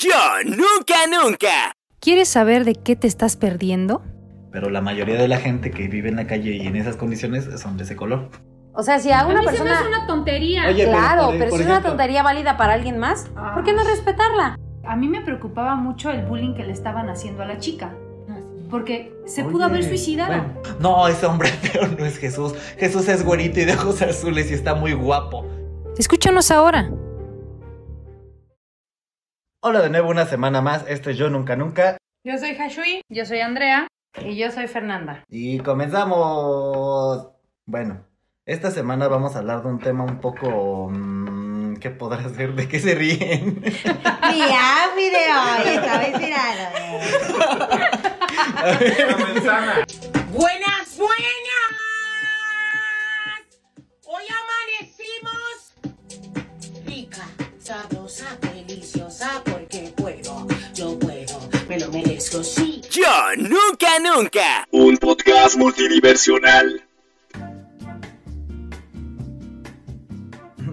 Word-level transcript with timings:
Yo 0.00 0.08
nunca, 0.46 0.94
nunca. 1.10 1.72
¿Quieres 2.00 2.28
saber 2.28 2.64
de 2.64 2.74
qué 2.74 2.96
te 2.96 3.06
estás 3.06 3.36
perdiendo? 3.36 4.02
Pero 4.50 4.70
la 4.70 4.80
mayoría 4.80 5.16
de 5.20 5.28
la 5.28 5.36
gente 5.36 5.70
que 5.70 5.88
vive 5.88 6.08
en 6.08 6.16
la 6.16 6.26
calle 6.26 6.52
y 6.56 6.66
en 6.66 6.76
esas 6.76 6.96
condiciones 6.96 7.46
son 7.60 7.76
de 7.76 7.84
ese 7.84 7.96
color. 7.96 8.30
O 8.72 8.82
sea, 8.82 8.98
si 8.98 9.12
a 9.12 9.26
una 9.26 9.40
a 9.40 9.42
mí 9.42 9.48
se 9.48 9.52
me 9.52 9.58
persona... 9.58 9.78
hace 9.78 9.88
una 9.88 10.06
tontería. 10.06 10.62
Oye, 10.68 10.84
pero 10.86 10.96
claro, 10.96 11.26
por- 11.26 11.38
pero, 11.38 11.50
por 11.50 11.58
si 11.58 11.64
es 11.64 11.70
una 11.70 11.82
tontería 11.82 12.22
válida 12.22 12.56
para 12.56 12.72
alguien 12.72 12.98
más, 12.98 13.26
¿por 13.54 13.62
qué 13.62 13.72
no 13.74 13.84
respetarla? 13.84 14.58
A 14.84 14.96
mí 14.96 15.06
me 15.08 15.20
preocupaba 15.20 15.74
mucho 15.74 16.10
el 16.10 16.22
bullying 16.24 16.54
que 16.54 16.64
le 16.64 16.72
estaban 16.72 17.10
haciendo 17.10 17.42
a 17.42 17.46
la 17.46 17.58
chica. 17.58 17.92
Porque 18.70 19.12
se 19.26 19.42
Oye, 19.42 19.50
pudo 19.50 19.64
haber 19.64 19.82
suicidado. 19.84 20.28
bueno. 20.32 20.54
No, 20.78 21.08
ese 21.08 21.26
hombre 21.26 21.48
feo 21.62 21.88
no 21.88 22.04
es 22.06 22.16
Jesús. 22.18 22.54
Jesús 22.78 23.08
es 23.08 23.24
güerito 23.24 23.60
y 23.60 23.64
de 23.64 23.74
ojos 23.74 24.00
azules 24.00 24.50
y 24.50 24.54
está 24.54 24.74
muy 24.74 24.92
guapo. 24.92 25.44
Escúchanos 25.98 26.50
ahora. 26.52 26.88
Hola 29.62 29.82
de 29.82 29.90
nuevo 29.90 30.08
una 30.08 30.24
semana 30.24 30.62
más. 30.62 30.86
Esto 30.88 31.10
es 31.10 31.18
Yo 31.18 31.28
Nunca 31.28 31.54
Nunca. 31.54 31.98
Yo 32.24 32.38
soy 32.38 32.56
Hashui, 32.56 33.02
yo 33.10 33.26
soy 33.26 33.40
Andrea 33.40 33.86
y 34.24 34.34
yo 34.34 34.50
soy 34.50 34.66
Fernanda. 34.68 35.22
Y 35.28 35.58
comenzamos. 35.58 37.28
Bueno, 37.66 38.06
esta 38.46 38.70
semana 38.70 39.06
vamos 39.08 39.36
a 39.36 39.40
hablar 39.40 39.62
de 39.62 39.68
un 39.68 39.78
tema 39.78 40.04
un 40.04 40.18
poco... 40.18 40.88
mm, 40.90 41.76
¿Qué 41.76 41.90
podrá 41.90 42.26
ser? 42.30 42.54
¿De 42.54 42.68
qué 42.68 42.80
se 42.80 42.94
ríen? 42.94 43.60
Mira, 43.62 44.88
video, 44.96 45.44
esta 45.66 45.98
vez 45.98 46.12
Buenas, 50.32 50.96
buenas. 50.96 51.36
Hoy 54.06 54.24
amanecimos 54.40 55.74
rica, 56.86 57.26
sabrosa, 57.58 58.38
lo 61.80 61.90
merezco, 61.90 62.44
sí. 62.44 62.82
Yo 62.90 63.06
nunca, 63.38 63.88
nunca. 64.02 64.66
Un 64.70 64.98
podcast 64.98 65.56
multidiversional. 65.56 66.84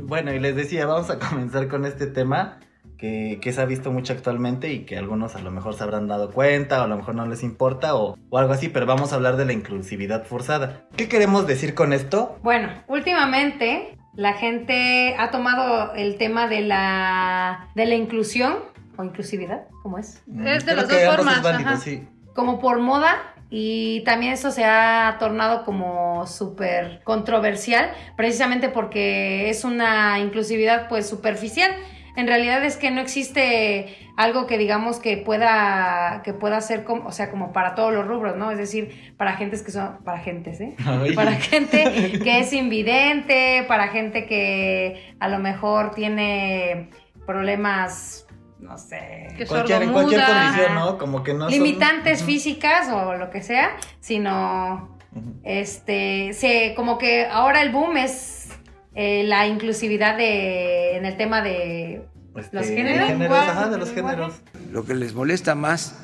Bueno, 0.04 0.34
y 0.34 0.40
les 0.40 0.56
decía, 0.56 0.86
vamos 0.86 1.10
a 1.10 1.18
comenzar 1.20 1.68
con 1.70 1.86
este 1.86 2.08
tema 2.08 2.60
que, 2.98 3.40
que 3.42 3.54
se 3.54 3.62
ha 3.62 3.66
visto 3.66 3.92
mucho 3.92 4.14
actualmente 4.14 4.72
y 4.74 4.86
que 4.86 4.98
algunos 4.98 5.36
a 5.36 5.40
lo 5.40 5.52
mejor 5.52 5.76
se 5.76 5.84
habrán 5.84 6.08
dado 6.08 6.32
cuenta 6.32 6.82
o 6.82 6.84
a 6.84 6.88
lo 6.88 6.98
mejor 6.98 7.16
no 7.16 7.26
les 7.26 7.44
importa 7.44 7.96
o, 7.96 8.18
o 8.30 8.38
algo 8.38 8.52
así, 8.52 8.68
pero 8.68 8.86
vamos 8.86 9.14
a 9.14 9.16
hablar 9.16 9.38
de 9.38 9.46
la 9.46 9.54
inclusividad 9.54 10.26
forzada. 10.26 10.88
¿Qué 10.98 11.08
queremos 11.08 11.48
decir 11.48 11.74
con 11.74 11.94
esto? 11.94 12.38
Bueno, 12.44 12.70
últimamente 12.88 13.98
la 14.14 14.34
gente 14.34 15.16
ha 15.18 15.32
tomado 15.32 15.94
el 15.94 16.18
tema 16.18 16.48
de 16.48 16.62
la, 16.62 17.70
de 17.76 17.86
la 17.86 17.96
inclusión 17.96 18.58
o 18.98 19.04
inclusividad, 19.04 19.68
¿cómo 19.84 19.98
es? 19.98 20.24
Es 20.46 20.66
de 20.66 20.76
las 20.76 20.88
dos 20.88 20.98
formas, 21.04 21.38
es 21.38 21.44
válido, 21.44 21.70
ajá. 21.70 21.80
sí. 21.80 22.08
como 22.34 22.60
por 22.60 22.80
moda 22.80 23.34
y 23.50 24.02
también 24.04 24.34
eso 24.34 24.52
se 24.52 24.66
ha 24.66 25.16
tornado 25.20 25.64
como 25.64 26.28
súper 26.28 27.02
controversial 27.04 27.92
precisamente 28.18 28.70
porque 28.70 29.50
es 29.50 29.64
una 29.64 30.20
inclusividad 30.20 30.90
pues 30.90 31.08
superficial. 31.08 31.72
En 32.18 32.28
realidad 32.28 32.66
es 32.66 32.78
que 32.78 32.90
no 32.90 33.00
existe 33.00 33.96
algo 34.18 34.48
que 34.48 34.58
digamos 34.58 34.98
que 34.98 35.18
pueda 35.18 36.24
que 36.26 36.34
pueda 36.34 36.60
ser 36.62 36.84
como, 36.84 37.08
o 37.08 37.12
sea, 37.12 37.30
como 37.30 37.54
para 37.54 37.76
todos 37.76 37.94
los 37.94 38.06
rubros, 38.06 38.36
¿no? 38.36 38.52
Es 38.52 38.58
decir, 38.58 39.14
para 39.16 39.34
gentes 39.38 39.62
que 39.62 39.72
son 39.72 40.04
para 40.04 40.18
gentes, 40.18 40.60
¿eh? 40.60 40.76
Ay. 40.86 41.14
Para 41.14 41.34
gente 41.34 42.20
que 42.24 42.40
es 42.40 42.52
invidente, 42.52 43.64
para 43.68 43.90
gente 43.90 44.26
que 44.26 45.16
a 45.20 45.30
lo 45.30 45.38
mejor 45.38 45.92
tiene 45.92 46.90
problemas 47.26 48.27
no 48.60 48.78
sé, 48.78 49.34
Que 49.38 49.46
Cualquier, 49.46 49.84
en 49.84 49.92
cualquier 49.92 50.22
sordomuda. 50.22 50.46
condición, 50.48 50.76
¿no? 50.76 50.98
Como 50.98 51.24
que 51.24 51.34
no 51.34 51.48
limitantes 51.50 52.24
físicas 52.24 52.90
o 52.92 53.14
lo 53.16 53.30
que 53.30 53.42
sea, 53.42 53.78
sino 54.00 54.98
este 55.44 56.34
se 56.34 56.74
como 56.76 56.98
que 56.98 57.26
ahora 57.26 57.62
el 57.62 57.72
boom 57.72 57.98
es 57.98 58.48
eh, 58.96 59.24
la 59.26 59.48
inclusividad 59.48 60.18
de 60.18 60.98
en 60.98 61.06
el 61.06 61.18
tema 61.18 61.42
de 61.42 62.04
Este, 62.36 62.56
¿Los 62.56 62.68
de 62.68 62.76
géneros? 62.76 63.32
ajá, 63.32 63.70
de 63.70 63.78
los 63.78 63.92
géneros. 63.92 64.34
Lo 64.72 64.86
que 64.86 64.94
les 64.96 65.14
molesta 65.14 65.56
más 65.56 65.96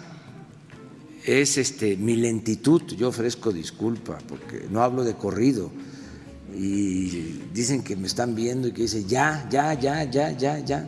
es 1.26 1.58
este 1.58 1.96
mi 1.98 2.16
lentitud. 2.16 2.82
Yo 2.98 3.10
ofrezco 3.10 3.52
disculpa 3.52 4.18
porque 4.28 4.66
no 4.70 4.82
hablo 4.84 5.04
de 5.04 5.14
corrido 5.16 5.72
y 6.56 7.42
dicen 7.54 7.84
que 7.84 7.96
me 7.96 8.08
están 8.08 8.36
viendo 8.36 8.68
y 8.68 8.72
que 8.74 8.84
dicen 8.84 9.08
ya, 9.08 9.46
ya, 9.50 9.74
ya, 9.74 10.04
ya, 10.04 10.32
ya, 10.32 10.60
ya. 10.60 10.86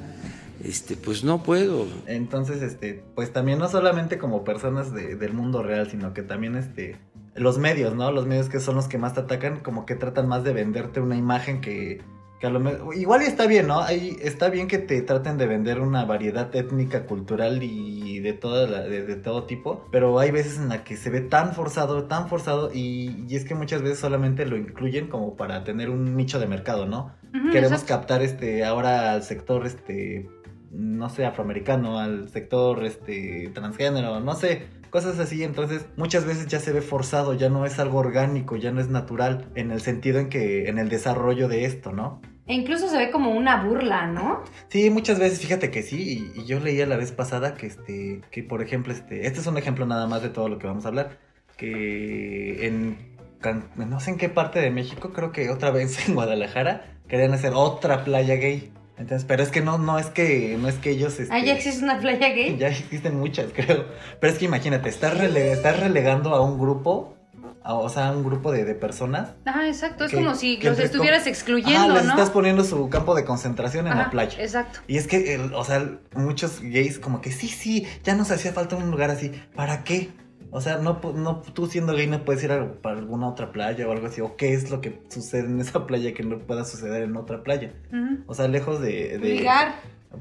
Este, 0.64 0.96
pues 0.96 1.24
no 1.24 1.44
puedo. 1.44 1.86
Entonces, 2.08 2.62
este, 2.62 3.04
pues 3.16 3.32
también 3.34 3.60
no 3.60 3.68
solamente 3.68 4.18
como 4.18 4.44
personas 4.44 4.94
de- 4.94 5.16
del 5.16 5.34
mundo 5.34 5.64
real, 5.64 5.90
sino 5.90 6.14
que 6.14 6.22
también 6.24 6.56
este 6.56 6.98
los 7.36 7.58
medios, 7.58 7.94
¿no? 7.96 8.12
Los 8.14 8.26
medios 8.28 8.48
que 8.48 8.62
son 8.62 8.76
los 8.76 8.88
que 8.88 8.98
más 8.98 9.14
te 9.14 9.20
atacan, 9.20 9.60
como 9.60 9.86
que 9.86 9.96
tratan 9.96 10.28
más 10.28 10.44
de 10.46 10.54
venderte 10.54 11.02
una 11.02 11.18
imagen 11.18 11.60
que, 11.60 12.02
que 12.40 12.48
a 12.48 12.50
lo 12.50 12.62
mejor 12.62 12.96
igual 12.96 13.24
y 13.24 13.26
está 13.26 13.46
bien, 13.46 13.68
¿no? 13.68 13.82
Ahí 13.82 14.16
está 14.22 14.48
bien 14.50 14.70
que 14.70 14.78
te 14.78 15.02
traten 15.02 15.38
de 15.38 15.46
vender 15.46 15.82
una 15.82 16.06
variedad 16.06 16.56
étnica, 16.56 17.06
cultural 17.06 17.62
y 17.62 18.20
de 18.22 18.32
toda 18.32 18.68
la- 18.70 18.84
de, 18.84 19.06
de 19.06 19.16
todo 19.18 19.44
tipo, 19.44 19.86
pero 19.92 20.18
hay 20.18 20.32
veces 20.32 20.58
en 20.58 20.70
la 20.70 20.86
que 20.86 20.96
se 20.96 21.10
ve 21.10 21.20
tan 21.20 21.54
forzado, 21.54 22.06
tan 22.06 22.30
forzado 22.30 22.72
y, 22.74 23.26
y 23.28 23.36
es 23.36 23.44
que 23.44 23.54
muchas 23.54 23.82
veces 23.82 24.00
solamente 24.00 24.46
lo 24.46 24.56
incluyen 24.56 25.08
como 25.10 25.36
para 25.36 25.66
tener 25.66 25.90
un 25.90 26.16
nicho 26.16 26.40
de 26.40 26.48
mercado, 26.48 26.86
¿no? 26.86 27.14
Queremos 27.52 27.82
exacto. 27.82 27.88
captar 27.88 28.22
este 28.22 28.64
ahora 28.64 29.12
al 29.12 29.24
sector 29.24 29.66
este 29.68 30.30
no 30.76 31.10
sé 31.10 31.26
afroamericano 31.26 32.00
al 32.00 32.30
sector 32.30 32.84
este 32.84 33.50
transgénero 33.54 34.20
no 34.20 34.36
sé 34.36 34.68
cosas 34.90 35.20
así. 35.20 35.44
Entonces 35.44 35.88
muchas 35.98 36.26
veces 36.26 36.48
ya 36.48 36.60
se 36.60 36.72
ve 36.72 36.82
forzado 36.82 37.34
ya 37.34 37.50
no 37.50 37.66
es 37.66 37.80
algo 37.80 38.00
orgánico 38.00 38.56
ya 38.56 38.72
no 38.72 38.80
es 38.80 38.90
natural 38.90 39.50
en 39.56 39.72
el 39.72 39.82
sentido 39.82 40.20
en 40.20 40.30
que 40.30 40.70
en 40.70 40.78
el 40.78 40.90
desarrollo 40.90 41.48
de 41.48 41.66
esto 41.66 41.92
no 41.92 42.22
e 42.48 42.54
incluso 42.54 42.88
se 42.88 42.98
ve 42.98 43.10
como 43.10 43.32
una 43.32 43.64
burla, 43.64 44.06
¿no? 44.06 44.44
sí 44.68 44.90
muchas 44.92 45.20
veces 45.20 45.40
fíjate 45.40 45.72
que 45.72 45.82
sí 45.82 46.32
y, 46.36 46.42
y 46.42 46.46
yo 46.46 46.60
leía 46.60 46.86
la 46.86 46.96
vez 46.96 47.12
pasada 47.12 47.56
que 47.56 47.66
este 47.66 48.22
que 48.32 48.44
por 48.44 48.62
ejemplo 48.62 48.94
este 48.94 49.26
este 49.26 49.40
es 49.40 49.48
un 49.48 49.58
ejemplo 49.58 49.86
nada 49.86 50.08
más 50.08 50.22
de 50.22 50.30
todo 50.30 50.48
lo 50.48 50.60
que 50.60 50.68
vamos 50.68 50.86
a 50.86 50.90
hablar 50.90 51.18
que 51.58 52.68
en 52.68 53.16
no 53.76 54.00
sé 54.00 54.12
en 54.12 54.18
qué 54.18 54.30
parte 54.30 54.60
de 54.60 54.72
México 54.72 55.12
creo 55.14 55.32
que 55.32 55.50
otra 55.50 55.72
vez 55.72 56.08
en 56.08 56.16
Guadalajara 56.16 56.86
querían 57.08 57.34
hacer 57.34 57.54
otra 57.54 58.04
playa 58.04 58.36
gay 58.36 58.72
entonces 58.98 59.26
pero 59.28 59.44
es 59.44 59.50
que 59.50 59.62
no 59.62 59.78
no 59.78 60.00
es 60.00 60.08
que 60.08 60.58
no 60.60 60.68
es 60.68 60.76
que 60.76 60.92
ellos 60.92 61.20
este, 61.20 61.34
Ah, 61.34 61.40
ya 61.40 61.54
existe 61.54 61.84
una 61.84 62.00
playa 62.00 62.30
gay. 62.30 62.58
ya 62.60 62.68
existen 62.70 63.20
muchas, 63.20 63.48
creo. 63.54 63.86
Pero 64.20 64.34
es 64.34 64.40
que 64.40 64.46
imagínate, 64.46 64.90
estás, 64.90 65.18
rele- 65.18 65.52
estás 65.52 65.80
relegando 65.80 66.34
a 66.36 66.42
un 66.42 66.58
grupo, 66.60 67.16
a- 67.64 67.74
o 67.74 67.90
sea, 67.90 68.08
a 68.08 68.12
un 68.12 68.24
grupo 68.24 68.52
de, 68.52 68.64
de 68.64 68.76
personas. 68.76 69.32
Ajá, 69.46 69.68
exacto. 69.68 70.06
Es 70.06 70.14
como 70.14 70.34
si 70.36 70.58
los 70.58 70.80
estuvieras 70.80 71.28
excluyendo, 71.28 71.94
les 71.94 72.06
¿no? 72.06 72.12
estás 72.12 72.30
poniendo 72.30 72.64
su 72.64 72.90
campo 72.90 73.16
de 73.16 73.26
concentración 73.26 73.88
en 73.88 73.94
Ajá, 73.94 74.04
la 74.04 74.10
playa. 74.12 74.38
Exacto. 74.42 74.80
Y 74.88 74.98
es 74.98 75.08
que, 75.08 75.36
el- 75.36 75.54
o 75.54 75.64
sea, 75.66 75.86
muchos 76.16 76.62
gays 76.62 77.00
como 77.00 77.22
que 77.22 77.32
sí, 77.32 77.48
sí, 77.48 77.86
ya 78.04 78.16
nos 78.16 78.32
hacía 78.32 78.54
falta 78.54 78.76
un 78.76 78.92
lugar 78.92 79.10
así. 79.12 79.32
¿Para 79.56 79.84
qué? 79.84 80.10
O 80.56 80.62
sea, 80.62 80.78
no, 80.78 81.02
no, 81.16 81.42
tú 81.42 81.68
siendo 81.68 81.94
gay 81.94 82.08
no 82.08 82.24
puedes 82.24 82.42
ir 82.42 82.54
a, 82.54 82.72
para 82.82 82.98
alguna 82.98 83.28
otra 83.28 83.52
playa 83.52 83.86
o 83.90 83.92
algo 83.92 84.08
así. 84.08 84.22
¿O 84.22 84.38
qué 84.38 84.54
es 84.54 84.72
lo 84.72 84.80
que 84.80 85.02
sucede 85.10 85.48
en 85.48 85.60
esa 85.60 85.86
playa 85.86 86.14
que 86.14 86.24
no 86.24 86.38
pueda 86.40 86.64
suceder 86.64 87.04
en 87.04 87.18
otra 87.18 87.44
playa? 87.44 87.74
O 88.26 88.34
sea, 88.34 88.48
lejos 88.48 88.80
de... 88.80 89.18
de- 89.18 89.36
Ligar, 89.36 89.76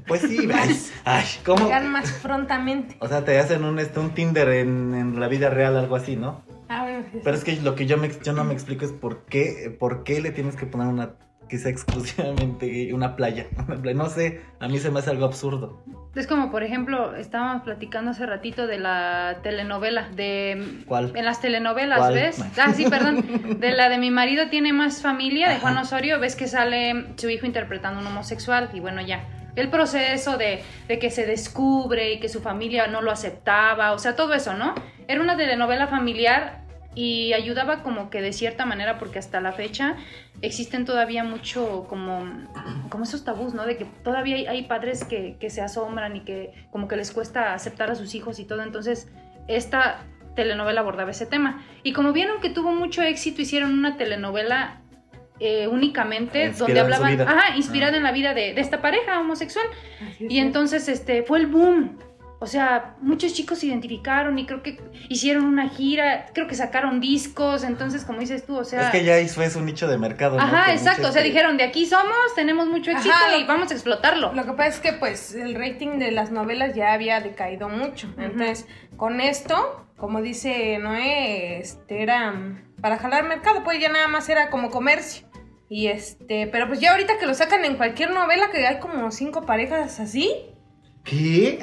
Pues 0.07 0.23
sí, 0.23 0.37
ay, 0.53 0.77
ay, 1.05 1.23
¿cómo? 1.45 1.63
ligar 1.63 1.85
más 1.85 2.11
prontamente. 2.21 2.97
O 2.99 3.07
sea, 3.07 3.23
te 3.23 3.39
hacen 3.39 3.63
un, 3.63 3.79
este, 3.79 3.97
un 4.01 4.09
Tinder 4.13 4.49
en, 4.49 4.93
en 4.93 5.19
la 5.21 5.29
vida 5.29 5.49
real, 5.49 5.77
algo 5.77 5.95
así, 5.95 6.17
¿no? 6.17 6.41
Ah, 6.67 6.83
bueno, 6.83 7.05
sí. 7.13 7.21
Pero 7.23 7.37
es 7.37 7.45
que 7.45 7.55
lo 7.61 7.75
que 7.75 7.85
yo, 7.85 7.97
me, 7.97 8.11
yo 8.21 8.33
no 8.33 8.43
me 8.43 8.53
explico 8.53 8.83
es 8.83 8.91
por 8.91 9.23
qué, 9.27 9.73
por 9.79 10.03
qué 10.03 10.19
le 10.19 10.31
tienes 10.31 10.57
que 10.57 10.65
poner 10.65 10.87
una 10.87 11.11
que 11.47 11.57
sea 11.57 11.71
exclusivamente 11.71 12.93
una 12.93 13.15
playa, 13.15 13.47
una 13.67 13.81
playa. 13.81 13.97
No 13.97 14.09
sé, 14.09 14.41
a 14.59 14.67
mí 14.67 14.79
se 14.79 14.91
me 14.91 14.99
hace 14.99 15.11
algo 15.11 15.25
absurdo. 15.25 15.83
Es 16.15 16.27
como, 16.27 16.49
por 16.49 16.63
ejemplo, 16.63 17.15
estábamos 17.15 17.63
platicando 17.63 18.11
hace 18.11 18.25
ratito 18.25 18.67
de 18.67 18.79
la 18.79 19.39
telenovela, 19.43 20.09
de... 20.09 20.83
¿Cuál? 20.87 21.11
En 21.15 21.25
las 21.25 21.41
telenovelas, 21.41 21.99
¿Cuál? 21.99 22.13
¿ves? 22.13 22.43
Ah, 22.57 22.73
sí, 22.73 22.85
perdón. 22.89 23.59
De 23.59 23.71
la 23.71 23.89
de 23.89 23.97
Mi 23.97 24.11
marido 24.11 24.49
tiene 24.49 24.71
más 24.71 25.01
familia, 25.01 25.49
de. 25.49 25.59
Juan 25.59 25.77
Osorio, 25.77 26.19
ves 26.19 26.35
que 26.35 26.47
sale 26.47 27.07
su 27.17 27.29
hijo 27.29 27.45
interpretando 27.45 27.99
a 27.99 28.01
un 28.01 28.07
homosexual 28.07 28.69
y 28.73 28.79
bueno, 28.79 29.01
ya. 29.01 29.27
El 29.55 29.69
proceso 29.69 30.37
de, 30.37 30.63
de 30.87 30.99
que 30.99 31.09
se 31.09 31.25
descubre 31.25 32.13
y 32.13 32.19
que 32.19 32.27
su 32.27 32.41
familia 32.41 32.87
no 32.87 33.01
lo 33.01 33.11
aceptaba, 33.11 33.91
o 33.93 33.99
sea, 33.99 34.15
todo 34.15 34.33
eso, 34.33 34.53
¿no? 34.53 34.75
Era 35.07 35.21
una 35.21 35.37
telenovela 35.37 35.87
familiar 35.87 36.64
y 36.95 37.33
ayudaba 37.33 37.83
como 37.83 38.09
que 38.09 38.21
de 38.21 38.31
cierta 38.33 38.65
manera, 38.65 38.97
porque 38.97 39.19
hasta 39.19 39.41
la 39.41 39.51
fecha 39.51 39.97
existen 40.41 40.85
todavía 40.85 41.23
mucho 41.23 41.85
como, 41.89 42.25
como 42.89 43.03
esos 43.03 43.23
tabús, 43.25 43.53
¿no? 43.53 43.65
De 43.65 43.77
que 43.77 43.85
todavía 44.03 44.37
hay, 44.37 44.47
hay 44.47 44.63
padres 44.63 45.03
que, 45.03 45.35
que 45.39 45.49
se 45.49 45.61
asombran 45.61 46.15
y 46.15 46.21
que 46.21 46.53
como 46.71 46.87
que 46.87 46.95
les 46.95 47.11
cuesta 47.11 47.53
aceptar 47.53 47.91
a 47.91 47.95
sus 47.95 48.15
hijos 48.15 48.39
y 48.39 48.45
todo. 48.45 48.63
Entonces, 48.63 49.09
esta 49.47 50.05
telenovela 50.35 50.81
abordaba 50.81 51.11
ese 51.11 51.25
tema. 51.25 51.63
Y 51.83 51.93
como 51.93 52.13
vieron 52.13 52.41
que 52.41 52.49
tuvo 52.49 52.71
mucho 52.71 53.01
éxito, 53.01 53.41
hicieron 53.41 53.73
una 53.73 53.97
telenovela 53.97 54.81
eh, 55.39 55.67
únicamente 55.67 56.45
Inspirada 56.45 56.87
donde 56.87 56.95
hablaban, 56.95 57.21
ajá, 57.27 57.57
inspirada 57.57 57.93
Ah. 57.93 57.97
en 57.97 58.03
la 58.03 58.11
vida 58.13 58.33
de, 58.33 58.53
de 58.53 58.61
esta 58.61 58.81
pareja 58.81 59.19
homosexual. 59.19 59.65
Es. 60.19 60.31
Y 60.31 60.39
entonces 60.39 60.87
este 60.87 61.23
fue 61.23 61.39
el 61.39 61.47
boom. 61.47 61.97
O 62.45 62.47
sea, 62.47 62.95
muchos 63.01 63.33
chicos 63.33 63.57
se 63.57 63.65
identificaron 63.65 64.37
y 64.37 64.45
creo 64.45 64.61
que 64.61 64.79
hicieron 65.09 65.45
una 65.45 65.67
gira, 65.67 66.27
creo 66.31 66.45
que 66.45 66.53
sacaron 66.53 66.99
discos, 67.01 67.63
entonces 67.63 68.05
como 68.05 68.19
dices 68.19 68.45
tú, 68.45 68.55
o 68.55 68.63
sea, 68.63 68.83
es 68.83 68.89
que 68.91 69.03
ya 69.03 69.15
ahí 69.15 69.27
fue 69.27 69.49
su 69.49 69.61
nicho 69.61 69.87
de 69.87 69.97
mercado. 69.97 70.37
¿no? 70.37 70.43
Ajá, 70.43 70.71
exacto, 70.71 71.07
o 71.07 71.11
sea, 71.11 71.23
que- 71.23 71.29
dijeron, 71.29 71.57
de 71.57 71.63
aquí 71.63 71.87
somos, 71.87 72.15
tenemos 72.35 72.67
mucho 72.67 72.91
Ajá, 72.91 72.99
éxito 72.99 73.15
lo- 73.31 73.39
y 73.39 73.43
vamos 73.45 73.71
a 73.71 73.73
explotarlo. 73.73 74.31
Lo 74.33 74.45
que 74.45 74.51
pasa 74.53 74.69
es 74.69 74.79
que 74.79 74.93
pues 74.93 75.33
el 75.33 75.55
rating 75.55 75.97
de 75.97 76.11
las 76.11 76.29
novelas 76.29 76.75
ya 76.75 76.93
había 76.93 77.19
decaído 77.19 77.67
mucho. 77.67 78.07
Entonces, 78.19 78.67
con 78.95 79.21
esto, 79.21 79.87
como 79.97 80.21
dice 80.21 80.77
Noé, 80.77 81.57
este 81.57 82.03
era 82.03 82.31
mm, 82.31 82.75
para 82.79 82.97
jalar 82.99 83.23
mercado, 83.23 83.63
pues 83.63 83.79
ya 83.81 83.89
nada 83.89 84.07
más 84.07 84.29
era 84.29 84.51
como 84.51 84.69
comercio. 84.69 85.25
Y 85.67 85.87
este, 85.87 86.45
pero 86.51 86.67
pues 86.67 86.79
ya 86.79 86.91
ahorita 86.91 87.17
que 87.17 87.25
lo 87.25 87.33
sacan 87.33 87.65
en 87.65 87.75
cualquier 87.75 88.11
novela 88.11 88.51
que 88.51 88.67
hay 88.67 88.77
como 88.79 89.09
cinco 89.09 89.47
parejas 89.47 89.99
así. 89.99 90.31
¿Qué? 91.05 91.59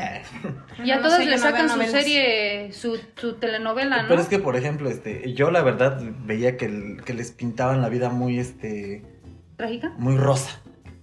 Y 0.85 0.91
a 0.91 0.97
No 0.97 1.03
todos 1.03 1.17
sé, 1.19 1.27
le 1.27 1.37
sacan 1.37 1.69
su 1.69 1.83
serie, 1.83 2.73
su, 2.73 2.99
su 3.17 3.35
telenovela, 3.35 4.03
¿no? 4.03 4.09
Pero 4.09 4.21
es 4.23 4.29
que, 4.29 4.39
por 4.39 4.57
ejemplo, 4.57 4.89
este, 4.89 5.33
yo 5.35 5.51
la 5.51 5.63
verdad 5.63 6.01
veía 6.25 6.57
que, 6.57 6.67
el- 6.67 7.03
que 7.05 7.13
les 7.13 7.33
pintaban 7.33 7.83
la 7.83 7.89
vida 7.89 8.09
muy, 8.09 8.39
este, 8.39 9.03
¿Trágica? 9.57 9.91
muy 9.99 10.17
rosa. 10.17 10.61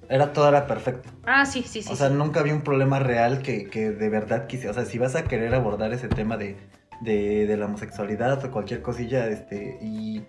Era 0.09 0.33
todo 0.33 0.47
era 0.49 0.65
perfecto. 0.65 1.09
Ah, 1.25 1.45
sí, 1.45 1.63
sí, 1.67 1.83
sí. 1.83 1.89
o 1.91 1.95
sea, 1.95 2.07
sí. 2.07 2.15
nunca 2.15 2.39
había 2.39 2.55
un 2.55 2.61
problema 2.63 2.97
real 2.99 3.43
que, 3.43 3.65
que 3.69 3.91
de 3.91 4.09
verdad 4.09 4.47
quise. 4.47 4.67
O 4.69 4.73
sea, 4.73 4.85
si 4.85 4.97
vas 4.97 5.15
a 5.15 5.25
querer 5.25 5.53
abordar 5.53 5.93
ese 5.93 6.07
tema 6.07 6.35
de, 6.37 6.55
de, 7.01 7.45
de 7.45 7.57
la 7.57 7.65
homosexualidad 7.65 8.43
o 8.43 8.51
cualquier 8.51 8.81
cosilla, 8.81 9.27
este, 9.27 9.77
y, 9.81 10.23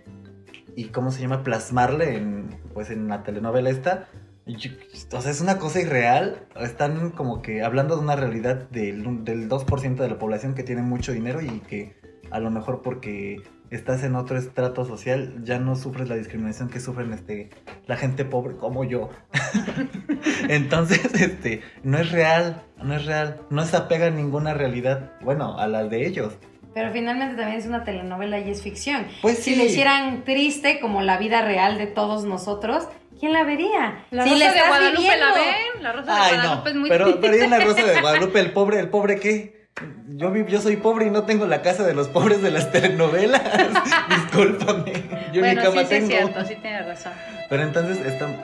y 0.77 0.85
cómo 0.87 1.13
se 1.13 1.23
llama, 1.23 1.43
plasmarle 1.45 2.17
en, 2.17 2.49
pues, 2.75 2.91
en 2.91 3.09
la 3.09 3.23
telenovela 3.23 3.71
esta. 3.71 4.09
Yo- 4.57 4.71
o 5.17 5.21
sea, 5.21 5.31
es 5.31 5.41
una 5.41 5.59
cosa 5.59 5.81
irreal. 5.81 6.47
Están 6.61 7.11
como 7.11 7.43
que 7.43 7.63
hablando 7.63 7.97
de 7.97 8.03
una 8.03 8.17
realidad 8.17 8.69
del, 8.71 9.25
del 9.25 9.49
2% 9.49 10.03
de 10.03 10.09
la 10.09 10.19
población 10.19 10.55
que 10.55 10.63
tiene 10.63 10.83
mucho 10.83 11.13
dinero 11.13 11.41
y 11.41 11.61
que 11.61 11.95
a 12.31 12.39
lo 12.41 12.51
mejor 12.51 12.83
porque 12.83 13.43
estás 13.71 14.03
en 14.05 14.15
otro 14.17 14.37
estrato 14.39 14.85
social 14.85 15.43
ya 15.45 15.59
no 15.59 15.77
sufres 15.77 16.09
la 16.09 16.17
discriminación 16.17 16.69
que 16.71 16.81
sufren 16.81 17.13
este 17.13 17.51
la 17.87 17.97
gente 17.97 18.25
pobre 18.25 18.57
como 18.57 18.85
yo. 18.85 19.11
Entonces, 20.49 21.01
este, 21.21 21.63
no 21.83 21.99
es 21.99 22.11
real, 22.11 22.63
no 22.83 22.95
es 22.95 23.07
real, 23.07 23.41
no 23.51 23.65
se 23.65 23.77
apega 23.77 24.07
a 24.07 24.11
ninguna 24.11 24.55
realidad, 24.55 25.13
bueno, 25.23 25.59
a 25.59 25.67
las 25.69 25.91
de 25.91 26.07
ellos. 26.07 26.35
Pero 26.73 26.93
finalmente 26.93 27.35
también 27.35 27.59
es 27.59 27.67
una 27.67 27.83
telenovela 27.83 28.39
y 28.39 28.49
es 28.51 28.63
ficción. 28.63 29.05
Pues 29.23 29.39
Si 29.39 29.53
sí. 29.55 29.57
le 29.57 29.65
hicieran 29.67 30.23
triste 30.25 30.79
como 30.81 31.03
la 31.03 31.19
vida 31.19 31.43
real 31.43 31.79
de 31.79 31.89
todos 31.89 32.25
nosotros, 32.25 32.87
¿quién 33.21 33.33
la 33.33 33.45
vería? 33.45 34.05
La 34.11 34.25
si 34.25 34.31
Rosa 34.31 34.53
de 34.53 34.61
Guadalupe 34.69 35.03
viviendo. 35.03 35.27
la 35.27 35.33
ven, 35.35 35.83
la 35.83 35.93
Rosa 35.93 36.15
de 36.15 36.21
Ay, 36.21 36.33
no, 36.33 36.43
Guadalupe 36.43 36.71
es 36.71 36.77
muy 36.77 36.89
pero, 36.89 37.21
pero 37.21 37.33
ahí 37.35 37.41
en 37.41 37.51
la 37.51 37.61
Rosa 37.61 37.85
de 37.85 38.01
Guadalupe, 38.01 38.41
el 38.41 38.53
pobre, 38.53 38.81
el 38.81 38.89
pobre 38.89 39.21
qué? 39.21 39.61
Yo, 40.09 40.35
yo 40.35 40.61
soy 40.61 40.77
pobre 40.77 41.07
y 41.07 41.11
no 41.11 41.23
tengo 41.25 41.47
la 41.47 41.63
casa 41.63 41.85
de 41.87 41.95
los 41.95 42.09
pobres 42.09 42.43
de 42.43 42.51
las 42.51 42.73
telenovelas. 42.73 43.41
Discúlpame, 44.09 44.93
yo 45.33 45.41
bueno, 45.41 45.61
ni 45.63 45.67
cama 45.69 45.83
sí, 45.83 45.87
sí, 45.89 45.95
es 45.95 46.01
tengo. 46.01 46.07
cierto, 46.09 46.45
sí 46.45 46.57
tienes 46.61 46.87
razón. 46.87 47.13
Pero 47.49 47.63
entonces 47.63 47.99
estam- 48.05 48.37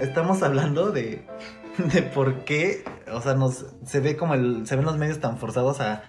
estamos 0.00 0.42
hablando 0.42 0.90
de, 0.90 1.26
de 1.78 2.02
por 2.02 2.44
qué, 2.44 2.84
o 3.12 3.20
sea, 3.20 3.34
nos 3.34 3.66
se 3.84 4.00
ve 4.00 4.16
como 4.16 4.34
el, 4.34 4.66
se 4.66 4.76
ven 4.76 4.84
los 4.84 4.96
medios 4.98 5.20
tan 5.20 5.38
forzados 5.38 5.80
a, 5.80 6.02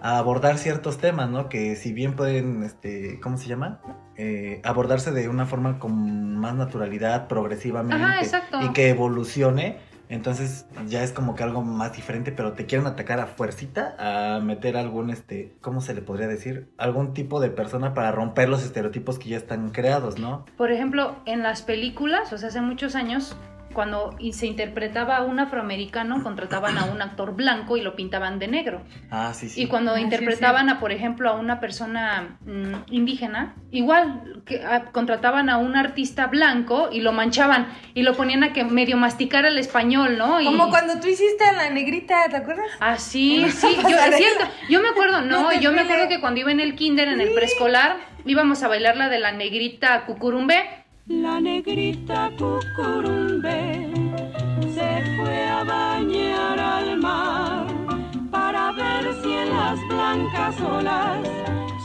a 0.00 0.18
abordar 0.18 0.58
ciertos 0.58 0.98
temas, 0.98 1.28
¿no? 1.30 1.48
Que 1.48 1.76
si 1.76 1.92
bien 1.92 2.14
pueden, 2.14 2.62
este, 2.62 3.20
¿cómo 3.20 3.36
se 3.36 3.48
llama? 3.48 3.80
Eh, 4.16 4.60
abordarse 4.64 5.10
de 5.12 5.28
una 5.28 5.46
forma 5.46 5.78
con 5.78 6.36
más 6.36 6.54
naturalidad, 6.54 7.28
progresivamente, 7.28 8.02
Ajá, 8.02 8.20
exacto. 8.20 8.60
y 8.62 8.72
que 8.72 8.88
evolucione. 8.90 9.78
Entonces 10.10 10.66
ya 10.86 11.02
es 11.02 11.12
como 11.12 11.34
que 11.34 11.42
algo 11.42 11.62
más 11.62 11.92
diferente, 11.92 12.32
pero 12.32 12.52
te 12.54 12.64
quieren 12.64 12.86
atacar 12.86 13.20
a 13.20 13.26
fuercita, 13.26 13.94
a 13.98 14.40
meter 14.40 14.76
algún, 14.78 15.10
este, 15.10 15.54
¿cómo 15.60 15.82
se 15.82 15.92
le 15.94 16.00
podría 16.00 16.26
decir? 16.26 16.70
Algún 16.78 17.12
tipo 17.12 17.40
de 17.40 17.50
persona 17.50 17.92
para 17.92 18.10
romper 18.10 18.48
los 18.48 18.64
estereotipos 18.64 19.18
que 19.18 19.28
ya 19.28 19.36
están 19.36 19.68
creados, 19.68 20.18
¿no? 20.18 20.46
Por 20.56 20.72
ejemplo, 20.72 21.16
en 21.26 21.42
las 21.42 21.60
películas, 21.60 22.32
o 22.32 22.38
sea, 22.38 22.48
hace 22.48 22.62
muchos 22.62 22.94
años, 22.94 23.36
cuando 23.78 24.16
se 24.32 24.48
interpretaba 24.48 25.18
a 25.18 25.22
un 25.22 25.38
afroamericano, 25.38 26.20
contrataban 26.24 26.78
a 26.78 26.86
un 26.86 27.00
actor 27.00 27.36
blanco 27.36 27.76
y 27.76 27.80
lo 27.80 27.94
pintaban 27.94 28.40
de 28.40 28.48
negro. 28.48 28.82
Ah, 29.08 29.32
sí, 29.32 29.48
sí. 29.48 29.62
Y 29.62 29.66
cuando 29.66 29.92
Ah, 29.92 29.98
sí, 29.98 30.02
interpretaban 30.02 30.68
a, 30.68 30.80
por 30.80 30.90
ejemplo, 30.90 31.30
a 31.30 31.34
una 31.34 31.60
persona 31.60 32.38
mm, 32.44 32.90
indígena, 32.90 33.54
igual 33.70 34.42
que, 34.44 34.64
ah, 34.64 34.86
contrataban 34.90 35.48
a 35.48 35.58
un 35.58 35.76
artista 35.76 36.26
blanco 36.26 36.88
y 36.90 37.02
lo 37.02 37.12
manchaban 37.12 37.68
y 37.94 38.02
lo 38.02 38.14
ponían 38.14 38.42
a 38.42 38.52
que 38.52 38.64
medio 38.64 38.96
masticara 38.96 39.46
el 39.46 39.58
español, 39.58 40.18
¿no? 40.18 40.40
Y, 40.40 40.46
Como 40.46 40.70
cuando 40.70 40.98
tú 40.98 41.06
hiciste 41.06 41.44
a 41.44 41.52
la 41.52 41.70
negrita, 41.70 42.28
¿te 42.28 42.36
acuerdas? 42.36 42.66
Ah, 42.80 42.98
sí, 42.98 43.48
sí, 43.48 43.76
yo, 43.80 43.96
es 43.96 44.16
cierto. 44.16 44.44
Yo 44.68 44.82
me 44.82 44.88
acuerdo, 44.88 45.20
no, 45.20 45.52
No 45.52 45.60
yo 45.60 45.70
me 45.70 45.82
acuerdo 45.82 46.08
que 46.08 46.18
cuando 46.18 46.40
iba 46.40 46.50
en 46.50 46.58
el 46.58 46.74
kinder, 46.74 47.06
en 47.06 47.20
el 47.20 47.30
preescolar, 47.30 47.98
íbamos 48.26 48.60
a 48.64 48.66
bailar 48.66 48.96
la 48.96 49.08
de 49.08 49.20
la 49.20 49.30
negrita 49.30 50.04
cucurumbe. 50.04 50.64
La 51.06 51.40
negrita 51.40 52.32
cucurumbe 52.36 53.27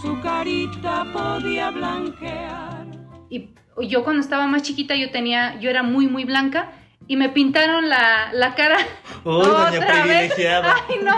su 0.02 0.20
carita 0.22 1.06
podía 1.14 1.72
blanquear. 1.72 2.86
Y 3.30 3.50
yo 3.88 4.04
cuando 4.04 4.22
estaba 4.22 4.46
más 4.48 4.62
chiquita, 4.64 4.96
yo 4.96 5.10
tenía, 5.12 5.60
yo 5.60 5.70
era 5.70 5.84
muy, 5.84 6.08
muy 6.08 6.26
blanca. 6.26 6.72
Y 7.08 7.18
me 7.18 7.28
pintaron 7.30 7.90
la, 7.90 8.32
la 8.34 8.56
cara. 8.56 8.78
Uy, 9.26 9.34
doña 9.34 9.68
otra 9.80 10.06
vez. 10.06 10.32
privilegiada. 10.34 10.76
Ay, 10.90 10.96
no. 11.04 11.18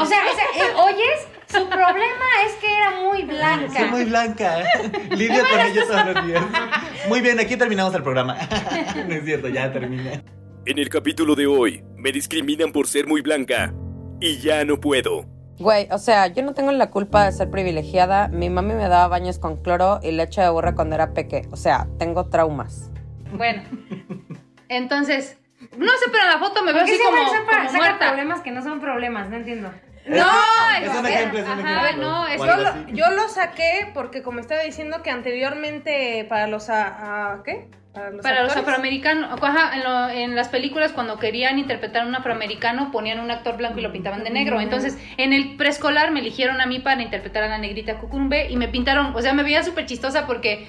O 0.00 0.06
sea, 0.06 0.18
ese- 0.26 0.60
eh, 0.62 0.74
¿oyes? 0.76 1.28
Su 1.48 1.66
problema 1.68 2.26
es 2.46 2.54
que 2.60 2.66
era 2.76 2.90
muy 3.02 3.22
blanca. 3.24 3.78
Soy 3.78 3.88
muy 3.90 4.04
blanca. 4.04 4.58
Lidia 5.10 5.42
con 5.50 5.60
ella 5.60 5.82
todos 5.86 6.14
los 6.14 6.26
días. 6.26 6.44
Muy 7.08 7.20
bien, 7.20 7.40
aquí 7.40 7.56
terminamos 7.56 7.94
el 7.94 8.02
programa. 8.02 8.36
No 9.06 9.14
es 9.14 9.24
cierto, 9.24 9.48
ya 9.48 9.72
termina. 9.72 10.22
En 10.66 10.78
el 10.78 10.88
capítulo 10.90 11.34
de 11.34 11.46
hoy, 11.46 11.82
me 11.96 12.12
discriminan 12.12 12.70
por 12.72 12.86
ser 12.86 13.06
muy 13.06 13.22
blanca. 13.22 13.72
Y 14.20 14.38
ya 14.38 14.64
no 14.64 14.78
puedo. 14.80 15.24
Güey, 15.58 15.88
o 15.90 15.98
sea, 15.98 16.28
yo 16.28 16.42
no 16.44 16.54
tengo 16.54 16.70
la 16.72 16.90
culpa 16.90 17.24
de 17.24 17.32
ser 17.32 17.50
privilegiada. 17.50 18.28
Mi 18.28 18.48
mami 18.48 18.74
me 18.74 18.88
daba 18.88 19.08
baños 19.08 19.38
con 19.38 19.56
cloro 19.56 19.98
y 20.02 20.12
leche 20.12 20.40
de 20.40 20.48
burra 20.50 20.74
cuando 20.74 20.94
era 20.94 21.12
peque. 21.14 21.48
O 21.50 21.56
sea, 21.56 21.88
tengo 21.98 22.26
traumas. 22.26 22.90
Bueno. 23.32 23.62
Entonces, 24.68 25.38
no 25.76 25.86
sé, 25.92 26.10
pero 26.12 26.24
en 26.24 26.30
la 26.30 26.38
foto 26.38 26.62
me 26.62 26.72
veo 26.72 26.82
¿Por 26.82 26.86
qué 26.88 26.94
así 26.94 27.02
como, 27.04 27.16
como 27.24 27.72
muerta. 27.78 28.06
problemas 28.08 28.40
que 28.42 28.50
no 28.50 28.62
son 28.62 28.80
problemas? 28.80 29.28
No 29.30 29.36
entiendo. 29.36 29.72
No, 30.06 30.24
Es 30.82 30.94
un 30.96 31.06
ejemplo, 31.06 31.38
es 31.40 31.44
un 31.46 31.50
ajá, 31.60 31.86
ejemplo. 31.86 32.08
no, 32.08 32.26
es 32.28 32.38
Yo 32.38 32.56
lo, 32.56 32.88
yo 32.88 33.10
lo 33.10 33.28
saqué 33.28 33.90
porque 33.94 34.22
como 34.22 34.40
estaba 34.40 34.62
diciendo 34.62 35.02
que 35.02 35.10
anteriormente 35.10 36.24
para 36.28 36.46
los 36.46 36.70
a, 36.70 37.32
a- 37.34 37.42
¿qué? 37.42 37.68
Para 37.98 38.10
los, 38.10 38.22
Para 38.22 38.42
los 38.42 38.50
actores. 38.52 38.68
afroamericanos, 38.68 39.42
ajá, 39.42 39.74
en, 39.76 39.82
lo- 39.84 40.08
en 40.08 40.36
las 40.36 40.48
películas 40.48 40.92
cuando 40.92 41.18
querían 41.18 41.58
interpretar 41.58 42.02
a 42.02 42.06
un 42.06 42.14
afroamericano 42.14 42.90
ponían 42.92 43.18
un 43.20 43.30
actor 43.30 43.56
blanco 43.56 43.78
y 43.80 43.82
lo 43.82 43.90
pintaban 43.92 44.22
de 44.24 44.30
negro. 44.30 44.60
Entonces, 44.60 44.96
en 45.16 45.32
el 45.32 45.56
preescolar 45.56 46.10
me 46.12 46.20
eligieron 46.20 46.60
a 46.60 46.66
mí 46.66 46.78
para 46.78 47.02
interpretar 47.02 47.42
a 47.42 47.48
la 47.48 47.58
negrita 47.58 47.98
Cucurumbe 47.98 48.48
y 48.50 48.56
me 48.56 48.68
pintaron, 48.68 49.14
o 49.16 49.20
sea, 49.20 49.32
me 49.32 49.42
veía 49.42 49.62
súper 49.64 49.86
chistosa 49.86 50.26
porque 50.26 50.68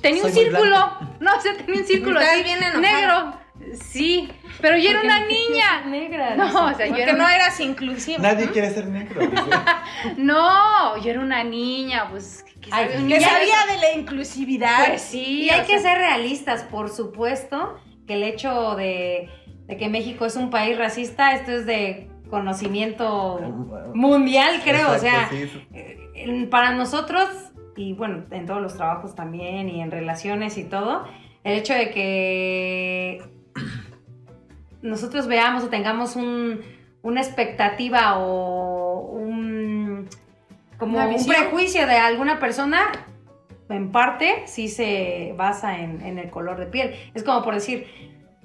tenía 0.00 0.24
un 0.24 0.32
Soy 0.32 0.44
círculo, 0.44 0.70
blanca. 0.70 0.98
no, 1.20 1.36
o 1.36 1.40
sea, 1.40 1.54
tenía 1.56 1.80
un 1.80 1.86
círculo 1.86 2.18
así, 2.18 2.42
bien 2.42 2.58
negro. 2.80 3.34
Sí, 3.80 4.28
pero 4.60 4.76
yo 4.76 4.90
era 4.90 5.00
¿Por 5.00 5.08
qué 5.08 5.14
una 5.14 5.20
no 5.20 5.26
niña. 5.26 5.80
negra? 5.86 6.34
No, 6.36 6.46
o 6.66 6.74
sea, 6.74 6.86
yo 6.86 6.88
Porque 6.88 7.02
era 7.02 7.12
no 7.12 7.28
eras 7.28 7.60
inclusivo. 7.60 8.20
Nadie 8.20 8.48
quiere 8.50 8.70
ser 8.70 8.86
negro. 8.86 9.20
No, 10.16 10.96
yo 11.02 11.10
era 11.10 11.20
una 11.20 11.44
niña, 11.44 12.08
pues 12.10 12.44
Ay, 12.70 12.88
Que 13.08 13.20
sabía 13.20 13.56
de 13.70 13.78
la 13.80 13.92
inclusividad. 13.98 14.88
Pues 14.88 15.02
sí, 15.02 15.44
Y 15.44 15.50
hay 15.50 15.62
que 15.62 15.78
sea, 15.78 15.92
ser 15.92 15.98
realistas, 15.98 16.62
por 16.64 16.88
supuesto, 16.90 17.76
que 18.06 18.14
el 18.14 18.22
hecho 18.22 18.74
de, 18.76 19.28
de 19.66 19.76
que 19.76 19.88
México 19.88 20.26
es 20.26 20.36
un 20.36 20.50
país 20.50 20.78
racista, 20.78 21.34
esto 21.34 21.52
es 21.52 21.66
de 21.66 22.08
conocimiento 22.30 23.40
mundial, 23.94 24.62
creo. 24.64 24.92
o 24.92 24.98
sea, 24.98 25.28
sí, 25.28 25.50
eh, 25.74 26.48
para 26.50 26.72
nosotros, 26.72 27.28
y 27.76 27.92
bueno, 27.92 28.24
en 28.30 28.46
todos 28.46 28.62
los 28.62 28.74
trabajos 28.74 29.14
también, 29.14 29.68
y 29.68 29.82
en 29.82 29.90
relaciones 29.90 30.56
y 30.56 30.64
todo, 30.64 31.06
el 31.44 31.58
hecho 31.58 31.74
de 31.74 31.90
que 31.90 33.22
nosotros 34.82 35.26
veamos 35.26 35.64
o 35.64 35.68
tengamos 35.68 36.16
un, 36.16 36.60
una 37.02 37.20
expectativa 37.20 38.18
o 38.18 38.81
como 40.82 40.98
un 40.98 41.14
visión. 41.14 41.36
prejuicio 41.36 41.86
de 41.86 41.96
alguna 41.96 42.40
persona, 42.40 42.90
en 43.68 43.92
parte 43.92 44.42
sí 44.46 44.68
se 44.68 45.32
basa 45.36 45.78
en, 45.78 46.02
en 46.02 46.18
el 46.18 46.28
color 46.28 46.58
de 46.58 46.66
piel. 46.66 46.94
Es 47.14 47.22
como 47.22 47.44
por 47.44 47.54
decir, 47.54 47.86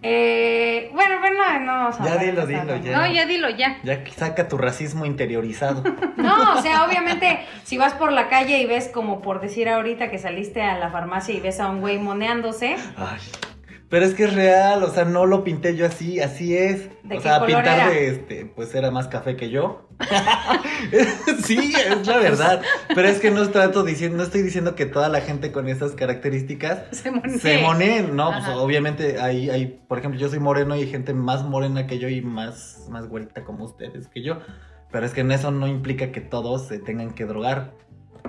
eh, 0.04 0.92
bueno, 0.94 1.16
pero 1.20 1.36
no, 1.36 1.60
no 1.62 1.72
vamos 1.74 2.00
a 2.00 2.06
Ya 2.06 2.18
dilo, 2.18 2.46
dilo, 2.46 2.76
ya. 2.78 2.96
No, 2.96 3.12
ya 3.12 3.26
dilo, 3.26 3.50
ya. 3.50 3.80
Ya 3.84 4.04
saca 4.16 4.48
tu 4.48 4.58
racismo 4.60 5.06
interiorizado. 5.06 5.84
No, 6.18 6.58
o 6.58 6.62
sea, 6.62 6.84
obviamente, 6.86 7.40
si 7.64 7.78
vas 7.78 7.94
por 7.94 8.12
la 8.12 8.28
calle 8.28 8.60
y 8.60 8.66
ves 8.66 8.90
como 8.94 9.22
por 9.22 9.40
decir 9.40 9.70
ahorita 9.70 10.10
que 10.10 10.18
saliste 10.18 10.62
a 10.62 10.78
la 10.78 10.90
farmacia 10.90 11.34
y 11.34 11.40
ves 11.40 11.60
a 11.60 11.70
un 11.70 11.80
güey 11.80 12.00
moneándose, 12.00 12.76
Ay, 12.98 13.20
Pero 13.90 14.06
es 14.06 14.14
que 14.14 14.26
es 14.26 14.34
real, 14.34 14.84
o 14.84 14.90
sea, 14.90 15.06
no 15.06 15.26
lo 15.26 15.46
pinté 15.46 15.78
yo 15.78 15.86
así, 15.86 16.20
así 16.20 16.58
es. 16.58 16.90
¿De 17.04 17.18
o 17.18 17.22
sea, 17.22 17.40
color 17.40 17.56
pintar 17.56 17.80
era? 17.80 17.90
de 17.90 18.08
este, 18.10 18.46
pues 18.46 18.76
era 18.76 18.92
más 18.92 19.08
café 19.08 19.38
que 19.38 19.50
yo. 19.50 19.88
sí, 21.46 21.74
es 21.74 22.06
la 22.06 22.18
verdad. 22.18 22.62
Pero 22.94 23.08
es 23.08 23.20
que 23.20 23.32
no 23.32 23.48
trato 23.50 23.84
diciendo, 23.84 24.18
no 24.18 24.24
estoy 24.24 24.42
diciendo 24.42 24.76
que 24.76 24.86
toda 24.86 25.08
la 25.08 25.22
gente 25.22 25.54
con 25.54 25.70
esas 25.70 25.94
características 25.94 26.84
Se 26.92 27.12
monee. 27.12 27.40
se 27.40 27.58
moneen, 27.60 28.16
¿no? 28.16 28.32
Pues 28.32 28.48
obviamente 28.58 29.22
hay, 29.22 29.50
hay, 29.50 29.80
por 29.88 30.00
ejemplo, 30.00 30.20
yo 30.20 30.28
soy 30.28 30.40
moreno 30.40 30.76
y 30.76 30.82
hay 30.82 30.90
gente 30.90 31.14
más 31.14 31.46
morena 31.46 31.88
que 31.88 31.98
yo 31.98 32.10
y 32.10 32.22
más, 32.22 32.88
más 32.90 33.08
güerita 33.08 33.46
como 33.46 33.64
ustedes 33.64 34.10
que 34.10 34.22
yo. 34.22 34.40
Pero 34.92 35.06
es 35.06 35.14
que 35.14 35.22
en 35.22 35.32
eso 35.32 35.52
no 35.52 35.66
implica 35.66 36.12
que 36.12 36.20
todos 36.20 36.68
se 36.68 36.80
tengan 36.80 37.14
que 37.14 37.26
drogar. 37.26 37.74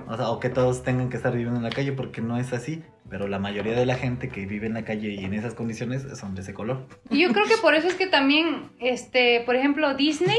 O 0.07 0.15
sea, 0.15 0.29
o 0.29 0.39
que 0.39 0.49
todos 0.49 0.83
tengan 0.83 1.09
que 1.09 1.17
estar 1.17 1.33
viviendo 1.33 1.57
en 1.57 1.63
la 1.63 1.69
calle 1.69 1.91
porque 1.91 2.21
no 2.21 2.37
es 2.37 2.53
así. 2.53 2.83
Pero 3.09 3.27
la 3.27 3.39
mayoría 3.39 3.73
de 3.73 3.85
la 3.85 3.95
gente 3.95 4.29
que 4.29 4.45
vive 4.45 4.67
en 4.67 4.73
la 4.73 4.85
calle 4.85 5.09
y 5.09 5.25
en 5.25 5.33
esas 5.33 5.55
condiciones 5.55 6.05
son 6.17 6.35
de 6.35 6.41
ese 6.41 6.53
color. 6.53 6.85
Y 7.09 7.21
yo 7.21 7.31
creo 7.33 7.45
que 7.45 7.57
por 7.57 7.73
eso 7.73 7.87
es 7.87 7.95
que 7.95 8.07
también, 8.07 8.71
este, 8.79 9.41
por 9.45 9.55
ejemplo, 9.55 9.95
Disney, 9.95 10.37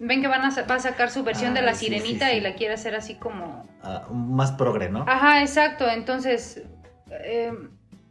ven 0.00 0.20
que 0.20 0.26
van 0.28 0.42
a, 0.42 0.62
va 0.62 0.74
a 0.74 0.80
sacar 0.80 1.10
su 1.10 1.22
versión 1.22 1.54
de 1.54 1.62
la 1.62 1.74
sí, 1.74 1.86
sirenita 1.86 2.26
sí, 2.26 2.32
sí. 2.32 2.38
y 2.38 2.40
la 2.40 2.54
quiere 2.54 2.74
hacer 2.74 2.96
así 2.96 3.14
como... 3.14 3.68
Ah, 3.82 4.08
más 4.12 4.52
progre, 4.52 4.88
¿no? 4.88 5.04
Ajá, 5.06 5.40
exacto. 5.40 5.88
Entonces, 5.88 6.64
eh, 7.10 7.52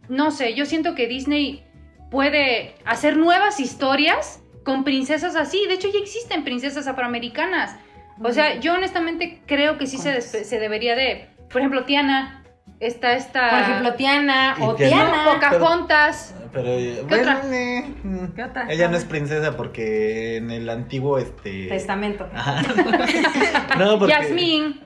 no 0.07 0.31
sé, 0.31 0.53
yo 0.53 0.65
siento 0.65 0.95
que 0.95 1.07
Disney 1.07 1.65
puede 2.09 2.75
hacer 2.85 3.17
nuevas 3.17 3.59
historias 3.59 4.41
con 4.63 4.85
princesas 4.85 5.35
así. 5.35 5.65
De 5.67 5.73
hecho, 5.73 5.89
ya 5.91 5.99
existen 5.99 6.45
princesas 6.45 6.87
afroamericanas. 6.87 7.75
O 8.21 8.31
sea, 8.31 8.59
yo 8.59 8.73
honestamente 8.73 9.41
creo 9.45 9.77
que 9.77 9.87
sí 9.87 9.97
se 9.97 10.59
debería 10.59 10.95
de... 10.95 11.29
Por 11.49 11.61
ejemplo, 11.61 11.85
Tiana, 11.85 12.38
está 12.79 13.13
esta... 13.13 13.49
Por 13.49 13.59
ejemplo, 13.59 13.93
Tiana 13.95 14.55
o 14.61 14.75
Tiana. 14.75 15.11
Tiana. 15.11 15.25
No, 15.25 15.33
Pocahontas. 15.33 16.35
Pero 16.51 16.67
eh, 16.67 16.95
¿Qué 17.07 17.15
bueno, 17.15 17.37
otra? 17.37 17.55
eh, 17.57 17.93
¿Qué 18.35 18.43
otra? 18.43 18.67
ella 18.71 18.87
no 18.87 18.97
es 18.97 19.05
princesa 19.05 19.55
porque 19.55 20.37
en 20.37 20.49
el 20.49 20.69
antiguo 20.69 21.19
este 21.19 21.67
Testamento. 21.67 22.27
Ajá. 22.33 22.61
no, 23.77 23.99
porque 23.99 24.13
Yasmín, 24.13 24.81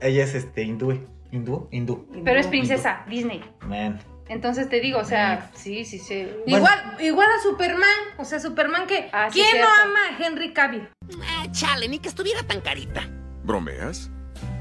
ella 0.00 0.24
es 0.24 0.34
este 0.34 0.62
hindú, 0.62 1.06
hindú, 1.32 1.68
hindú. 1.70 2.06
pero 2.24 2.38
es 2.38 2.46
princesa, 2.46 3.04
Disney. 3.08 3.42
Man. 3.62 3.98
Entonces 4.28 4.68
te 4.68 4.80
digo, 4.80 4.98
o 4.98 5.04
sea, 5.04 5.50
sí, 5.54 5.84
sí, 5.84 5.98
sí. 6.00 6.28
Igual, 6.46 6.96
igual 6.98 7.28
a 7.30 7.40
Superman. 7.42 7.88
O 8.18 8.24
sea, 8.24 8.40
Superman 8.40 8.86
que. 8.86 9.08
Ah, 9.12 9.28
sí, 9.30 9.40
¿Quién 9.40 9.60
no 9.60 9.66
cierto. 9.68 9.82
ama 9.84 10.00
a 10.10 10.26
Henry 10.26 10.52
Cavill? 10.52 10.88
Ah, 11.22 11.46
chale, 11.52 11.88
ni 11.88 12.00
que 12.00 12.08
estuviera 12.08 12.42
tan 12.42 12.60
carita. 12.60 13.08
¿Bromeas? 13.44 14.10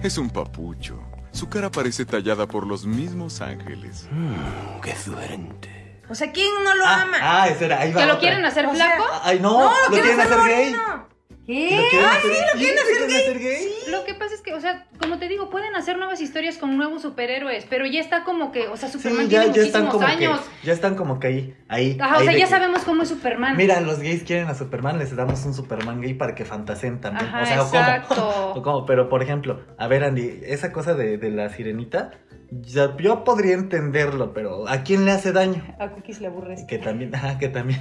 Es 0.03 0.17
un 0.19 0.29
papucho. 0.29 1.01
Su 1.35 1.49
cara 1.49 1.69
parece 1.69 2.05
tallada 2.05 2.47
por 2.47 2.65
los 2.65 2.85
mismos 2.85 3.41
ángeles. 3.41 4.07
¡Qué 4.81 4.95
suerte! 4.95 6.01
O 6.09 6.15
sea, 6.15 6.31
¿quién 6.31 6.47
no 6.63 6.73
lo 6.75 6.85
Ah, 6.85 7.01
ama? 7.01 7.17
ah, 7.21 7.49
era, 7.49 7.81
ahí 7.81 7.91
va 7.91 7.99
¿Que 8.01 8.05
lo 8.07 8.13
otra. 8.13 8.19
quieren 8.21 8.45
hacer 8.45 8.65
O 8.67 8.73
sea, 8.75 8.85
flaco? 8.95 9.05
Ay, 9.23 9.39
no, 9.41 9.59
No, 9.59 9.69
lo, 9.69 9.91
quieren 9.91 10.19
hacer 10.21 10.37
gay. 10.37 10.71
moreno. 10.73 11.07
¿Qué? 11.45 11.69
¿Lo 11.75 11.89
quieren 11.89 12.07
hacer, 12.09 12.31
lo 12.53 12.59
quieren 12.59 13.15
hacer 13.15 13.39
gay. 13.39 13.67
Lo 13.91 14.03
que 14.03 14.13
pasa 14.15 14.33
es 14.33 14.41
que, 14.41 14.53
o 14.53 14.59
sea, 14.59 14.87
como 14.99 15.19
te 15.19 15.27
digo, 15.27 15.49
pueden 15.51 15.75
hacer 15.75 15.97
nuevas 15.97 16.19
historias 16.21 16.57
con 16.57 16.75
nuevos 16.75 17.03
superhéroes, 17.03 17.65
pero 17.69 17.85
ya 17.85 17.99
está 18.01 18.23
como 18.23 18.51
que, 18.51 18.67
o 18.67 18.77
sea, 18.77 18.89
Superman 18.89 19.25
Sí, 19.27 19.31
ya, 19.31 19.41
tiene 19.41 19.55
ya 19.55 19.61
están 19.63 19.85
muchísimos 19.85 19.93
como 20.15 20.31
años. 20.31 20.39
que 20.61 20.67
ya 20.67 20.73
están 20.73 20.95
como 20.95 21.19
que 21.19 21.27
ahí, 21.27 21.55
ahí. 21.67 21.97
Ajá, 22.01 22.15
o 22.15 22.19
ahí 22.19 22.25
sea, 22.25 22.33
de 22.33 22.39
ya 22.39 22.45
que, 22.45 22.51
sabemos 22.51 22.83
cómo 22.83 23.03
es 23.03 23.09
Superman. 23.09 23.55
Mira, 23.57 23.79
los 23.81 23.99
gays 23.99 24.23
quieren 24.23 24.47
a 24.47 24.55
Superman, 24.55 24.97
les 24.97 25.15
damos 25.15 25.45
un 25.45 25.53
Superman 25.53 26.01
gay 26.01 26.15
para 26.15 26.33
que 26.33 26.45
fantaseen 26.45 26.99
también. 26.99 27.27
Ajá, 27.27 27.41
o 27.43 27.45
sea, 27.45 27.61
¿o 27.61 27.65
exacto. 27.67 28.15
¿cómo? 28.15 28.51
¿O 28.55 28.61
cómo? 28.63 28.85
Pero, 28.87 29.07
por 29.09 29.21
ejemplo, 29.21 29.61
a 29.77 29.87
ver, 29.87 30.03
Andy, 30.03 30.39
esa 30.45 30.71
cosa 30.71 30.95
de, 30.95 31.17
de 31.19 31.29
la 31.29 31.49
sirenita, 31.49 32.11
ya- 32.49 32.95
yo 32.97 33.23
podría 33.23 33.53
entenderlo, 33.53 34.33
pero 34.33 34.67
¿a 34.67 34.81
quién 34.83 35.05
le 35.05 35.11
hace 35.11 35.31
daño? 35.31 35.63
A 35.79 35.89
Cookies 35.91 36.21
le 36.21 36.27
aburres. 36.27 36.63
Que 36.67 36.79
también, 36.79 37.13
ajá, 37.15 37.37
que 37.37 37.49
también, 37.49 37.79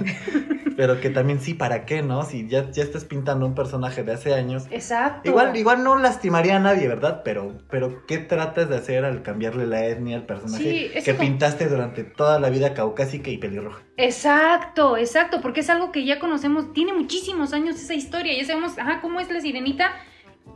pero 0.77 0.99
que 0.99 1.09
también 1.09 1.39
sí, 1.39 1.53
¿para 1.53 1.85
qué, 1.85 2.01
no? 2.01 2.23
Si 2.23 2.47
ya, 2.47 2.69
ya 2.71 2.83
estás 2.83 3.05
pintando 3.05 3.45
un 3.55 3.63
personaje 3.63 4.03
de 4.03 4.11
hace 4.13 4.33
años. 4.33 4.65
Exacto. 4.69 5.29
Igual, 5.29 5.55
igual 5.55 5.83
no 5.83 5.95
lastimaría 5.97 6.57
a 6.57 6.59
nadie, 6.59 6.87
¿verdad? 6.89 7.21
Pero, 7.23 7.53
pero 7.69 8.05
¿qué 8.05 8.17
tratas 8.17 8.67
de 8.69 8.75
hacer 8.75 9.05
al 9.05 9.23
cambiarle 9.23 9.65
la 9.65 9.85
etnia 9.85 10.17
al 10.17 10.25
personaje 10.25 10.91
Sí, 10.93 11.03
que 11.03 11.11
como- 11.13 11.19
pintaste 11.19 11.67
durante 11.67 12.03
toda 12.03 12.39
la 12.39 12.49
vida 12.49 12.73
caucásica 12.73 13.29
y 13.29 13.37
pelirroja? 13.37 13.81
Exacto, 13.97 14.97
exacto, 14.97 15.39
porque 15.41 15.61
es 15.61 15.69
algo 15.69 15.91
que 15.93 16.03
ya 16.05 16.19
conocemos, 16.19 16.73
tiene 16.73 16.93
muchísimos 16.93 17.53
años 17.53 17.75
esa 17.77 17.93
historia, 17.93 18.33
ya 18.37 18.45
sabemos, 18.45 18.77
ajá, 18.77 18.99
cómo 19.01 19.19
es 19.21 19.31
la 19.31 19.39
sirenita 19.39 19.91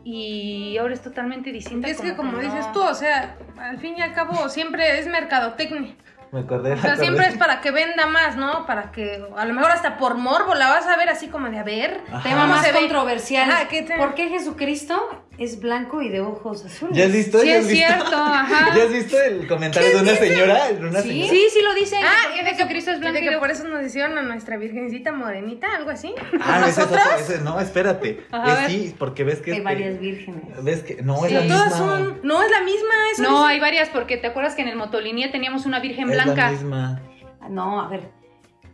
y 0.03 0.77
ahora 0.77 0.93
es 0.93 1.01
totalmente 1.01 1.51
distinta. 1.51 1.87
Es 1.87 2.01
que 2.01 2.15
como 2.15 2.33
no. 2.33 2.39
dices 2.39 2.71
tú, 2.73 2.81
o 2.81 2.93
sea, 2.93 3.37
al 3.57 3.77
fin 3.79 3.95
y 3.97 4.01
al 4.01 4.13
cabo 4.13 4.49
siempre 4.49 4.99
es 4.99 5.07
mercadotecnia. 5.07 5.95
Me 6.31 6.41
acordé. 6.41 6.73
O 6.73 6.77
sea, 6.77 6.91
acordé. 6.93 7.05
siempre 7.05 7.27
es 7.27 7.37
para 7.37 7.61
que 7.61 7.71
venda 7.71 8.05
más, 8.07 8.35
¿no? 8.35 8.65
Para 8.65 8.91
que 8.91 9.23
a 9.35 9.45
lo 9.45 9.53
mejor 9.53 9.71
hasta 9.71 9.97
por 9.97 10.15
morbo 10.15 10.53
la 10.55 10.67
vas 10.69 10.85
a 10.87 10.95
ver 10.97 11.09
así 11.09 11.27
como 11.27 11.49
de 11.49 11.59
a 11.59 11.63
ver. 11.63 12.01
Ajá. 12.11 12.23
Tema 12.23 12.41
¿Cómo 12.41 12.53
más 12.55 12.67
controversial. 12.71 13.49
Ajá, 13.49 13.67
¿qué 13.67 13.81
te- 13.83 13.97
¿Por 13.97 14.13
qué 14.13 14.29
Jesucristo 14.29 15.25
es 15.39 15.59
blanco 15.59 16.01
y 16.01 16.09
de 16.09 16.21
ojos 16.21 16.65
azules? 16.65 16.97
¿Ya 16.97 17.05
has 17.05 17.11
visto? 17.11 17.39
Sí, 17.39 17.47
¿Ya 17.47 17.53
has 17.59 17.65
es 17.65 17.67
visto? 17.69 17.87
cierto, 17.87 18.15
ajá. 18.17 18.75
¿Ya 18.77 18.83
has 18.83 18.91
visto 18.91 19.21
el 19.21 19.47
comentario 19.47 19.89
de 19.89 20.01
una 20.03 20.15
señora? 20.15 20.71
De 20.71 20.85
una 20.87 21.01
Sí. 21.01 21.09
señora? 21.09 21.29
Sí, 21.29 21.47
sí 21.51 21.59
lo 21.63 21.73
dicen. 21.73 21.99
Ah, 22.03 22.33
y 22.33 22.37
de 22.43 22.43
que, 22.51 22.55
Jesucristo 22.55 22.91
es 22.91 22.97
y 22.97 22.99
blanco 22.99 23.19
de 23.19 23.29
que 23.29 23.37
por 23.37 23.49
eso 23.51 23.63
nos 23.67 23.85
hicieron 23.85 24.17
a 24.17 24.21
nuestra 24.21 24.57
virgencita 24.57 25.11
morenita, 25.11 25.67
algo 25.75 25.89
así. 25.91 26.13
Ah, 26.41 26.59
ese 26.67 26.69
es 26.81 26.85
otro, 26.87 26.97
¿Nosotros? 26.97 27.21
ese- 27.29 27.41
no, 27.41 27.59
espérate. 27.59 28.25
Ajá, 28.31 28.65
Es 28.65 28.71
sí, 28.71 28.95
porque 28.99 29.23
ves 29.23 29.39
que 29.39 29.51
Hay 29.51 29.57
este- 29.57 29.63
varias 29.65 29.99
vírgenes. 29.99 30.63
ves 30.63 30.83
que 30.83 31.01
no 31.01 31.23
es 31.25 31.29
Sí. 31.29 31.35
la 31.35 31.41
misma. 31.41 31.55
Todas 31.57 31.77
son. 31.77 32.19
No 32.23 32.43
es 32.43 32.51
la 32.51 32.61
misma, 32.61 32.93
eso 33.13 33.23
No, 33.23 33.45
hay 33.45 33.59
varias, 33.59 33.89
porque 33.89 34.17
te 34.17 34.27
acuerdas 34.27 34.55
que 34.55 34.61
en 34.61 34.67
el 34.67 34.75
Motolinía 34.75 35.31
teníamos 35.31 35.65
una 35.65 35.79
virgen 35.79 36.09
es 36.09 36.17
la 36.17 36.23
blanca. 36.25 36.51
misma. 36.51 37.01
No, 37.49 37.81
a 37.81 37.87
ver. 37.89 38.18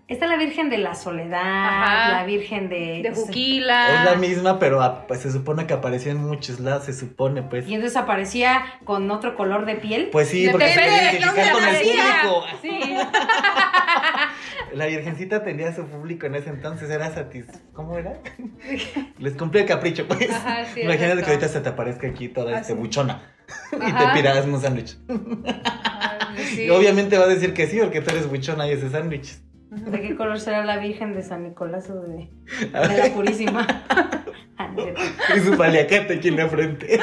Está 0.07 0.27
la 0.27 0.37
Virgen 0.37 0.69
de 0.69 0.77
la 0.77 0.93
Soledad, 0.93 1.41
Ajá. 1.41 2.11
la 2.11 2.25
Virgen 2.25 2.69
de... 2.69 3.01
De 3.01 3.09
Es 3.09 3.17
Juquila. 3.17 4.03
la 4.03 4.15
misma, 4.15 4.59
pero 4.59 5.03
pues, 5.07 5.21
se 5.21 5.31
supone 5.31 5.65
que 5.65 5.73
apareció 5.73 6.11
en 6.11 6.17
muchos 6.23 6.59
lados, 6.59 6.83
se 6.85 6.93
supone, 6.93 7.41
pues. 7.41 7.67
Y 7.67 7.73
entonces 7.73 7.97
aparecía 7.97 8.63
con 8.83 9.09
otro 9.09 9.35
color 9.35 9.65
de 9.65 9.75
piel. 9.77 10.09
Pues 10.11 10.27
sí, 10.27 10.47
porque 10.51 10.67
dónde 10.75 11.17
fijar 11.17 11.51
con 11.53 11.63
el 11.63 11.75
público. 11.77 12.45
Sí. 12.61 12.95
La 14.73 14.85
virgencita 14.85 15.43
tenía 15.43 15.73
su 15.73 15.85
público 15.87 16.27
en 16.27 16.35
ese 16.35 16.49
entonces, 16.51 16.87
era 16.91 17.11
satis... 17.11 17.45
¿Cómo 17.73 17.97
era? 17.97 18.13
Les 19.17 19.33
cumplía 19.33 19.63
el 19.63 19.67
capricho, 19.67 20.07
pues. 20.07 20.29
Ajá, 20.29 20.65
sí, 20.65 20.81
Imagínate 20.81 21.13
exacto. 21.13 21.25
que 21.25 21.31
ahorita 21.31 21.47
se 21.47 21.61
te 21.61 21.69
aparezca 21.69 22.07
aquí 22.07 22.27
toda 22.29 22.59
este 22.59 22.73
buchona 22.73 23.23
y 23.73 23.91
te 23.91 24.07
pidas 24.13 24.45
un 24.45 24.61
sándwich. 24.61 24.97
Sí. 26.53 26.63
Y 26.65 26.69
obviamente 26.69 27.17
va 27.17 27.23
a 27.23 27.27
decir 27.27 27.53
que 27.53 27.65
sí, 27.67 27.79
porque 27.79 28.01
tú 28.01 28.11
eres 28.11 28.29
buchona 28.29 28.67
y 28.67 28.71
ese 28.73 28.89
sándwich. 28.89 29.37
¿De 29.71 30.01
qué 30.01 30.15
color 30.15 30.39
será 30.39 30.63
la 30.63 30.77
Virgen 30.77 31.13
de 31.13 31.21
San 31.23 31.43
Nicolás 31.43 31.89
o 31.89 32.01
de, 32.01 32.29
de 32.61 32.69
la 32.71 33.13
Purísima? 33.13 33.67
Ah. 34.57 34.69
Y 35.35 35.39
su 35.41 35.57
paliacate 35.57 36.13
aquí 36.13 36.29
en 36.29 36.37
la 36.37 36.47
frente. 36.47 36.97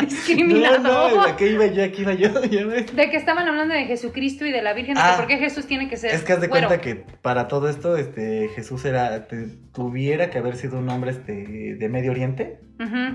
Discriminador. 0.00 0.80
No, 0.80 1.10
no, 1.16 1.22
¿a 1.22 1.36
qué 1.36 1.48
iba 1.52 1.66
yo? 1.66 1.84
Aquí 1.84 2.00
iba 2.02 2.14
yo, 2.14 2.42
ya 2.50 2.64
ves. 2.64 2.94
De 2.96 3.10
que 3.10 3.16
estaban 3.18 3.46
hablando 3.46 3.74
de 3.74 3.84
Jesucristo 3.84 4.46
y 4.46 4.50
de 4.52 4.62
la 4.62 4.72
Virgen, 4.72 4.94
de 4.94 5.00
Ah. 5.02 5.14
por 5.18 5.26
qué 5.26 5.36
Jesús 5.36 5.66
tiene 5.66 5.88
que 5.90 5.96
ser 5.98 6.14
Es 6.14 6.22
que 6.22 6.32
haz 6.32 6.40
de 6.40 6.48
cuenta 6.48 6.80
que 6.80 6.94
para 6.96 7.46
todo 7.48 7.68
esto, 7.68 7.96
este, 7.96 8.48
Jesús 8.54 8.84
era, 8.86 9.26
te- 9.28 9.48
tuviera 9.72 10.30
que 10.30 10.38
haber 10.38 10.56
sido 10.56 10.78
un 10.78 10.88
hombre, 10.88 11.10
este, 11.10 11.76
de 11.78 11.88
Medio 11.88 12.10
Oriente. 12.12 12.60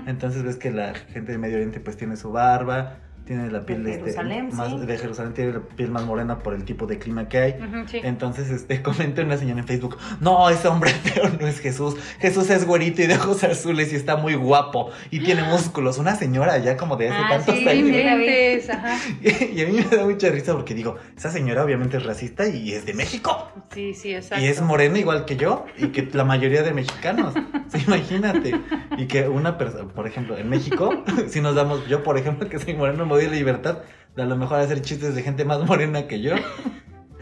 Entonces 0.06 0.44
ves 0.44 0.56
que 0.56 0.70
la 0.70 0.94
gente 0.94 1.32
de 1.32 1.38
Medio 1.38 1.56
Oriente 1.56 1.80
pues 1.80 1.96
tiene 1.96 2.14
su 2.16 2.30
barba, 2.30 2.98
tiene 3.26 3.50
la 3.50 3.66
piel 3.66 3.82
De 3.84 3.90
este, 3.90 4.02
Jerusalén, 4.04 4.50
más 4.52 4.70
sí. 4.70 4.86
de 4.86 4.98
Jerusalén, 4.98 5.34
tiene 5.34 5.52
la 5.54 5.60
piel 5.60 5.90
más 5.90 6.04
morena 6.04 6.38
por 6.38 6.54
el 6.54 6.64
tipo 6.64 6.86
de 6.86 6.98
clima 6.98 7.28
que 7.28 7.38
hay. 7.38 7.52
Ujú, 7.52 7.88
sí. 7.88 8.00
Entonces, 8.02 8.50
este, 8.50 8.82
comenta 8.82 9.22
una 9.22 9.36
señora 9.36 9.60
en 9.60 9.66
Facebook, 9.66 9.98
no, 10.20 10.48
ese 10.48 10.68
hombre 10.68 10.90
feo 11.04 11.24
no 11.40 11.46
es 11.46 11.60
Jesús, 11.60 11.96
Jesús 12.20 12.48
es 12.50 12.66
güerito 12.66 13.02
y 13.02 13.06
de 13.06 13.14
ojos 13.16 13.42
azules 13.44 13.92
y 13.92 13.96
está 13.96 14.16
muy 14.16 14.34
guapo 14.34 14.90
y 15.10 15.20
tiene 15.20 15.42
músculos, 15.50 15.98
una 15.98 16.14
señora 16.16 16.56
ya 16.58 16.76
como 16.76 16.96
de 16.96 17.08
hace 17.10 17.18
Ah, 17.18 17.28
tantos 17.36 17.56
sí, 17.56 17.68
años. 17.68 18.68
ajá. 18.70 18.96
Y 19.56 19.62
a 19.62 19.66
mí 19.66 19.72
me 19.90 19.96
da 19.96 20.04
mucha 20.04 20.28
risa 20.30 20.52
porque 20.54 20.74
digo, 20.74 20.96
esa 21.16 21.30
señora 21.30 21.64
obviamente 21.64 21.96
es 21.96 22.04
racista 22.04 22.46
y 22.48 22.72
es 22.72 22.86
de 22.86 22.94
México. 22.94 23.48
Sí, 23.72 23.94
sí, 23.94 24.14
exacto. 24.14 24.44
Y 24.44 24.48
es 24.48 24.60
morena 24.62 24.98
igual 24.98 25.24
que 25.24 25.36
yo 25.36 25.66
y 25.76 25.88
que 25.88 26.08
la 26.12 26.24
mayoría 26.24 26.62
de 26.62 26.72
mexicanos. 26.72 27.34
Sí, 27.68 27.82
imagínate. 27.86 28.54
Y 28.96 29.06
que 29.06 29.28
una 29.28 29.58
persona, 29.58 29.88
por 29.92 30.06
ejemplo, 30.06 30.36
en 30.38 30.48
México, 30.48 31.02
si 31.28 31.40
nos 31.40 31.54
damos, 31.54 31.86
yo 31.88 32.02
por 32.02 32.16
ejemplo, 32.18 32.48
que 32.48 32.58
soy 32.58 32.74
moreno, 32.74 33.04
la 33.24 33.32
libertad 33.32 33.78
de 34.14 34.22
a 34.22 34.26
lo 34.26 34.36
mejor 34.36 34.60
hacer 34.60 34.80
chistes 34.82 35.14
de 35.14 35.22
gente 35.22 35.44
más 35.44 35.58
morena 35.66 36.06
que 36.06 36.20
yo. 36.20 36.34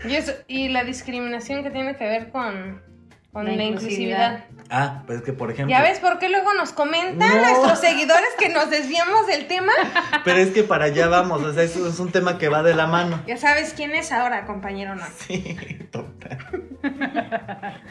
Y, 0.04 0.14
eso, 0.16 0.32
y 0.48 0.68
la 0.68 0.84
discriminación 0.84 1.62
que 1.62 1.70
tiene 1.70 1.96
que 1.96 2.04
ver 2.04 2.30
con, 2.30 2.82
con 3.32 3.46
La 3.46 3.52
la, 3.52 3.62
inclusividad. 3.64 4.32
inclusividad. 4.32 4.44
Ah, 4.70 5.02
pues 5.06 5.22
que 5.22 5.32
por 5.32 5.50
ejemplo. 5.50 5.74
¿Ya 5.74 5.82
ves 5.82 5.98
por 5.98 6.18
qué 6.18 6.28
luego 6.28 6.52
nos 6.54 6.72
comentan 6.72 7.28
No. 7.28 7.40
nuestros 7.40 7.80
seguidores 7.80 8.28
que 8.38 8.48
nos 8.50 8.70
desviamos 8.70 9.26
del 9.26 9.46
tema? 9.46 9.72
Pero 10.24 10.38
es 10.38 10.50
que 10.50 10.62
para 10.62 10.86
allá 10.86 11.08
vamos, 11.08 11.42
o 11.42 11.52
sea, 11.54 11.62
eso 11.62 11.86
es 11.88 11.98
un 12.00 12.10
tema 12.12 12.38
que 12.38 12.48
va 12.48 12.62
de 12.62 12.74
la 12.74 12.86
mano. 12.86 13.22
Ya 13.26 13.36
sabes 13.36 13.72
quién 13.74 13.92
es 13.94 14.12
ahora, 14.12 14.44
compañero, 14.46 14.94
¿no? 14.94 15.04
Sí, 15.18 15.56
total. 15.90 16.38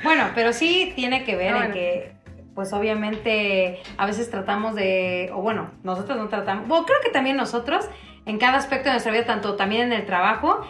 Bueno, 0.04 0.30
pero 0.36 0.54
sí 0.54 0.94
tiene 0.96 1.24
que 1.24 1.36
ver 1.36 1.54
Ah, 1.54 1.66
en 1.66 1.72
bueno. 1.72 1.74
que, 1.74 2.14
pues 2.56 2.74
obviamente, 2.74 3.82
a 3.98 4.06
veces 4.06 4.30
tratamos 4.30 4.76
de, 4.76 5.32
o 5.34 5.42
bueno, 5.42 5.72
nosotros 5.84 6.18
no 6.18 6.28
tratamos, 6.30 6.68
bueno, 6.68 6.86
creo 6.86 7.00
que 7.04 7.10
también 7.10 7.38
nosotros, 7.38 7.86
en 8.26 8.38
cada 8.38 8.58
aspecto 8.58 8.86
de 8.86 8.92
nuestra 8.94 9.12
vida, 9.12 9.26
tanto 9.26 9.56
también 9.56 9.84
en 9.84 9.94
el 9.94 10.06
trabajo, 10.06 10.62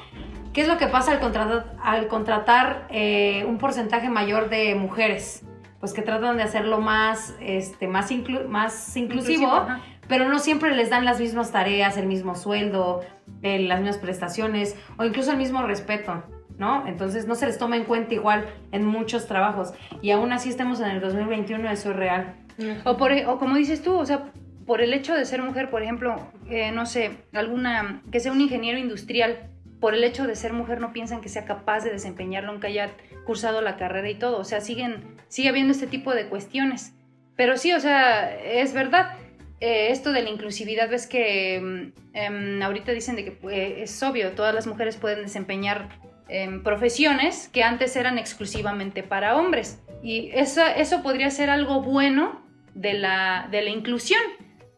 ¿Qué 0.53 0.61
es 0.61 0.67
lo 0.67 0.77
que 0.77 0.85
pasa 0.85 1.13
al 1.13 1.19
contratar, 1.19 1.73
al 1.83 2.07
contratar 2.07 2.85
eh, 2.91 3.43
un 3.47 3.57
porcentaje 3.57 4.07
mayor 4.11 4.49
de 4.49 4.75
mujeres? 4.75 5.43
Pues 5.79 5.93
que 5.93 6.03
tratan 6.03 6.37
de 6.37 6.43
hacerlo 6.43 6.79
más, 6.79 7.33
este, 7.41 7.87
más, 7.87 8.11
inclu- 8.11 8.45
más 8.45 8.95
inclusivo, 8.95 9.65
pero 10.07 10.29
no 10.29 10.37
siempre 10.37 10.75
les 10.75 10.91
dan 10.91 11.05
las 11.05 11.19
mismas 11.19 11.51
tareas, 11.51 11.97
el 11.97 12.05
mismo 12.05 12.35
sueldo, 12.35 13.01
eh, 13.41 13.57
las 13.57 13.79
mismas 13.79 13.97
prestaciones 13.97 14.77
o 14.97 15.05
incluso 15.05 15.31
el 15.31 15.37
mismo 15.37 15.63
respeto, 15.63 16.23
¿no? 16.57 16.87
Entonces 16.87 17.27
no 17.27 17.35
se 17.35 17.45
les 17.45 17.57
toma 17.57 17.77
en 17.77 17.85
cuenta 17.85 18.13
igual 18.13 18.45
en 18.71 18.85
muchos 18.85 19.27
trabajos 19.27 19.73
y 20.01 20.11
aún 20.11 20.31
así 20.31 20.49
estemos 20.49 20.79
en 20.79 20.89
el 20.89 21.01
2021, 21.01 21.69
eso 21.69 21.91
es 21.91 21.95
real. 21.95 22.35
O, 22.85 22.97
por, 22.97 23.11
o 23.11 23.39
como 23.39 23.55
dices 23.55 23.81
tú, 23.81 23.95
o 23.95 24.05
sea, 24.05 24.31
por 24.65 24.81
el 24.81 24.93
hecho 24.93 25.15
de 25.15 25.25
ser 25.25 25.41
mujer, 25.41 25.69
por 25.69 25.81
ejemplo, 25.81 26.15
eh, 26.49 26.71
no 26.71 26.85
sé, 26.85 27.11
alguna, 27.33 28.01
que 28.11 28.19
sea 28.19 28.31
un 28.31 28.41
ingeniero 28.41 28.77
industrial, 28.77 29.49
por 29.79 29.93
el 29.93 30.03
hecho 30.03 30.27
de 30.27 30.35
ser 30.35 30.53
mujer 30.53 30.79
no 30.79 30.93
piensan 30.93 31.19
que 31.19 31.29
sea 31.29 31.45
capaz 31.45 31.83
de 31.83 31.91
desempeñarlo 31.91 32.51
aunque 32.51 32.67
haya 32.67 32.91
cursado 33.25 33.61
la 33.61 33.75
carrera 33.75 34.09
y 34.09 34.15
todo, 34.15 34.39
o 34.39 34.43
sea, 34.43 34.61
siguen, 34.61 35.03
sigue 35.27 35.49
habiendo 35.49 35.73
este 35.73 35.87
tipo 35.87 36.13
de 36.13 36.27
cuestiones. 36.27 36.93
Pero 37.35 37.57
sí, 37.57 37.73
o 37.73 37.79
sea, 37.79 38.33
es 38.35 38.73
verdad, 38.73 39.17
eh, 39.59 39.91
esto 39.91 40.11
de 40.11 40.21
la 40.21 40.29
inclusividad, 40.29 40.89
ves 40.89 41.07
que 41.07 41.91
em, 42.13 42.61
ahorita 42.61 42.91
dicen 42.91 43.15
de 43.15 43.25
que 43.25 43.37
eh, 43.49 43.83
es 43.83 44.03
obvio, 44.03 44.31
todas 44.31 44.53
las 44.53 44.67
mujeres 44.67 44.97
pueden 44.97 45.23
desempeñar 45.23 45.89
em, 46.27 46.63
profesiones 46.63 47.49
que 47.49 47.63
antes 47.63 47.95
eran 47.95 48.17
exclusivamente 48.17 49.03
para 49.03 49.35
hombres. 49.35 49.81
Y 50.01 50.29
eso, 50.33 50.61
eso 50.65 51.01
podría 51.03 51.29
ser 51.29 51.49
algo 51.49 51.81
bueno 51.81 52.41
de 52.73 52.93
la, 52.93 53.47
de 53.51 53.61
la 53.61 53.69
inclusión. 53.69 54.21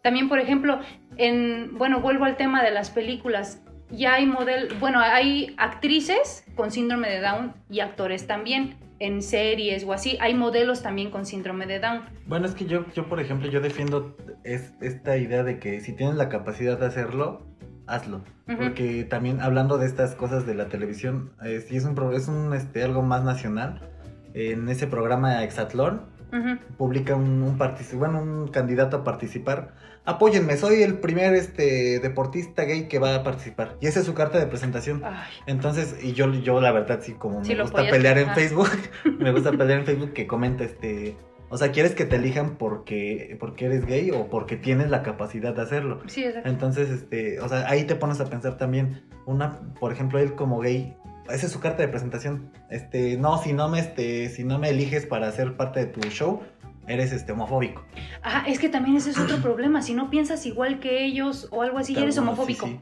También, 0.03 0.29
por 0.29 0.39
ejemplo, 0.39 0.79
en, 1.17 1.77
bueno, 1.77 1.99
vuelvo 1.99 2.25
al 2.25 2.37
tema 2.37 2.63
de 2.63 2.71
las 2.71 2.91
películas. 2.91 3.61
Ya 3.89 4.15
hay 4.15 4.25
model, 4.25 4.69
bueno, 4.79 4.99
hay 4.99 5.55
actrices 5.57 6.43
con 6.55 6.71
síndrome 6.71 7.09
de 7.09 7.21
Down 7.21 7.53
y 7.69 7.79
actores 7.79 8.27
también 8.27 8.77
en 8.99 9.21
series 9.21 9.83
o 9.83 9.93
así. 9.93 10.17
Hay 10.19 10.33
modelos 10.33 10.81
también 10.81 11.11
con 11.11 11.25
síndrome 11.25 11.65
de 11.65 11.79
Down. 11.79 12.01
Bueno, 12.27 12.45
es 12.45 12.53
que 12.53 12.65
yo, 12.65 12.85
yo 12.93 13.07
por 13.07 13.19
ejemplo, 13.19 13.49
yo 13.49 13.61
defiendo 13.61 14.15
es, 14.43 14.73
esta 14.81 15.17
idea 15.17 15.43
de 15.43 15.59
que 15.59 15.81
si 15.81 15.93
tienes 15.93 16.15
la 16.15 16.29
capacidad 16.29 16.79
de 16.79 16.85
hacerlo, 16.85 17.45
hazlo. 17.87 18.21
Porque 18.45 19.03
también 19.03 19.41
hablando 19.41 19.77
de 19.77 19.87
estas 19.87 20.13
cosas 20.13 20.45
de 20.45 20.53
la 20.53 20.67
televisión, 20.67 21.31
eh, 21.43 21.65
si 21.67 21.77
es 21.77 21.85
un, 21.85 22.13
es 22.13 22.27
un 22.27 22.53
este, 22.53 22.83
algo 22.83 23.01
más 23.01 23.23
nacional. 23.23 23.89
En 24.33 24.67
ese 24.67 24.85
programa 24.85 25.43
Exatlón 25.43 26.01
Ujú. 26.33 26.57
publica 26.77 27.15
un, 27.15 27.41
un, 27.41 27.57
bueno, 27.97 28.21
un 28.21 28.47
candidato 28.49 28.97
a 28.97 29.03
participar. 29.03 29.73
Apóyenme, 30.03 30.57
soy 30.57 30.83
el 30.83 30.99
primer 30.99 31.33
este, 31.33 31.99
deportista 31.99 32.63
gay 32.63 32.87
que 32.87 32.99
va 32.99 33.15
a 33.15 33.23
participar. 33.23 33.77
Y 33.81 33.87
esa 33.87 34.01
es 34.01 34.05
su 34.05 34.13
carta 34.13 34.37
de 34.37 34.45
presentación. 34.45 35.01
Ay, 35.03 35.29
Entonces, 35.47 35.95
y 36.03 36.13
yo, 36.13 36.31
yo 36.33 36.61
la 36.61 36.71
verdad 36.71 36.99
sí, 37.01 37.13
como 37.13 37.43
Sí, 37.43 37.55
me 37.55 37.61
gusta 37.63 37.89
pelear 37.89 38.17
en. 38.17 38.29
Facebook, 38.35 38.69
me 39.19 39.31
gusta 39.31 39.51
pelear 39.57 39.79
en 39.79 39.85
Facebook 39.85 40.13
que 40.13 40.27
comenta 40.27 40.63
este, 40.63 41.17
o 41.55 41.57
sea, 41.57 41.71
¿quieres 41.71 41.95
que 41.95 42.03
te 42.03 42.17
elijan 42.17 42.57
porque, 42.57 43.37
porque 43.39 43.67
eres 43.67 43.85
gay 43.85 44.11
o 44.11 44.27
porque 44.27 44.57
tienes 44.57 44.89
la 44.89 45.03
capacidad 45.03 45.55
de 45.55 45.61
hacerlo? 45.61 46.01
sí, 46.05 46.25
exacto. 46.25 46.49
Entonces, 46.49 46.89
este, 46.89 47.39
o 47.39 47.47
sea, 47.47 47.69
ahí 47.69 47.85
te 47.85 47.95
pones 47.95 48.19
a 48.19 48.25
pensar 48.25 48.57
también, 48.57 49.05
una, 49.25 49.61
por 49.79 49.93
ejemplo, 49.93 50.19
él 50.19 50.35
como 50.35 50.59
gay, 50.59 50.97
esa 51.29 51.45
es 51.45 51.53
su 51.53 51.61
carta 51.61 51.81
de 51.81 51.87
presentación, 51.87 52.51
este, 52.69 53.15
no, 53.15 53.37
si 53.37 53.53
no 53.53 53.69
me, 53.69 53.79
este, 53.79 54.27
si 54.27 54.43
no 54.43 54.59
me 54.59 54.71
eliges 54.71 55.05
para 55.05 55.31
ser 55.31 55.55
parte 55.55 55.79
de 55.79 55.85
tu 55.85 56.01
show, 56.09 56.41
eres, 56.87 57.13
este, 57.13 57.31
homofóbico. 57.31 57.85
Ah, 58.21 58.43
es 58.45 58.59
que 58.59 58.67
también 58.67 58.97
ese 58.97 59.11
es 59.11 59.17
otro 59.17 59.37
problema. 59.41 59.81
Si 59.81 59.93
no 59.93 60.09
piensas 60.09 60.45
igual 60.45 60.81
que 60.81 61.05
ellos 61.05 61.47
o 61.51 61.61
algo 61.61 61.77
así, 61.77 61.95
ya 61.95 62.01
eres 62.01 62.15
sí, 62.15 62.19
homofóbico. 62.19 62.67
sí. 62.67 62.81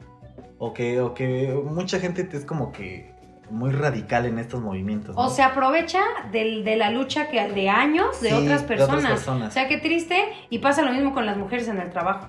O 0.57 0.73
que, 0.73 0.99
o 0.99 1.13
que 1.13 1.53
mucha 1.63 1.99
gente 1.99 2.27
es 2.31 2.43
como 2.43 2.71
que 2.71 3.12
muy 3.53 3.71
radical 3.71 4.25
en 4.25 4.39
estos 4.39 4.61
movimientos. 4.61 5.15
¿no? 5.15 5.21
O 5.21 5.29
se 5.29 5.41
aprovecha 5.43 6.01
del- 6.31 6.63
de 6.65 6.75
la 6.75 6.89
lucha 6.91 7.29
que, 7.29 7.41
de 7.47 7.69
años 7.69 8.19
de, 8.21 8.29
Sí, 8.29 8.35
otras 8.35 8.61
de 8.63 8.67
personas. 8.67 8.97
otras 8.99 9.11
personas. 9.13 9.49
O 9.49 9.51
sea, 9.51 9.67
qué 9.67 9.77
triste. 9.77 10.25
Y 10.49 10.59
pasa 10.59 10.81
lo 10.81 10.91
mismo 10.91 11.13
con 11.13 11.25
las 11.25 11.37
mujeres 11.37 11.67
en 11.67 11.79
el 11.79 11.89
trabajo. 11.91 12.27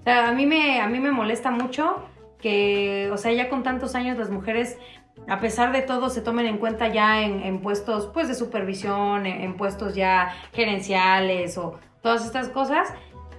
O 0.00 0.04
sea, 0.04 0.28
a 0.28 0.32
mí 0.32 0.46
me, 0.46 0.80
a 0.80 0.86
mí 0.88 0.98
me 1.00 1.10
molesta 1.10 1.50
mucho 1.50 2.04
que, 2.40 3.10
o 3.12 3.16
sea, 3.18 3.32
ya 3.32 3.48
con 3.50 3.62
tantos 3.62 3.94
años 3.94 4.16
las 4.16 4.30
mujeres, 4.30 4.78
a 5.28 5.40
pesar 5.40 5.72
de 5.72 5.82
todo, 5.82 6.08
se 6.08 6.22
tomen 6.22 6.46
en 6.46 6.56
cuenta 6.56 6.88
ya 6.88 7.20
en, 7.22 7.42
en 7.42 7.60
puestos 7.60 8.06
pues 8.14 8.28
de 8.28 8.34
supervisión, 8.34 9.26
en, 9.26 9.42
en 9.42 9.56
puestos 9.56 9.94
ya 9.94 10.34
gerenciales 10.52 11.58
o 11.58 11.78
todas 12.02 12.24
estas 12.24 12.48
cosas. 12.48 12.88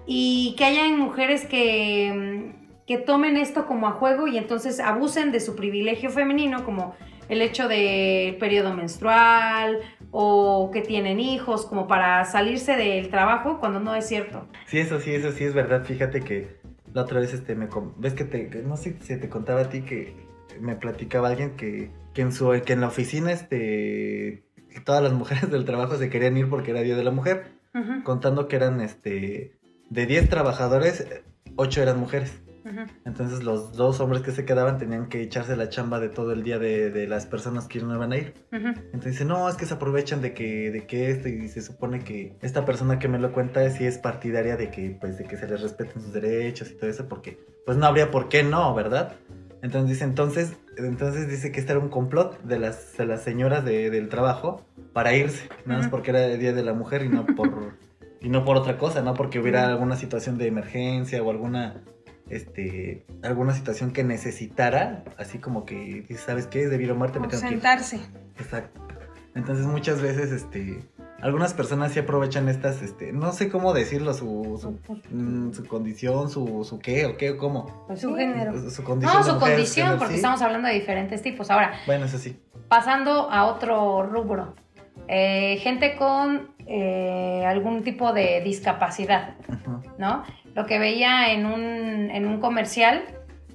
Y 0.05 0.55
que 0.57 0.65
hayan 0.65 0.99
mujeres 0.99 1.45
que, 1.45 2.53
mm, 2.55 2.60
que 2.91 2.97
tomen 2.97 3.37
esto 3.37 3.67
como 3.67 3.87
a 3.87 3.91
juego 3.91 4.27
y 4.27 4.37
entonces 4.37 4.81
abusen 4.81 5.31
de 5.31 5.39
su 5.39 5.55
privilegio 5.55 6.09
femenino, 6.09 6.65
como 6.65 6.93
el 7.29 7.41
hecho 7.41 7.69
del 7.69 8.35
periodo 8.35 8.73
menstrual 8.73 9.79
o 10.11 10.71
que 10.73 10.81
tienen 10.81 11.21
hijos, 11.21 11.65
como 11.65 11.87
para 11.87 12.25
salirse 12.25 12.75
del 12.75 13.09
trabajo 13.09 13.61
cuando 13.61 13.79
no 13.79 13.95
es 13.95 14.05
cierto. 14.05 14.45
Sí, 14.65 14.79
eso 14.79 14.99
sí, 14.99 15.13
eso 15.13 15.31
sí 15.31 15.45
es 15.45 15.53
verdad. 15.53 15.85
Fíjate 15.85 16.19
que 16.19 16.59
la 16.93 17.03
otra 17.03 17.21
vez, 17.21 17.33
este, 17.33 17.55
me 17.55 17.69
ves 17.95 18.13
que 18.13 18.25
te, 18.25 18.49
no 18.61 18.75
sé 18.75 18.97
si 18.99 19.17
te 19.17 19.29
contaba 19.29 19.61
a 19.61 19.69
ti 19.69 19.83
que 19.83 20.13
me 20.59 20.75
platicaba 20.75 21.29
alguien 21.29 21.55
que, 21.55 21.91
que 22.13 22.23
en 22.23 22.33
su, 22.33 22.51
que 22.65 22.73
en 22.73 22.81
la 22.81 22.87
oficina, 22.87 23.31
este, 23.31 24.43
todas 24.83 25.01
las 25.01 25.13
mujeres 25.13 25.49
del 25.49 25.63
trabajo 25.63 25.95
se 25.95 26.09
querían 26.09 26.35
ir 26.35 26.49
porque 26.49 26.71
era 26.71 26.81
Día 26.81 26.97
de 26.97 27.05
la 27.05 27.11
Mujer, 27.11 27.53
contando 28.03 28.49
que 28.49 28.57
eran, 28.57 28.81
este, 28.81 29.53
de 29.89 30.05
10 30.05 30.27
trabajadores, 30.27 31.07
8 31.55 31.83
eran 31.83 31.97
mujeres. 31.97 32.41
Entonces 33.05 33.43
los 33.43 33.73
dos 33.73 33.99
hombres 33.99 34.21
que 34.21 34.31
se 34.31 34.45
quedaban 34.45 34.77
tenían 34.77 35.07
que 35.09 35.21
echarse 35.21 35.55
la 35.55 35.69
chamba 35.69 35.99
de 35.99 36.09
todo 36.09 36.31
el 36.33 36.43
día 36.43 36.59
de, 36.59 36.89
de 36.91 37.07
las 37.07 37.25
personas 37.25 37.67
que 37.67 37.79
no 37.81 37.95
iban 37.95 38.11
a 38.13 38.17
ir. 38.17 38.33
Ujú. 38.51 38.67
Entonces 38.67 39.11
dice, 39.13 39.25
no, 39.25 39.47
es 39.49 39.55
que 39.55 39.65
se 39.65 39.73
aprovechan 39.73 40.21
de 40.21 40.33
que, 40.33 40.71
de 40.71 40.85
que 40.87 41.09
esto, 41.11 41.27
y 41.29 41.47
se 41.49 41.61
supone 41.61 41.99
que 42.03 42.35
esta 42.41 42.65
persona 42.65 42.99
que 42.99 43.07
me 43.07 43.19
lo 43.19 43.31
cuenta 43.33 43.69
sí 43.69 43.85
es 43.85 43.97
partidaria 43.97 44.57
de 44.57 44.69
que, 44.69 44.97
pues, 44.99 45.17
de 45.17 45.25
que 45.25 45.37
se 45.37 45.47
les 45.47 45.61
respeten 45.61 46.01
sus 46.01 46.13
derechos 46.13 46.71
y 46.71 46.75
todo 46.75 46.89
eso, 46.89 47.07
porque, 47.07 47.39
pues 47.65 47.77
no 47.77 47.85
habría 47.85 48.11
por 48.11 48.29
qué 48.29 48.43
no, 48.43 48.73
¿verdad? 48.75 49.13
Entonces 49.63 49.89
dice, 49.91 50.03
entonces, 50.05 50.53
entonces 50.77 51.29
dice 51.29 51.51
que 51.51 51.59
este 51.59 51.71
era 51.73 51.79
un 51.81 51.89
complot 51.89 52.41
de 52.43 52.57
las, 52.57 52.97
de 52.97 53.05
las 53.05 53.21
señoras 53.21 53.63
de- 53.63 53.91
del 53.91 54.09
trabajo 54.09 54.65
para 54.93 55.13
irse, 55.15 55.47
nada 55.65 55.79
más 55.79 55.87
Ujú. 55.87 55.91
porque 55.97 56.09
era 56.11 56.25
el 56.25 56.39
Día 56.39 56.51
de 56.53 56.63
la 56.63 56.73
Mujer 56.73 57.03
y 57.03 57.09
no 57.09 57.25
por, 57.27 57.73
y 58.21 58.29
no 58.29 58.43
por 58.43 58.57
otra 58.57 58.77
cosa, 58.79 59.03
no 59.03 59.13
porque 59.13 59.39
hubiera 59.39 59.67
alguna 59.67 59.95
situación 59.97 60.37
de 60.39 60.47
emergencia 60.47 61.21
o 61.21 61.29
alguna 61.29 61.83
este 62.31 63.05
alguna 63.23 63.53
situación 63.53 63.91
que 63.91 64.03
necesitara, 64.03 65.03
así 65.17 65.37
como 65.39 65.65
que 65.65 66.05
¿sabes 66.25 66.47
qué? 66.47 66.67
Debido 66.67 66.93
a 66.93 66.97
muerte 66.97 67.19
me 67.19 67.27
que 67.27 67.35
ir. 67.35 67.41
sentarse. 67.41 67.99
Exacto. 68.39 68.79
Entonces 69.35 69.65
muchas 69.65 70.01
veces, 70.01 70.31
este, 70.31 70.83
algunas 71.21 71.53
personas 71.53 71.93
sí 71.93 71.99
aprovechan 71.99 72.49
estas, 72.49 72.81
este, 72.81 73.13
no 73.13 73.31
sé 73.31 73.49
cómo 73.49 73.73
decirlo, 73.73 74.13
su, 74.13 74.59
su, 74.59 74.95
mm, 75.15 75.53
su 75.53 75.65
condición, 75.67 76.29
su, 76.29 76.65
su 76.65 76.79
qué 76.79 77.05
o 77.05 77.15
qué 77.15 77.31
o 77.31 77.37
cómo. 77.37 77.85
Pues 77.87 78.01
Su 78.01 78.09
sí. 78.09 78.15
género. 78.15 78.51
Su, 78.53 78.71
su 78.71 78.83
condición. 78.83 79.13
No, 79.17 79.23
de 79.23 79.29
su 79.29 79.35
mujer, 79.35 79.49
condición, 79.53 79.85
género, 79.85 79.99
porque 79.99 80.13
sí. 80.15 80.17
estamos 80.17 80.41
hablando 80.41 80.67
de 80.67 80.73
diferentes 80.73 81.21
tipos. 81.21 81.49
Ahora, 81.49 81.73
Bueno, 81.85 82.05
eso 82.05 82.17
sí. 82.17 82.37
pasando 82.67 83.31
a 83.31 83.45
otro 83.45 84.03
rubro. 84.03 84.53
Eh, 85.07 85.57
gente 85.61 85.95
con 85.95 86.51
eh, 86.67 87.43
algún 87.45 87.83
tipo 87.83 88.13
de 88.13 88.41
discapacidad. 88.41 89.35
¿no? 89.97 90.23
Lo 90.55 90.65
que 90.65 90.79
veía 90.79 91.33
en 91.33 91.45
un, 91.45 92.09
en 92.11 92.25
un 92.25 92.39
comercial 92.39 93.03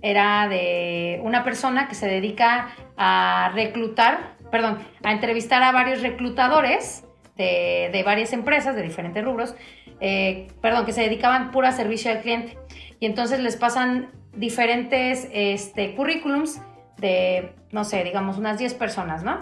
era 0.03 0.49
de 0.49 1.21
una 1.23 1.45
persona 1.45 1.89
que 1.89 1.95
se 1.95 2.07
dedica 2.07 2.69
a 2.97 3.51
reclutar, 3.55 4.35
perdón, 4.51 4.79
a 5.03 5.13
entrevistar 5.13 5.63
a 5.63 5.73
varios 5.73 6.03
reclutadores 6.03 7.05
de, 7.37 7.91
de 7.93 8.03
varias 8.03 8.33
empresas 8.33 8.77
de 8.77 8.83
diferentes 8.83 9.25
rubros, 9.25 9.55
eh, 10.01 10.49
perdón, 10.61 10.85
que 10.85 10.93
se 10.93 11.03
dedicaban 11.03 11.51
puro 11.51 11.67
a 11.67 11.73
servicio 11.73 12.11
al 12.11 12.21
cliente. 12.21 12.59
Y 13.01 13.07
entonces 13.07 13.41
les 13.41 13.57
pasan 13.57 14.11
diferentes 14.35 15.29
este, 15.33 15.95
currículums 15.95 16.61
de, 16.99 17.53
no 17.73 17.85
sé, 17.85 18.05
digamos 18.05 18.39
unas 18.39 18.59
10 18.59 18.75
personas, 18.75 19.23
¿no? 19.23 19.39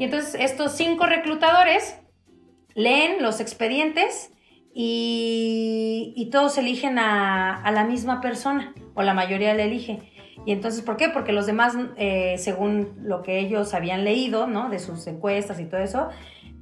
Y 0.00 0.04
entonces 0.04 0.34
estos 0.40 0.72
cinco 0.72 1.04
reclutadores 1.04 2.00
leen 2.74 3.22
los 3.22 3.38
expedientes 3.38 4.32
y, 4.72 6.30
todos 6.32 6.56
eligen 6.56 6.98
a, 6.98 7.62
a 7.62 7.70
la 7.70 7.84
misma 7.84 8.22
persona, 8.22 8.72
o 8.94 9.02
la 9.02 9.12
mayoría 9.12 9.52
le 9.52 9.64
elige. 9.64 9.98
Y 10.46 10.52
entonces, 10.52 10.80
¿por 10.80 10.96
qué? 10.96 11.10
Porque 11.10 11.32
los 11.32 11.44
demás, 11.44 11.76
eh, 11.98 12.36
según 12.38 12.94
lo 13.02 13.20
que 13.20 13.40
ellos 13.40 13.74
habían 13.74 14.04
leído, 14.04 14.46
¿no? 14.46 14.70
De 14.70 14.78
sus 14.78 15.06
encuestas 15.06 15.60
y 15.60 15.66
todo 15.66 15.80
eso, 15.80 16.08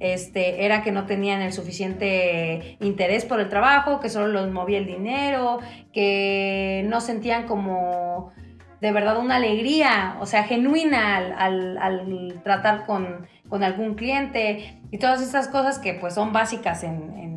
este, 0.01 0.65
era 0.65 0.83
que 0.83 0.91
no 0.91 1.05
tenían 1.05 1.41
el 1.41 1.53
suficiente 1.53 2.77
interés 2.81 3.23
por 3.23 3.39
el 3.39 3.47
trabajo, 3.47 4.01
que 4.01 4.09
solo 4.09 4.27
los 4.27 4.51
movía 4.51 4.79
el 4.79 4.85
dinero, 4.85 5.59
que 5.93 6.83
no 6.89 6.99
sentían 6.99 7.47
como 7.47 8.33
de 8.81 8.91
verdad 8.91 9.17
una 9.17 9.35
alegría, 9.35 10.17
o 10.19 10.25
sea, 10.25 10.43
genuina 10.43 11.17
al, 11.17 11.77
al- 11.77 12.41
tratar 12.43 12.85
con, 12.85 13.27
con 13.49 13.63
algún 13.63 13.95
cliente 13.95 14.79
y 14.91 14.97
todas 14.97 15.21
estas 15.21 15.47
cosas 15.47 15.79
que 15.79 15.93
pues 15.93 16.13
son 16.13 16.31
básicas 16.33 16.83
en 16.83 17.35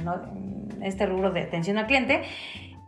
este 0.82 1.06
rubro 1.06 1.30
de 1.30 1.42
atención 1.42 1.78
al 1.78 1.86
cliente. 1.86 2.22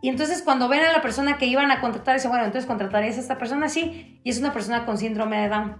Y 0.01 0.09
entonces 0.09 0.41
cuando 0.43 0.67
ven 0.67 0.81
a 0.81 0.91
la 0.91 1.01
persona 1.01 1.37
que 1.37 1.47
iban 1.47 1.71
a 1.71 1.81
contratar, 1.81 2.15
dicen, 2.15 2.29
bueno, 2.29 2.45
entonces 2.45 2.67
contratarías 2.67 3.17
a 3.17 3.21
esta 3.21 3.37
persona, 3.37 3.69
sí, 3.69 4.19
y 4.23 4.29
es 4.29 4.39
una 4.39 4.53
persona 4.53 4.85
con 4.85 4.97
síndrome 4.97 5.41
de 5.41 5.49
Down. 5.49 5.77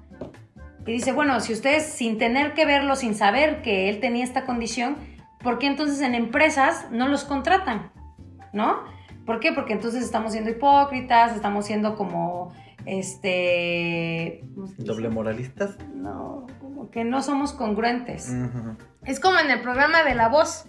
Y 0.87 0.91
dice, 0.93 1.11
bueno, 1.11 1.39
si 1.39 1.53
ustedes 1.53 1.83
sin 1.85 2.17
tener 2.17 2.53
que 2.53 2.65
verlo, 2.65 2.95
sin 2.95 3.15
saber 3.15 3.61
que 3.61 3.89
él 3.89 3.99
tenía 3.99 4.23
esta 4.23 4.45
condición, 4.45 4.97
¿por 5.43 5.59
qué 5.59 5.67
entonces 5.67 6.01
en 6.01 6.15
empresas 6.15 6.87
no 6.91 7.07
los 7.07 7.23
contratan? 7.23 7.91
¿No? 8.53 8.83
¿Por 9.25 9.39
qué? 9.39 9.51
Porque 9.51 9.73
entonces 9.73 10.03
estamos 10.03 10.31
siendo 10.31 10.49
hipócritas, 10.51 11.35
estamos 11.35 11.65
siendo 11.65 11.95
como, 11.95 12.53
este... 12.85 14.43
¿Doble 14.77 15.09
moralistas? 15.09 15.77
No, 15.93 16.47
como 16.59 16.89
que 16.91 17.03
no 17.03 17.21
somos 17.21 17.53
congruentes. 17.53 18.31
Es 19.03 19.19
como 19.19 19.39
en 19.39 19.51
el 19.51 19.61
programa 19.61 20.03
de 20.03 20.15
La 20.15 20.29
Voz. 20.29 20.65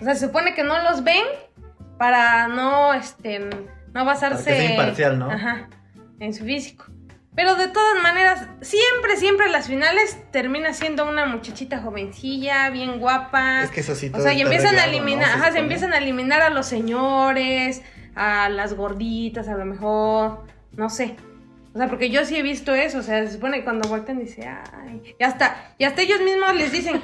O 0.00 0.04
sea, 0.04 0.14
se 0.14 0.26
supone 0.26 0.54
que 0.54 0.64
no 0.64 0.82
los 0.82 1.04
ven 1.04 1.24
para 1.98 2.48
no, 2.48 2.94
este, 2.94 3.40
no 3.92 4.04
basarse... 4.04 4.44
Para 4.44 4.56
que 4.56 4.66
sea 4.66 4.70
imparcial, 4.70 5.18
¿no? 5.18 5.30
Ajá, 5.30 5.68
en 6.18 6.34
su 6.34 6.44
físico. 6.44 6.86
Pero 7.34 7.54
de 7.54 7.68
todas 7.68 8.02
maneras, 8.02 8.48
siempre, 8.60 9.16
siempre 9.16 9.46
en 9.46 9.52
las 9.52 9.68
finales 9.68 10.18
termina 10.32 10.74
siendo 10.74 11.08
una 11.08 11.26
muchachita 11.26 11.80
jovencilla, 11.80 12.68
bien 12.70 12.98
guapa. 12.98 13.62
Es 13.62 13.70
que 13.70 13.80
eso 13.80 13.94
sí 13.94 14.08
O 14.08 14.12
todo 14.12 14.22
sea, 14.22 14.32
y 14.32 14.40
empiezan 14.40 14.76
a 14.76 14.84
eliminar, 14.84 15.26
Se 15.26 15.34
ajá, 15.34 15.52
se 15.52 15.58
empiezan 15.58 15.92
a 15.92 15.98
eliminar 15.98 16.42
a 16.42 16.50
los 16.50 16.66
señores, 16.66 17.82
a 18.16 18.48
las 18.48 18.74
gorditas, 18.74 19.48
a 19.48 19.56
lo 19.56 19.64
mejor, 19.64 20.44
no 20.72 20.90
sé. 20.90 21.16
O 21.72 21.78
sea, 21.78 21.88
porque 21.88 22.10
yo 22.10 22.24
sí 22.24 22.36
he 22.36 22.42
visto 22.42 22.74
eso, 22.74 22.98
o 22.98 23.02
sea, 23.02 23.24
se 23.24 23.34
supone 23.34 23.58
que 23.58 23.64
cuando 23.64 23.88
voltean 23.88 24.18
dice, 24.18 24.44
ay, 24.46 25.14
y 25.18 25.22
hasta, 25.22 25.72
y 25.78 25.84
hasta 25.84 26.02
ellos 26.02 26.20
mismos 26.20 26.54
les 26.56 26.72
dicen, 26.72 27.00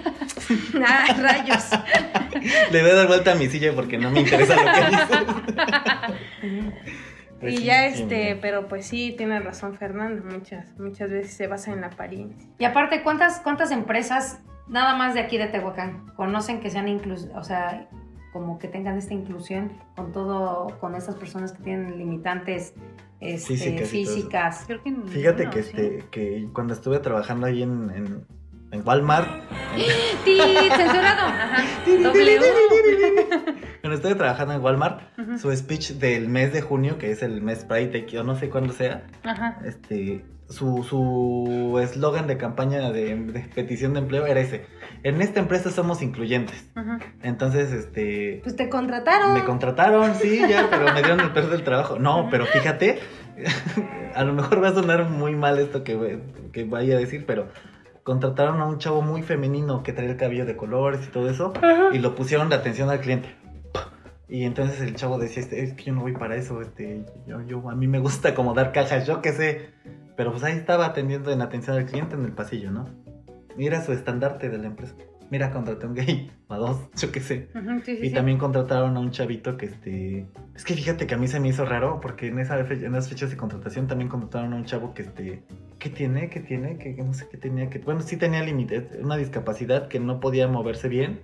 ay, 0.85 1.15
rayos. 1.21 1.71
Le 2.73 2.83
voy 2.83 2.91
a 2.91 2.95
dar 2.95 3.07
vuelta 3.07 3.33
a 3.33 3.35
mi 3.37 3.49
silla 3.49 3.73
porque 3.75 3.97
no 3.97 4.11
me 4.11 4.21
interesa 4.21 4.57
lo 4.57 4.73
que 4.73 4.81
dice. 4.91 6.67
Pues 7.39 7.53
y 7.53 7.57
sí, 7.59 7.65
ya 7.65 7.93
sí, 7.93 8.03
este, 8.03 8.39
pero 8.41 8.67
pues 8.67 8.87
sí, 8.87 9.15
tiene 9.17 9.39
razón 9.41 9.77
Fernando, 9.77 10.25
muchas, 10.25 10.79
muchas 10.79 11.11
veces 11.11 11.35
se 11.35 11.47
basa 11.47 11.71
en 11.71 11.83
la 11.83 11.89
apariencia. 11.89 12.49
Y 12.59 12.65
aparte, 12.65 13.03
¿cuántas, 13.03 13.41
cuántas 13.41 13.73
empresas, 13.73 14.41
nada 14.69 14.97
más 14.97 15.13
de 15.13 15.21
aquí 15.21 15.37
de 15.37 15.47
Tehuacán, 15.47 16.07
conocen 16.17 16.61
que 16.61 16.71
sean 16.71 16.89
inclus 16.89 17.29
o 17.35 17.45
sea, 17.45 17.89
como 18.33 18.59
que 18.59 18.69
tengan 18.69 18.97
esta 18.97 19.13
inclusión 19.13 19.73
con 19.95 20.13
todo, 20.13 20.79
con 20.81 20.95
estas 20.95 21.17
personas 21.17 21.53
que 21.53 21.63
tienen 21.63 21.99
limitantes 21.99 22.73
este, 23.21 23.85
Físicas? 23.87 24.65
Creo 24.67 24.83
que 24.83 24.95
Fíjate 25.07 25.49
que, 25.51 25.63
sí. 25.63 25.71
este, 25.71 26.05
que 26.11 26.49
cuando 26.53 26.75
estuve 26.75 26.99
trabajando 26.99 27.47
ahí 27.47 27.63
en, 27.63 27.91
en, 27.91 28.27
en 28.73 28.87
Walmart, 28.87 29.29
en- 29.77 30.19
censurado. 30.71 31.27
Ajá. 31.29 31.65
Cuando 33.81 33.97
estuve 33.97 34.15
trabajando 34.17 34.55
en 34.55 34.61
Walmart, 34.61 35.01
su 35.39 35.55
speech 35.55 35.93
del 35.93 36.29
mes 36.29 36.53
de 36.53 36.61
junio, 36.63 36.99
que 36.99 37.11
es 37.11 37.23
el 37.23 37.41
mes 37.43 37.65
Pride, 37.65 38.07
yo 38.07 38.23
no 38.25 38.37
sé 38.37 38.49
cuándo 38.51 38.73
sea, 38.73 39.07
Ajá. 39.23 39.59
este, 39.65 40.25
su 40.49 40.85
su 40.85 41.79
eslogan 41.83 42.27
de 42.27 42.37
campaña 42.37 42.91
de, 42.91 43.17
de 43.17 43.41
petición 43.55 43.95
de 43.95 44.01
empleo 44.01 44.27
era 44.27 44.41
ese. 44.41 44.67
En 45.03 45.21
esta 45.21 45.41
empresa 45.41 45.71
somos 45.71 46.03
incluyentes. 46.03 46.69
Entonces, 47.23 47.73
este, 47.73 48.41
Pues 48.43 48.57
te 48.57 48.69
contrataron. 48.69 49.35
Me 49.35 49.45
contrataron, 49.45 50.15
sí, 50.15 50.41
ya, 50.49 50.67
pero 50.71 50.93
me 50.93 51.03
dieron 51.03 51.21
el 51.21 51.33
perder 51.33 51.51
del 51.51 51.65
trabajo. 51.65 51.99
No, 51.99 52.29
pero 52.31 52.47
fíjate, 52.47 52.99
a 54.15 54.25
lo 54.25 54.33
mejor 54.33 54.63
va 54.63 54.69
a 54.69 54.75
sonar 54.75 55.09
muy 55.09 55.35
mal 55.35 55.59
esto 55.59 55.85
que, 55.85 56.21
que 56.53 56.65
vaya 56.65 56.97
a 56.97 56.99
decir, 56.99 57.25
pero 57.27 57.49
contrataron 58.03 58.61
a 58.61 58.67
un 58.67 58.79
chavo 58.79 59.03
muy 59.03 59.23
femenino 59.23 59.83
que 59.83 59.93
traía 59.93 60.13
el 60.13 60.17
cabello 60.17 60.47
de 60.47 60.57
colores 60.57 61.01
y 61.07 61.11
todo 61.11 61.29
eso, 61.29 61.53
y 61.93 61.99
lo 61.99 62.15
pusieron 62.15 62.49
de 62.49 62.55
atención 62.55 62.89
al 62.89 63.01
cliente. 63.01 63.35
Y 64.29 64.45
entonces 64.45 64.81
el 64.81 64.95
chavo 64.95 65.19
decía, 65.19 65.43
este, 65.43 65.63
es 65.63 65.75
que 65.75 65.85
yo 65.85 65.93
no 65.93 66.03
voy 66.03 66.13
para 66.13 66.37
eso, 66.37 66.61
este, 66.61 67.05
yo, 67.27 67.43
yo, 67.43 67.69
a 67.69 67.75
mí 67.75 67.87
me 67.87 67.99
gusta 67.99 68.35
como 68.35 68.55
dar 68.55 68.73
cajas, 68.73 69.07
yo 69.07 69.21
qué 69.23 69.33
sé. 69.33 69.71
Pero 70.17 70.31
pues 70.33 70.43
ahí 70.45 70.57
estaba 70.57 70.87
atendiendo 70.87 71.31
en 71.31 71.43
atención 71.43 71.77
al 71.77 71.87
cliente 71.87 72.15
en 72.15 72.25
el 72.25 72.33
pasillo, 72.33 72.71
¿no? 72.71 72.89
Y 73.59 73.67
era 73.67 73.83
su 73.85 73.93
estandarte 73.93 74.49
de 74.49 74.59
la 74.59 74.67
empresa. 74.67 74.95
Mira, 75.31 75.51
contraté 75.51 75.87
a 75.87 75.89
un 75.89 75.95
gay, 75.97 76.31
a 76.49 76.57
dos, 76.57 76.79
yo 76.97 77.11
qué 77.11 77.21
sé. 77.21 77.49
Sí, 77.53 77.61
sí, 77.85 77.99
Y 78.01 78.09
sí. 78.11 78.15
también 78.15 78.39
contrataron 78.39 78.97
a 78.97 79.01
un 79.01 79.11
chavito 79.11 79.57
que 79.57 79.67
este. 79.67 80.27
Es 80.55 80.65
que 80.65 80.75
fíjate 80.75 81.07
que 81.07 81.15
a 81.15 81.19
mí 81.19 81.27
se 81.27 81.41
me 81.41 81.49
hizo 81.49 81.65
raro 81.67 81.99
porque 82.01 82.29
en, 82.29 82.39
esa 82.39 82.59
en 82.61 82.95
esas 82.95 83.09
fechas 83.09 83.31
de 83.31 83.37
contratación 83.37 83.89
también 83.89 84.09
contrataron 84.09 84.53
a 84.53 84.57
un 84.57 84.65
chavo 84.65 84.95
que 84.95 85.03
este. 85.03 85.43
¿Qué 85.81 85.91
tiene? 85.91 86.31
¿Qué 86.31 86.41
tiene? 86.41 86.79
Que 86.79 86.95
no 87.03 87.13
sé 87.13 87.27
qué 87.31 87.37
tenía. 87.39 87.69
que 87.71 87.81
Bueno, 87.81 88.01
sí 88.03 88.17
tenía 88.17 88.43
límite, 88.43 88.89
una 89.03 89.17
discapacidad 89.17 89.89
que 89.89 89.99
no 90.01 90.21
podía 90.21 90.47
moverse 90.49 90.89
bien. 90.89 91.21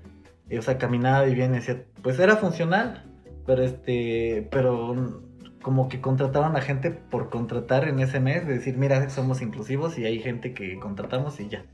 eh, 0.50 0.58
O 0.58 0.62
sea, 0.62 0.78
caminaba 0.78 1.26
y 1.28 1.34
bien, 1.34 1.52
y 1.52 1.58
decía, 1.58 1.84
pues 2.02 2.18
era 2.18 2.36
funcional. 2.36 3.04
Pero 3.46 3.62
este. 3.62 4.48
Pero 4.50 5.22
como 5.62 5.88
que 5.88 6.00
contrataron 6.00 6.56
a 6.56 6.60
gente 6.60 6.90
por 6.90 7.30
contratar 7.30 7.88
en 7.88 8.00
ese 8.00 8.20
mes, 8.20 8.46
de 8.46 8.54
decir, 8.54 8.76
mira, 8.76 9.08
somos 9.10 9.40
inclusivos 9.40 9.98
y 9.98 10.04
hay 10.04 10.18
gente 10.20 10.52
que 10.54 10.78
contratamos 10.78 11.40
y 11.40 11.48
ya. 11.48 11.64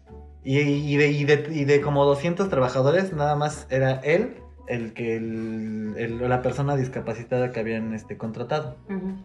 Y, 0.44 0.58
y 0.60 0.96
de, 0.96 1.08
y, 1.10 1.24
de, 1.24 1.48
y 1.50 1.64
de 1.64 1.80
como 1.80 2.04
200 2.04 2.48
trabajadores, 2.48 3.12
nada 3.12 3.34
más 3.34 3.66
era 3.70 3.94
él 4.04 4.36
el 4.68 4.92
que 4.92 5.16
el- 5.16 5.94
el- 5.96 6.28
la 6.28 6.42
persona 6.42 6.76
discapacitada 6.76 7.50
que 7.52 7.60
habían 7.60 7.94
este, 7.94 8.16
contratado. 8.18 8.76
Ujú. 8.88 9.16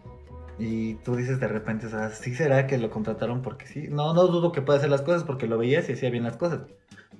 Y 0.59 0.95
tú 1.03 1.15
dices 1.15 1.39
de 1.39 1.47
repente, 1.47 1.87
o 1.87 1.89
sea, 1.89 2.09
sí 2.11 2.35
será 2.35 2.67
que 2.67 2.77
lo 2.77 2.89
contrataron 2.91 3.41
porque 3.41 3.65
sí. 3.67 3.87
No, 3.89 4.13
no 4.13 4.27
dudo 4.27 4.51
que 4.51 4.61
pueda 4.61 4.77
hacer 4.79 4.89
las 4.89 5.01
cosas 5.01 5.23
porque 5.23 5.47
lo 5.47 5.57
veías 5.57 5.89
y 5.89 5.93
hacía 5.93 6.09
bien 6.11 6.23
las 6.23 6.37
cosas. 6.37 6.61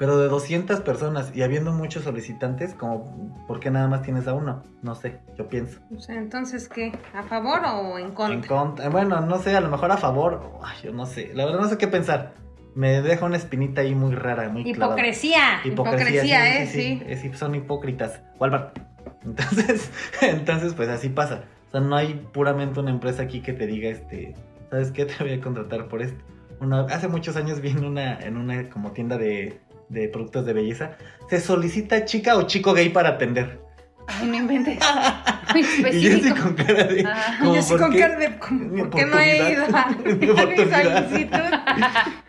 Pero 0.04 0.18
de 0.18 0.28
200 0.28 0.82
personas 0.82 1.32
y 1.34 1.44
habiendo 1.44 1.72
muchos 1.72 2.04
solicitantes, 2.04 2.74
como, 2.74 3.48
¿por 3.48 3.62
qué 3.62 3.72
nada 3.72 3.88
más 3.88 4.02
tienes 4.02 4.28
a 4.28 4.34
uno? 4.34 4.62
No 4.82 4.96
sé, 4.96 5.22
yo 5.38 5.48
pienso. 5.48 5.80
O 5.96 6.02
sea, 6.02 6.18
entonces, 6.18 6.68
¿qué? 6.68 6.92
¿A 7.14 7.24
favor 7.24 7.62
o 7.66 7.98
en 7.98 8.12
contra? 8.12 8.36
En 8.36 8.42
contra, 8.44 8.90
bueno, 8.90 9.22
no 9.22 9.38
sé, 9.38 9.56
a 9.56 9.62
lo 9.62 9.70
mejor 9.70 9.94
a 9.94 9.96
favor, 9.96 10.60
ay, 10.62 10.76
yo 10.84 10.92
no 10.92 11.06
sé, 11.06 11.32
la 11.34 11.46
verdad 11.46 11.62
no 11.62 11.70
sé 11.70 11.78
qué 11.78 11.88
pensar. 11.88 12.34
Me 12.76 13.02
deja 13.02 13.26
una 13.26 13.38
espinita 13.38 13.80
ahí 13.80 13.96
muy 13.96 14.14
rara, 14.14 14.50
muy 14.50 14.74
clavada. 14.74 15.00
Hipocresía. 15.00 15.62
Hipocresía, 15.64 16.62
¿eh? 16.62 16.68
Sí, 16.68 17.02
sí, 17.08 17.16
sí, 17.16 17.34
son 17.38 17.56
hipócritas. 17.56 18.20
Walmart. 18.42 18.78
Entonces, 19.24 19.90
entonces, 20.22 20.74
pues 20.74 20.90
así 20.90 21.08
pasa. 21.08 21.46
O 21.70 21.72
sea, 21.72 21.80
no 21.80 21.96
hay 21.96 22.28
puramente 22.34 22.78
una 22.82 22.92
empresa 22.92 23.24
aquí 23.24 23.40
que 23.40 23.54
te 23.54 23.68
diga, 23.68 23.88
este, 23.88 24.36
¿sabes 24.70 24.92
qué? 24.92 25.06
Te 25.06 25.24
voy 25.24 25.32
a 25.32 25.40
contratar 25.40 25.88
por 25.88 26.02
esto. 26.02 26.22
Una, 26.60 26.82
hace 26.82 27.08
muchos 27.08 27.38
años 27.38 27.62
vi 27.62 27.70
en 27.70 27.86
una, 27.86 28.20
en 28.20 28.36
una 28.36 28.70
como 28.70 28.92
tienda 28.92 29.18
de, 29.18 29.63
de 29.90 30.08
productos 30.10 30.46
de 30.46 30.54
belleza. 30.54 30.98
Se 31.30 31.40
solicita 31.40 32.06
chica 32.06 32.38
o 32.38 32.44
chico 32.44 32.74
gay 32.74 32.90
para 32.90 33.10
atender. 33.10 33.60
Ay, 34.08 34.28
no 34.28 34.36
inventes. 34.36 34.80
Muy 35.54 35.62
Y 35.62 36.02
yo 36.02 36.10
específico. 36.10 36.42
con 36.44 36.54
cara 36.56 36.84
de. 36.86 37.06
Ah. 37.08 37.36
como, 37.40 37.56
Y 37.56 37.58
así 37.58 37.72
¿por 37.72 37.82
con 37.82 37.92
qué? 37.92 38.00
cara 38.00 38.18
de, 38.18 38.38
¿cómo- 38.40 38.60
Mi 38.66 38.82
¿por 38.82 38.90
qué 39.00 39.06
no 39.06 39.20
he 39.20 39.52
ido 39.52 39.64
a. 39.74 39.90
Mi 40.04 40.28
solicitud? 40.28 41.40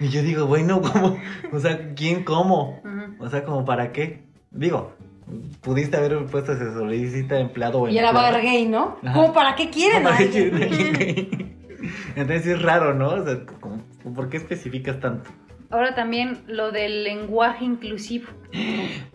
Y 0.00 0.08
yo 0.08 0.22
digo, 0.22 0.46
bueno, 0.46 0.80
¿cómo? 0.82 1.18
O 1.52 1.58
sea, 1.58 1.94
¿quién 1.96 2.22
cómo? 2.24 2.80
O 3.18 3.28
sea, 3.28 3.44
como 3.44 3.64
para 3.64 3.92
qué? 3.92 4.24
Digo, 4.50 4.92
pudiste 5.62 5.96
haber 5.96 6.24
puesto 6.26 6.56
se 6.56 6.72
solicita 6.72 7.38
empleado 7.40 7.80
o 7.80 7.88
Y 7.88 7.98
era 7.98 8.12
bar 8.12 8.40
gay, 8.40 8.66
¿no? 8.68 8.98
Ajá. 9.02 9.14
¿Cómo 9.14 9.32
para 9.32 9.54
qué 9.56 9.70
quieren? 9.70 10.02
¿Para 10.04 10.18
qué? 10.18 11.48
Entonces 12.16 12.44
sí 12.44 12.50
es 12.50 12.62
raro, 12.62 12.94
¿no? 12.94 13.08
O 13.08 13.24
sea, 13.24 13.38
¿por 14.14 14.28
qué 14.28 14.36
especificas 14.36 15.00
tanto? 15.00 15.30
Ahora 15.74 15.96
también 15.96 16.44
lo 16.46 16.70
del 16.70 17.02
lenguaje 17.02 17.64
inclusivo. 17.64 18.28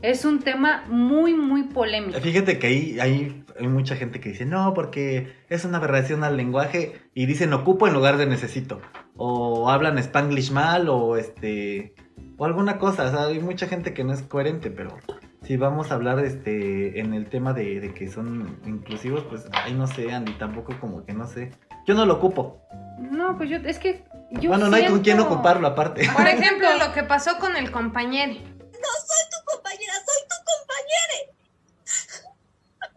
Es 0.02 0.26
un 0.26 0.40
tema 0.40 0.84
muy, 0.90 1.34
muy 1.34 1.64
polémico. 1.64 2.20
Fíjate 2.20 2.60
que 2.60 2.68
ahí, 2.68 3.00
ahí 3.00 3.46
hay 3.58 3.68
mucha 3.70 3.96
gente 3.96 4.20
que 4.20 4.32
dice, 4.32 4.46
no, 4.46 4.74
porque 4.74 5.32
es 5.48 5.64
una 5.64 5.78
aberración 5.78 6.26
al 6.26 6.36
lenguaje 6.36 7.00
y 7.14 7.28
dicen 7.28 7.54
ocupo 7.54 7.88
en 7.88 7.94
lugar 7.94 8.18
de 8.18 8.26
necesito. 8.26 8.82
O 9.16 9.70
hablan 9.70 9.98
spanglish 10.00 10.52
mal 10.52 10.90
o 10.90 11.16
este... 11.16 11.94
O 12.36 12.44
alguna 12.44 12.78
cosa, 12.78 13.06
o 13.06 13.10
sea, 13.10 13.28
hay 13.28 13.40
mucha 13.40 13.68
gente 13.68 13.94
que 13.94 14.04
no 14.04 14.12
es 14.12 14.22
coherente, 14.24 14.70
pero 14.70 14.98
si 15.44 15.56
vamos 15.56 15.92
a 15.92 15.96
hablar 15.96 16.20
este 16.20 17.00
en 17.00 17.14
el 17.14 17.28
tema 17.28 17.54
de, 17.54 17.80
de 17.80 17.94
que 17.94 18.10
son 18.10 18.58
inclusivos, 18.66 19.24
pues 19.24 19.48
ahí 19.54 19.74
no 19.74 19.88
sé, 19.88 20.12
Andy, 20.12 20.34
tampoco 20.34 20.74
como 20.82 21.06
que 21.06 21.14
no 21.14 21.26
sé. 21.26 21.52
Yo 21.86 21.96
no 21.96 22.06
lo 22.06 22.16
ocupo. 22.16 22.62
No, 23.00 23.38
pues 23.38 23.50
yo, 23.50 23.58
es 23.58 23.80
que 23.80 24.04
yo 24.32 24.50
bueno, 24.50 24.68
no 24.68 24.76
hay 24.76 24.88
con 24.88 25.02
quién 25.02 25.20
ocuparlo 25.20 25.68
aparte. 25.68 26.08
Por 26.16 26.28
ejemplo, 26.28 26.68
lo 26.78 26.94
que 26.94 27.04
pasó 27.04 27.38
con 27.40 27.56
el 27.56 27.72
compañero. 27.72 28.34
compañera, 28.34 29.94
soy 29.94 30.28
tu 30.30 30.40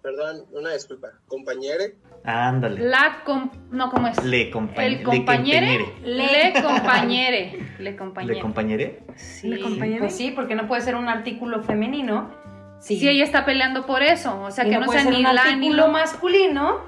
Perdón, 0.03 0.45
una 0.53 0.73
disculpa. 0.73 1.09
Compañere. 1.29 1.95
Ándale. 2.25 2.81
La 2.89 3.23
com- 3.25 3.51
no, 3.71 3.89
¿cómo 3.91 4.09
es? 4.09 4.23
Le 4.25 4.51
compañ- 4.53 4.83
El 4.85 4.93
le 4.99 5.03
compañere. 5.05 5.79
compañere. 5.79 5.95
Le 6.03 6.63
compañere. 6.63 7.53
Le 7.79 7.85
¿Le 7.91 7.97
compañere. 7.97 8.41
compañere? 8.41 9.03
Sí. 9.17 9.49
¿Le 9.49 9.61
compañere? 9.61 9.99
Pues 10.01 10.17
sí, 10.17 10.33
porque 10.33 10.57
no 10.57 10.67
puede 10.67 10.83
ser 10.83 10.97
un 10.97 11.09
artículo 11.09 11.63
femenino. 11.63 12.35
Sí. 12.81 12.99
Sí, 12.99 13.09
ella 13.09 13.23
está 13.23 13.45
peleando 13.45 13.87
por 13.87 14.03
eso. 14.03 14.41
O 14.43 14.51
sea, 14.51 14.67
Y 14.67 14.71
que 14.71 14.79
no, 14.79 14.87
puede 14.87 14.99
sea 14.99 15.05
ser 15.05 15.13
ni 15.13 15.25
un 15.25 15.35
la 15.35 15.45
ni 15.45 15.51
artículo 15.51 15.87
lo 15.87 15.93
masculino. 15.93 16.81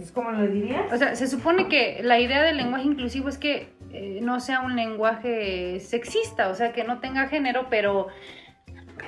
¿Es 0.00 0.12
como 0.12 0.30
lo 0.30 0.46
dirías? 0.46 0.92
O 0.92 0.96
sea, 0.96 1.16
se 1.16 1.26
supone 1.26 1.68
que 1.68 2.00
la 2.02 2.18
idea 2.20 2.42
del 2.42 2.56
lenguaje 2.58 2.84
inclusivo 2.84 3.28
es 3.28 3.38
que 3.38 3.68
eh, 3.92 4.20
no 4.22 4.40
sea 4.40 4.60
un 4.60 4.76
lenguaje 4.76 5.80
sexista, 5.80 6.48
o 6.50 6.54
sea, 6.54 6.72
que 6.72 6.84
no 6.84 7.00
tenga 7.00 7.28
género, 7.28 7.66
pero 7.70 8.08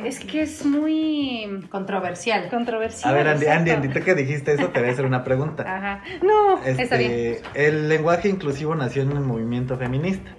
Es 0.04 0.20
que 0.20 0.42
es 0.42 0.64
muy 0.66 1.66
controversial. 1.70 2.48
Controversial. 2.50 3.12
A 3.12 3.16
ver, 3.16 3.26
Andy, 3.28 3.46
Andy. 3.46 3.70
Andy, 3.70 3.88
tú 3.88 4.00
que 4.04 4.14
dijiste 4.14 4.52
eso, 4.52 4.68
te 4.68 4.80
voy 4.80 4.90
a 4.90 4.92
hacer 4.92 5.06
una 5.06 5.24
pregunta. 5.24 5.62
Ajá. 5.66 6.02
No, 6.22 6.62
está 6.62 6.82
Este, 6.82 6.98
bien. 6.98 7.36
El 7.54 7.88
lenguaje 7.88 8.28
inclusivo 8.28 8.74
nació 8.74 9.02
en 9.02 9.12
el 9.12 9.20
movimiento 9.20 9.76
feminista. 9.76 10.30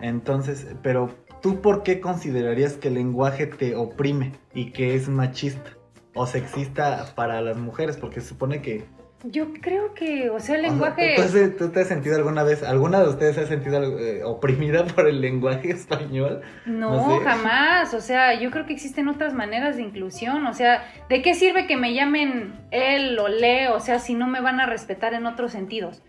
Entonces, 0.00 0.66
pero 0.82 1.10
¿tú 1.42 1.60
por 1.60 1.82
qué 1.82 2.00
considerarías 2.00 2.74
que 2.74 2.88
el 2.88 2.94
lenguaje 2.94 3.46
te 3.46 3.76
oprime 3.76 4.32
y 4.54 4.70
que 4.72 4.94
es 4.94 5.08
machista 5.08 5.70
o 6.14 6.26
sexista 6.26 7.12
para 7.14 7.40
las 7.42 7.56
mujeres? 7.58 7.96
Porque 7.96 8.20
se 8.20 8.28
supone 8.28 8.62
que... 8.62 8.84
Yo 9.24 9.52
creo 9.60 9.92
que, 9.92 10.30
o 10.30 10.40
sea, 10.40 10.54
el 10.56 10.62
o 10.62 10.64
sea, 10.64 10.70
lenguaje. 10.72 11.12
¿tú, 11.16 11.22
has- 11.22 11.56
tú 11.58 11.68
te 11.68 11.80
has 11.82 11.88
sentido 11.88 12.16
alguna 12.16 12.42
vez, 12.42 12.62
alguna 12.62 13.00
de 13.00 13.08
ustedes 13.10 13.34
se 13.34 13.42
ha 13.42 13.46
sentido 13.46 13.82
eh, 13.98 14.24
oprimida 14.24 14.84
por 14.86 15.06
el 15.06 15.20
lenguaje 15.20 15.70
español? 15.72 16.40
No, 16.64 16.90
No 17.08 17.18
sé. 17.18 17.24
jamás. 17.24 17.92
O 17.92 18.00
sea, 18.00 18.32
yo 18.40 18.50
creo 18.50 18.64
que 18.64 18.72
existen 18.72 19.08
otras 19.08 19.34
maneras 19.34 19.76
de 19.76 19.82
inclusión. 19.82 20.46
O 20.46 20.54
sea, 20.54 20.84
¿de 21.10 21.20
qué 21.20 21.34
sirve 21.34 21.66
que 21.66 21.76
me 21.76 21.92
llamen 21.94 22.54
él 22.70 23.18
o 23.18 23.28
le? 23.28 23.68
O 23.68 23.78
sea, 23.80 23.98
si 23.98 24.14
no 24.14 24.26
me 24.26 24.40
van 24.40 24.58
a 24.58 24.64
respetar 24.66 25.12
en 25.12 25.26
otros 25.26 25.52
sentidos. 25.52 26.02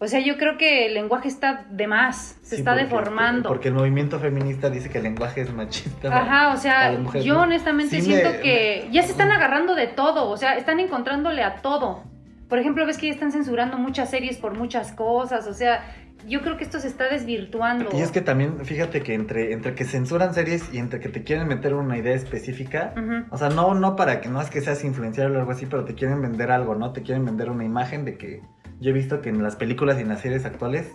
O 0.00 0.06
sea, 0.06 0.20
yo 0.20 0.36
creo 0.36 0.56
que 0.58 0.86
el 0.86 0.94
lenguaje 0.94 1.26
está 1.28 1.64
de 1.70 1.86
más, 1.88 2.38
se 2.42 2.56
Sí, 2.56 2.62
está 2.62 2.70
porque- 2.72 2.84
deformando. 2.84 3.48
Porque 3.48 3.68
el 3.68 3.74
movimiento 3.74 4.18
feminista 4.20 4.70
dice 4.70 4.90
que 4.90 4.98
el 4.98 5.04
lenguaje 5.04 5.40
es 5.40 5.52
machista. 5.52 6.08
Ajá, 6.16 6.52
o 6.54 6.56
sea, 6.56 6.92
yo 7.20 7.40
honestamente 7.40 7.96
Sí 8.00 8.02
siento 8.02 8.30
me- 8.30 8.40
que 8.40 8.88
ya 8.92 9.02
se 9.02 9.10
están 9.12 9.30
agarrando 9.32 9.74
de 9.74 9.88
todo, 9.88 10.28
o 10.28 10.36
sea, 10.36 10.56
están 10.56 10.78
encontrándole 10.80 11.42
a 11.42 11.56
todo. 11.62 12.04
Por 12.48 12.58
ejemplo, 12.58 12.86
ves 12.86 12.98
que 12.98 13.06
ya 13.06 13.12
están 13.12 13.32
censurando 13.32 13.78
muchas 13.78 14.10
series 14.10 14.38
por 14.38 14.56
muchas 14.56 14.92
cosas, 14.92 15.46
o 15.46 15.54
sea, 15.54 15.84
yo 16.26 16.42
creo 16.42 16.56
que 16.56 16.64
esto 16.64 16.80
se 16.80 16.88
está 16.88 17.08
desvirtuando. 17.08 17.90
Y 17.94 18.00
es 18.00 18.10
que 18.10 18.20
también, 18.20 18.64
fíjate 18.64 19.02
que 19.02 19.14
entre, 19.14 19.52
entre 19.52 19.74
que 19.74 19.84
censuran 19.84 20.34
series 20.34 20.72
y 20.72 20.78
entre 20.78 21.00
que 21.00 21.08
te 21.08 21.22
quieren 21.22 21.46
meter 21.46 21.74
una 21.74 21.96
idea 21.96 22.14
específica, 22.14 22.94
o 23.30 23.38
sea, 23.38 23.50
no, 23.50 23.74
no 23.74 23.96
para 23.96 24.20
que 24.20 24.28
no 24.28 24.40
es 24.40 24.50
que 24.50 24.60
seas 24.60 24.84
influenciable 24.84 25.36
o 25.36 25.40
algo 25.40 25.52
así, 25.52 25.66
pero 25.66 25.84
te 25.84 25.94
quieren 25.94 26.20
vender 26.20 26.50
algo, 26.50 26.74
¿no? 26.74 26.92
Te 26.92 27.02
quieren 27.02 27.24
vender 27.24 27.50
una 27.50 27.64
imagen 27.64 28.04
de 28.04 28.16
que 28.16 28.42
yo 28.80 28.90
he 28.90 28.92
visto 28.92 29.20
que 29.20 29.28
en 29.28 29.42
las 29.42 29.56
películas 29.56 29.98
y 29.98 30.02
en 30.02 30.08
las 30.08 30.20
series 30.20 30.44
actuales, 30.44 30.92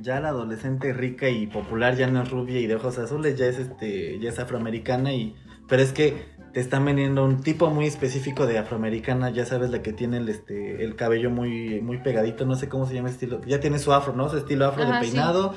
ya 0.00 0.20
la 0.20 0.28
adolescente 0.28 0.92
rica 0.92 1.28
y 1.28 1.46
popular 1.46 1.96
ya 1.96 2.06
no 2.06 2.22
es 2.22 2.30
rubia 2.30 2.60
y 2.60 2.66
de 2.66 2.76
ojos 2.76 2.98
azules, 2.98 3.36
ya 3.36 3.46
es 3.46 3.58
este, 3.58 4.18
ya 4.20 4.30
es 4.30 4.38
afroamericana 4.38 5.12
y, 5.12 5.34
pero 5.68 5.82
es 5.82 5.92
que 5.92 6.33
te 6.54 6.60
están 6.60 6.84
vendiendo 6.84 7.24
un 7.24 7.42
tipo 7.42 7.68
muy 7.68 7.86
específico 7.86 8.46
de 8.46 8.56
afroamericana, 8.58 9.28
ya 9.30 9.44
sabes 9.44 9.70
la 9.70 9.82
que 9.82 9.92
tiene 9.92 10.16
el 10.18 10.28
este 10.28 10.82
el 10.84 10.94
cabello 10.96 11.28
muy 11.30 11.80
muy 11.82 11.98
pegadito, 11.98 12.46
no 12.46 12.54
sé 12.54 12.68
cómo 12.68 12.86
se 12.86 12.94
llama 12.94 13.08
el 13.08 13.14
estilo, 13.14 13.40
ya 13.44 13.60
tiene 13.60 13.78
su 13.78 13.92
afro, 13.92 14.14
¿no? 14.14 14.28
Su 14.30 14.38
estilo 14.38 14.66
afro 14.66 14.84
Ajá, 14.84 15.00
de 15.00 15.04
sí. 15.06 15.10
peinado 15.12 15.54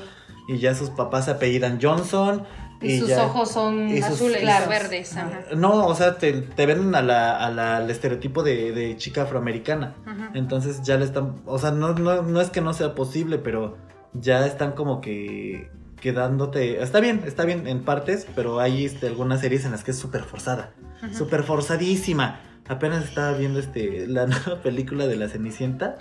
y 0.48 0.58
ya 0.58 0.74
sus 0.74 0.90
papás 0.90 1.26
se 1.26 1.30
apellidan 1.30 1.78
Johnson 1.80 2.42
Y, 2.80 2.98
sus 3.00 3.08
ya- 3.08 3.24
ojos 3.26 3.50
son 3.50 3.88
y 3.88 3.98
sus- 4.02 4.12
azules, 4.12 4.38
claro, 4.40 4.68
verdes. 4.70 5.16
ajá. 5.16 5.40
no, 5.56 5.86
o 5.86 5.94
sea, 5.94 6.16
te, 6.18 6.32
te 6.32 6.64
venden 6.66 6.94
a 6.94 7.02
la, 7.02 7.36
a 7.36 7.50
la- 7.50 7.76
al 7.78 7.90
estereotipo 7.90 8.42
de, 8.42 8.72
de 8.72 8.96
chica 8.96 9.22
afroamericana. 9.22 9.94
Entonces 10.34 10.82
ya 10.82 10.96
le 10.96 11.04
están, 11.04 11.36
o 11.46 11.58
sea, 11.58 11.70
no, 11.70 11.92
no, 11.94 12.22
no 12.22 12.40
es 12.40 12.50
que 12.50 12.60
no 12.60 12.72
sea 12.72 12.94
posible, 12.94 13.38
pero 13.38 13.76
ya 14.14 14.46
están 14.46 14.72
como 14.72 15.00
que 15.00 15.70
quedándote, 16.00 16.82
está 16.82 17.00
bien, 17.00 17.22
está 17.26 17.44
bien 17.44 17.66
en 17.66 17.84
partes, 17.84 18.26
pero 18.34 18.60
hay 18.60 18.84
este, 18.86 19.06
algunas 19.06 19.40
series 19.40 19.64
en 19.64 19.72
las 19.72 19.84
que 19.84 19.90
es 19.92 19.98
súper 19.98 20.22
forzada, 20.22 20.72
Ujú. 21.02 21.14
súper 21.14 21.42
forzadísima. 21.44 22.40
Apenas 22.68 23.04
estaba 23.04 23.32
viendo 23.32 23.58
este 23.60 24.06
la 24.06 24.26
nueva 24.26 24.60
película 24.62 25.06
de 25.06 25.16
la 25.16 25.28
Cenicienta. 25.28 25.96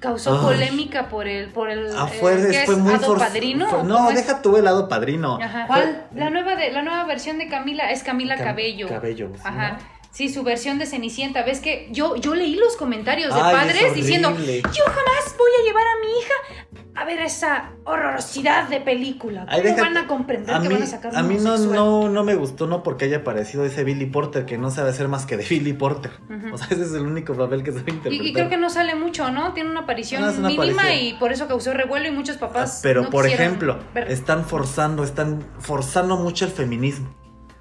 Causó 0.00 0.34
Ay. 0.38 0.44
polémica 0.54 1.08
por 1.08 1.26
el, 1.28 1.48
por 1.50 1.70
el 1.70 1.86
Ah, 1.96 2.08
eh, 2.10 2.66
muy 2.76 2.92
¿Hado 2.94 3.06
forz- 3.14 3.18
padrino? 3.18 3.68
fue- 3.68 3.78
¿o 3.80 3.84
no, 3.84 3.96
cómo 3.96 4.10
es? 4.10 4.16
deja 4.16 4.40
tu 4.42 4.56
helado 4.56 4.88
padrino. 4.88 5.38
Ajá. 5.42 5.66
Fue- 5.66 5.76
¿Cuál? 5.76 6.06
La 6.14 6.30
nueva 6.30 6.56
de 6.56 6.72
la 6.72 6.82
nueva 6.82 7.04
versión 7.04 7.38
de 7.38 7.48
Camila 7.48 7.90
es 7.90 8.02
Camila 8.02 8.36
Cam- 8.36 8.44
Cabello. 8.44 8.88
Cabello, 8.88 9.30
sí, 9.34 9.40
Ajá. 9.44 9.72
¿no? 9.72 10.00
Sí, 10.12 10.28
su 10.28 10.42
versión 10.42 10.78
de 10.78 10.86
Cenicienta. 10.86 11.42
¿Ves 11.44 11.60
que 11.60 11.88
yo, 11.92 12.16
yo 12.16 12.34
leí 12.34 12.56
los 12.56 12.76
comentarios 12.76 13.32
de 13.32 13.40
Ay, 13.40 13.54
padres 13.54 13.94
diciendo, 13.94 14.30
yo 14.30 14.84
jamás 14.84 15.36
voy 15.38 15.50
a 15.60 15.64
llevar 15.64 15.84
a 15.86 16.00
mi 16.00 16.18
hija 16.18 16.68
a 17.00 17.04
ver 17.04 17.20
esa 17.20 17.70
horrorosidad 17.84 18.68
de 18.68 18.80
película. 18.80 19.40
¿Cómo 19.46 19.52
Ay, 19.56 19.62
deja- 19.62 19.80
van 19.82 19.96
a 19.96 20.06
comprender 20.06 20.54
A 20.54 20.60
que 20.60 20.68
mí, 20.68 20.74
van 20.74 20.82
a 20.82 20.86
sacar 20.86 21.12
un 21.12 21.18
a 21.18 21.22
mí 21.22 21.34
no, 21.36 21.40
homosexual? 21.54 21.74
no, 21.76 22.08
no 22.08 22.24
me 22.24 22.34
gustó, 22.34 22.66
no 22.66 22.82
porque 22.82 23.06
haya 23.06 23.18
aparecido 23.18 23.64
ese 23.64 23.84
Billy 23.84 24.06
Porter 24.06 24.44
que 24.44 24.58
no 24.58 24.70
sabe 24.70 24.90
hacer 24.90 25.08
más 25.08 25.26
que 25.26 25.36
de 25.36 25.44
Billy 25.44 25.72
Porter. 25.72 26.12
Ujú. 26.28 26.54
O 26.54 26.58
sea, 26.58 26.66
ese 26.70 26.82
es 26.82 26.92
el 26.92 27.02
único 27.06 27.34
papel 27.34 27.62
que 27.62 27.72
sabe 27.72 27.84
Y, 27.86 27.90
interpretar. 27.94 28.26
y 28.26 28.32
creo 28.32 28.48
que 28.48 28.56
no 28.56 28.70
sale 28.70 28.94
mucho, 28.94 29.30
¿no? 29.30 29.52
Tiene 29.54 29.70
una 29.70 29.80
aparición 29.80 30.24
Ah, 30.24 30.30
es 30.30 30.38
una 30.38 30.48
mínima 30.48 30.82
aparición. 30.82 31.06
y 31.16 31.18
por 31.18 31.32
eso 31.32 31.48
causó 31.48 31.72
revuelo 31.72 32.06
y 32.08 32.10
muchos 32.10 32.36
papás. 32.36 32.80
Pero 32.82 33.02
no 33.02 33.10
por 33.10 33.24
quisieron 33.24 33.46
ejemplo, 33.46 33.78
están 34.08 34.44
forzando, 34.44 35.02
están 35.04 35.42
forzando 35.58 36.16
mucho 36.16 36.44
el 36.44 36.50
feminismo. 36.50 37.08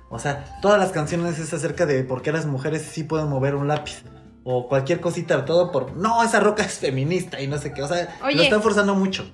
O 0.10 0.17
sea, 0.19 0.43
todas 0.62 0.80
las 0.80 0.91
canciones 0.91 1.38
es 1.39 1.54
acerca 1.54 1.86
de 1.86 2.04
por 2.04 2.21
qué 2.23 2.32
las 2.32 2.45
mujeres 2.47 2.82
sí 2.82 3.04
pueden 3.04 3.30
mover 3.30 3.54
un 3.56 3.67
lápiz. 3.67 4.04
O 4.43 4.67
cualquier 4.67 4.99
cosita, 5.02 5.45
todo 5.45 5.71
por. 5.71 5.95
No, 5.97 6.23
esa 6.23 6.39
roca 6.39 6.63
es 6.63 6.80
feminista 6.80 7.41
y 7.41 7.47
no 7.47 7.58
sé 7.58 7.73
qué. 7.73 7.82
O 7.82 7.88
sea, 7.88 8.15
Oye. 8.23 8.36
lo 8.36 8.43
están 8.43 8.62
forzando 8.62 8.95
mucho. 8.95 9.30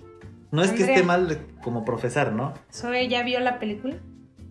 No 0.51 0.63
es 0.63 0.71
que 0.71 0.83
esté 0.83 1.03
mal 1.03 1.39
como 1.63 1.83
profesar, 1.85 2.31
¿no? 2.31 2.53
¿Zoe 2.73 3.07
ya 3.07 3.23
vio 3.23 3.39
la 3.39 3.59
película? 3.59 3.95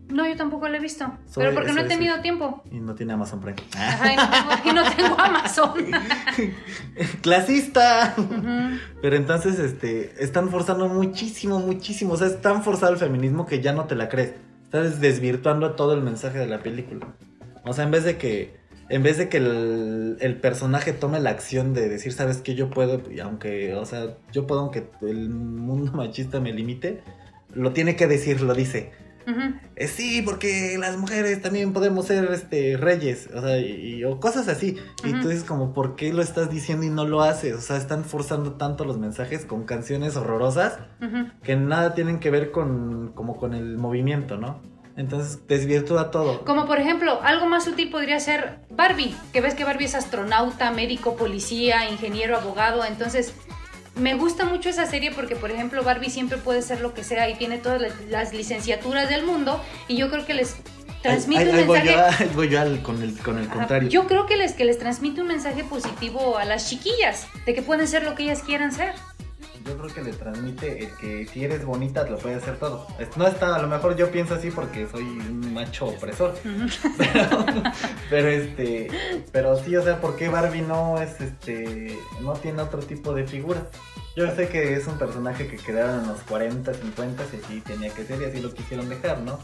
No, 0.08 0.28
yo 0.28 0.36
tampoco 0.36 0.68
lo 0.68 0.76
he 0.76 0.80
visto. 0.80 1.06
Soy- 1.26 1.44
pero 1.44 1.54
porque 1.54 1.72
no 1.72 1.80
he 1.80 1.84
tenido 1.84 2.12
soy- 2.14 2.22
tiempo. 2.22 2.62
Y 2.70 2.78
no 2.78 2.94
tiene 2.94 3.14
Amazon 3.14 3.40
Prime. 3.40 3.56
Ajá, 3.76 4.12
y 4.12 4.16
no 4.16 4.28
tengo, 4.30 4.68
y 4.70 4.72
no 4.74 4.94
tengo 4.94 5.18
Amazon. 5.20 5.72
¡Clasista! 7.22 8.14
Pero 9.02 9.16
entonces, 9.16 9.58
este, 9.58 10.22
están 10.22 10.50
forzando 10.50 10.88
muchísimo, 10.88 11.58
muchísimo. 11.58 12.14
O 12.14 12.16
sea, 12.16 12.26
es 12.26 12.40
tan 12.40 12.62
forzado 12.62 12.92
el 12.92 12.98
feminismo 12.98 13.46
que 13.46 13.60
ya 13.60 13.72
no 13.72 13.84
te 13.84 13.94
la 13.94 14.08
crees. 14.08 14.34
Estás 14.64 15.00
desvirtuando 15.00 15.72
todo 15.72 15.94
el 15.94 16.02
mensaje 16.02 16.38
de 16.38 16.46
la 16.46 16.58
película. 16.60 17.06
O 17.64 17.72
sea, 17.72 17.84
en 17.84 17.90
vez 17.90 18.04
de 18.04 18.18
que, 18.18 18.60
en 18.88 19.02
vez 19.02 19.18
de 19.18 19.28
que 19.28 19.38
el, 19.38 20.16
el 20.20 20.40
personaje 20.40 20.92
tome 20.92 21.20
la 21.20 21.30
acción 21.30 21.72
de 21.74 21.88
decir, 21.88 22.12
sabes 22.12 22.38
que 22.38 22.54
yo 22.54 22.70
puedo, 22.70 23.00
y 23.10 23.20
aunque, 23.20 23.74
o 23.74 23.84
sea, 23.86 24.16
yo 24.32 24.46
puedo 24.46 24.60
aunque 24.60 24.84
el 25.02 25.28
mundo 25.30 25.92
machista 25.94 26.40
me 26.40 26.52
limite, 26.52 27.02
lo 27.52 27.72
tiene 27.72 27.96
que 27.96 28.06
decir, 28.06 28.40
lo 28.40 28.54
dice. 28.54 28.92
Eh, 29.76 29.88
sí, 29.88 30.20
porque 30.20 30.76
las 30.78 30.98
mujeres 30.98 31.40
también 31.40 31.72
podemos 31.72 32.04
ser 32.04 32.30
este 32.30 32.76
reyes, 32.76 33.30
o 33.34 33.40
sea, 33.40 33.58
y, 33.58 33.70
y- 34.00 34.04
o 34.04 34.20
cosas 34.20 34.48
así. 34.48 34.76
Y 35.02 35.12
tú 35.22 35.28
dices 35.28 35.44
como, 35.44 35.72
¿por 35.72 35.96
qué 35.96 36.12
lo 36.12 36.20
estás 36.20 36.50
diciendo 36.50 36.84
y 36.84 36.90
no 36.90 37.06
lo 37.06 37.22
haces? 37.22 37.54
O 37.54 37.60
sea, 37.62 37.78
están 37.78 38.04
forzando 38.04 38.52
tanto 38.56 38.84
los 38.84 38.98
mensajes 38.98 39.46
con 39.46 39.64
canciones 39.64 40.16
horrorosas 40.16 40.78
que 41.42 41.56
nada 41.56 41.94
tienen 41.94 42.18
que 42.20 42.30
ver 42.30 42.50
con 42.50 43.12
como 43.14 43.38
con 43.38 43.54
el 43.54 43.78
movimiento, 43.78 44.36
¿no? 44.36 44.60
Entonces 44.96 45.40
desvirtúa 45.48 46.10
todo. 46.10 46.44
Como 46.44 46.66
por 46.66 46.78
ejemplo, 46.78 47.20
algo 47.22 47.46
más 47.46 47.66
útil 47.66 47.90
podría 47.90 48.20
ser 48.20 48.58
Barbie, 48.70 49.14
que 49.32 49.40
ves 49.40 49.54
que 49.54 49.64
Barbie 49.64 49.86
es 49.86 49.94
astronauta, 49.94 50.70
médico, 50.70 51.16
policía, 51.16 51.88
ingeniero, 51.90 52.36
abogado, 52.36 52.84
entonces 52.84 53.34
me 53.96 54.14
gusta 54.14 54.44
mucho 54.44 54.68
esa 54.68 54.86
serie 54.86 55.12
porque 55.12 55.36
por 55.36 55.50
ejemplo 55.50 55.82
Barbie 55.84 56.10
siempre 56.10 56.38
puede 56.38 56.62
ser 56.62 56.80
lo 56.80 56.94
que 56.94 57.04
sea 57.04 57.28
y 57.28 57.34
tiene 57.36 57.58
todas 57.58 57.80
las, 58.08 58.32
licenciaturas 58.32 59.08
del 59.08 59.24
mundo 59.24 59.60
y 59.88 59.96
yo 59.96 60.10
creo 60.10 60.26
que 60.26 60.34
les 60.34 60.56
transmite 61.02 61.48
un 61.50 61.66
voy 61.66 61.80
mensaje... 61.80 62.26
yo, 62.26 62.30
voy 62.34 62.48
yo 62.48 62.60
al- 62.60 62.82
con 62.82 63.02
el, 63.02 63.16
con 63.18 63.38
el 63.38 63.44
Ajá, 63.46 63.54
contrario. 63.54 63.88
Yo 63.88 64.06
creo 64.06 64.26
que 64.26 64.36
les, 64.36 64.52
que 64.52 64.64
les 64.64 64.78
transmite 64.78 65.20
un 65.20 65.28
mensaje 65.28 65.64
positivo 65.64 66.38
a 66.38 66.44
las 66.44 66.68
chiquillas, 66.68 67.26
de 67.46 67.54
que 67.54 67.62
pueden 67.62 67.86
ser 67.86 68.04
lo 68.04 68.14
que 68.14 68.24
ellas 68.24 68.42
quieran 68.42 68.72
ser. 68.72 68.94
Yo 69.64 69.78
creo 69.78 69.94
que 69.94 70.02
le 70.02 70.12
transmite 70.12 70.84
el 70.84 70.96
que 70.96 71.26
si 71.26 71.44
eres 71.44 71.64
bonita 71.64 72.04
lo 72.04 72.18
puedes 72.18 72.42
hacer 72.42 72.58
todo. 72.58 72.86
No 73.16 73.26
está, 73.26 73.56
a 73.56 73.62
lo 73.62 73.68
mejor 73.68 73.96
yo 73.96 74.10
pienso 74.10 74.34
así 74.34 74.50
porque 74.50 74.86
soy 74.86 75.02
un 75.02 75.54
macho 75.54 75.86
opresor. 75.86 76.34
pero, 76.98 77.46
pero 78.10 78.28
este, 78.28 78.88
pero 79.32 79.56
sí, 79.56 79.74
o 79.76 79.82
sea, 79.82 80.00
¿por 80.00 80.16
qué 80.16 80.28
Barbie 80.28 80.62
no 80.62 81.00
es 81.00 81.18
este, 81.20 81.98
no 82.20 82.34
tiene 82.34 82.60
otro 82.60 82.80
tipo 82.80 83.14
de 83.14 83.26
figura? 83.26 83.66
Yo 84.16 84.30
sé 84.36 84.48
que 84.48 84.74
es 84.74 84.86
un 84.86 84.98
personaje 84.98 85.48
que 85.48 85.56
quedaron 85.56 86.02
en 86.02 86.08
los 86.08 86.20
40, 86.22 86.72
50 86.72 87.22
y 87.22 87.44
así 87.44 87.60
tenía 87.62 87.92
que 87.92 88.04
ser 88.04 88.20
y 88.20 88.26
así 88.26 88.40
lo 88.40 88.52
quisieron 88.52 88.88
dejar, 88.88 89.20
¿no? 89.20 89.40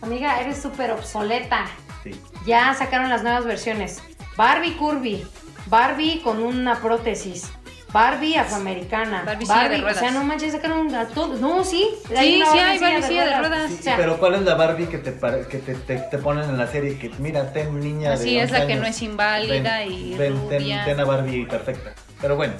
Amiga, 0.00 0.40
eres 0.40 0.60
súper 0.60 0.90
obsoleta. 0.90 1.66
Sí. 2.04 2.20
Ya 2.46 2.74
sacaron 2.74 3.08
las 3.08 3.22
nuevas 3.22 3.44
versiones. 3.44 4.02
Barbie 4.36 4.76
Curvy. 4.76 5.26
Barbie 5.66 6.20
con 6.22 6.42
una 6.42 6.80
prótesis. 6.80 7.50
Barbie 7.92 8.36
afroamericana. 8.36 9.22
Barbie 9.24 9.44
silla 9.46 9.68
de 9.68 9.76
o 9.76 9.80
ruedas. 9.82 9.98
sea, 9.98 10.10
no 10.12 10.24
manches, 10.24 10.52
sacaron 10.52 10.94
a 10.94 11.06
todos. 11.08 11.40
No, 11.40 11.62
sí. 11.62 11.88
Sí, 11.92 12.04
sí 12.08 12.14
Barbie 12.14 12.60
hay 12.60 12.78
Barbie 12.78 13.02
silla 13.02 13.24
de 13.26 13.38
ruedas. 13.38 13.70
Sí, 13.70 13.76
O 13.80 13.82
sea, 13.82 13.96
pero 13.96 14.18
¿cuál 14.18 14.34
es 14.34 14.42
la 14.42 14.54
Barbie 14.54 14.86
que 14.86 14.98
te, 14.98 15.12
pare- 15.12 15.46
que 15.46 15.58
te, 15.58 15.74
te, 15.74 15.98
te 15.98 16.18
ponen 16.18 16.44
en 16.48 16.56
la 16.56 16.66
serie? 16.66 16.98
Que 16.98 17.10
mira, 17.18 17.52
ten 17.52 17.78
niña 17.78 18.14
Así 18.14 18.34
de 18.36 18.42
es 18.42 18.50
la 18.50 18.58
11 18.60 18.68
que 18.68 18.74
no 18.78 18.84
años. 18.86 18.96
es 18.96 19.02
inválida 19.02 19.78
Ven, 19.80 19.92
y 19.92 20.14
ven, 20.16 20.48
ten- 20.48 20.62
rubia. 20.62 20.84
ten 20.84 21.00
a 21.00 21.04
Barbie 21.04 21.44
perfecta. 21.46 21.92
Pero 22.20 22.36
bueno, 22.36 22.54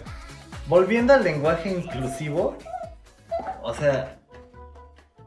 volviendo 0.67 1.15
al 1.15 1.25
lenguaje 1.25 1.71
inclusivo, 1.71 2.59
o 3.63 3.73
sea, 3.75 4.19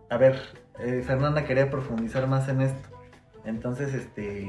a 0.09 0.17
ver, 0.17 0.39
eh, 0.79 1.03
Fernanda 1.05 1.45
quería 1.45 1.69
profundizar 1.71 2.27
más 2.27 2.47
en 2.47 2.61
esto. 2.61 2.89
Entonces, 3.43 3.93
este, 3.93 4.45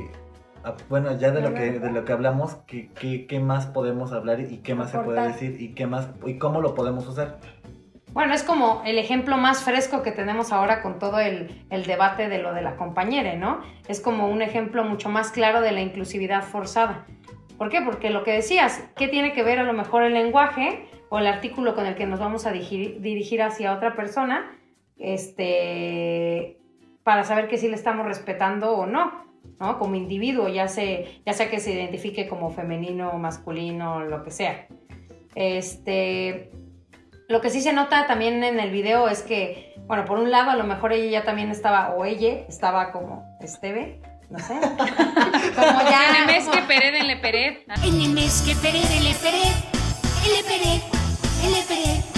bueno, 0.88 1.16
ya 1.18 1.31
de 1.31 1.40
lo 1.40 1.55
que 1.55 1.79
de 1.79 1.90
lo 1.90 2.05
que 2.05 2.12
hablamos, 2.12 2.57
¿qué, 2.66 2.90
qué, 2.98 3.26
qué 3.26 3.40
más 3.40 3.66
podemos 3.66 4.12
hablar 4.12 4.40
y 4.40 4.59
qué 4.59 4.74
más 4.74 4.90
se 4.90 4.98
puede 4.98 5.18
Aportar. 5.20 5.40
decir 5.40 5.61
y 5.61 5.74
qué 5.74 5.87
más 5.87 6.09
y 6.26 6.38
cómo 6.38 6.61
lo 6.61 6.74
podemos 6.74 7.07
usar? 7.07 7.38
Bueno, 8.12 8.33
es 8.33 8.42
como 8.42 8.83
el 8.87 8.98
ejemplo 8.98 9.37
más 9.37 9.62
fresco 9.62 10.02
que 10.02 10.11
tenemos 10.11 10.50
ahora 10.50 10.81
con 10.81 10.98
todo 10.98 11.20
el, 11.20 11.66
el 11.68 11.85
debate 11.85 12.29
de 12.29 12.38
lo 12.38 12.55
de 12.55 12.62
la 12.62 12.76
compañera, 12.76 13.35
¿no? 13.37 13.61
Es 13.88 14.00
como 14.00 14.29
un 14.29 14.40
ejemplo 14.40 14.85
mucho 14.85 15.11
más 15.11 15.31
claro 15.31 15.61
de 15.61 15.72
la 15.72 15.83
inclusividad 15.83 16.42
forzada. 16.42 17.05
¿Por 17.59 17.68
qué? 17.68 17.83
Porque 17.83 18.09
lo 18.09 18.24
que 18.24 18.33
decías, 18.33 18.83
¿qué 18.96 19.09
tiene 19.09 19.35
que 19.35 19.42
ver 19.42 19.59
a 19.59 19.64
lo 19.64 19.74
mejor 19.74 20.02
el 20.02 20.14
lenguaje 20.14 20.88
o 21.11 21.18
el 21.18 21.26
artículo 21.26 21.74
con 21.74 21.85
el 21.85 21.94
que 21.94 22.07
nos 22.07 22.18
vamos 22.18 22.46
a 22.46 22.52
dirigir, 22.52 23.02
dirigir 23.02 23.42
hacia 23.42 23.74
otra 23.74 23.94
persona? 23.94 24.50
Este, 24.98 26.59
para 27.02 27.24
saber 27.24 27.48
que 27.48 27.59
sí 27.59 27.68
le 27.68 27.74
estamos 27.74 28.07
respetando 28.07 28.72
o 28.72 28.87
no, 28.87 29.25
¿no? 29.60 29.78
Como 29.78 29.94
individuo, 29.94 30.48
ya, 30.48 30.68
se, 30.68 31.20
ya 31.24 31.32
sea 31.32 31.50
que 31.50 31.60
se 31.60 31.72
identifique 31.72 32.28
como 32.28 32.50
femenino, 32.50 33.12
masculino, 33.14 34.04
lo 34.04 34.22
que 34.22 34.30
sea. 34.30 34.66
Este, 35.34 36.50
lo 37.28 37.40
que 37.40 37.50
sí 37.50 37.60
se 37.60 37.72
nota 37.72 38.06
también 38.06 38.44
en 38.44 38.60
el 38.60 38.70
video 38.70 39.08
es 39.08 39.22
que, 39.22 39.74
bueno, 39.86 40.04
por 40.04 40.18
un 40.18 40.30
lado 40.30 40.50
a 40.50 40.56
lo 40.56 40.64
mejor 40.64 40.92
ella 40.92 41.20
ya 41.20 41.24
también 41.24 41.50
estaba, 41.50 41.90
o 41.90 42.04
ella 42.04 42.44
estaba 42.48 42.92
como 42.92 43.24
Esteve, 43.40 44.00
no 44.30 44.38
sé. 44.38 44.54
como 45.56 45.80
ya... 45.82 46.10
En 46.10 46.16
el 46.22 46.26
mes 46.26 46.48
que 46.48 46.62
pered, 46.62 46.94
en 46.94 47.06
le 47.06 47.16
pered. 47.16 47.58
En 47.84 48.00
el 48.00 48.10
mes 48.10 48.42
que 48.42 48.54
pered, 48.56 48.90
en 48.90 49.04
le 49.04 49.14
pered, 49.14 49.54
en 50.24 50.32
le 50.32 50.42
pered, 50.42 50.80
en 51.44 51.52
le 51.52 52.16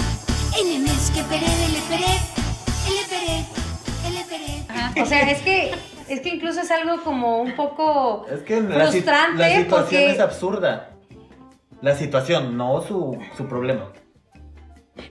en 0.59 0.67
el 0.75 0.81
mes 0.81 1.11
que 1.11 1.23
pered, 1.23 1.47
en 1.47 1.73
le 1.73 1.81
pered, 1.87 2.19
en 2.87 2.95
le 2.95 3.03
pered, 3.09 3.45
en 4.05 4.13
le 4.15 4.23
pered. 4.25 5.01
O 5.01 5.05
sea, 5.05 5.29
es 5.29 5.41
que, 5.41 5.71
es 6.09 6.21
que 6.21 6.29
incluso 6.29 6.61
es 6.61 6.71
algo 6.71 7.03
como 7.03 7.39
un 7.41 7.55
poco 7.55 8.25
Es 8.31 8.41
que 8.41 8.61
la, 8.61 8.87
frustrante 8.87 9.37
la 9.37 9.49
situación 9.49 9.69
porque... 9.79 10.11
es 10.11 10.19
absurda. 10.19 10.89
La 11.81 11.95
situación, 11.95 12.57
no 12.57 12.81
su, 12.81 13.17
su 13.37 13.47
problema. 13.47 13.91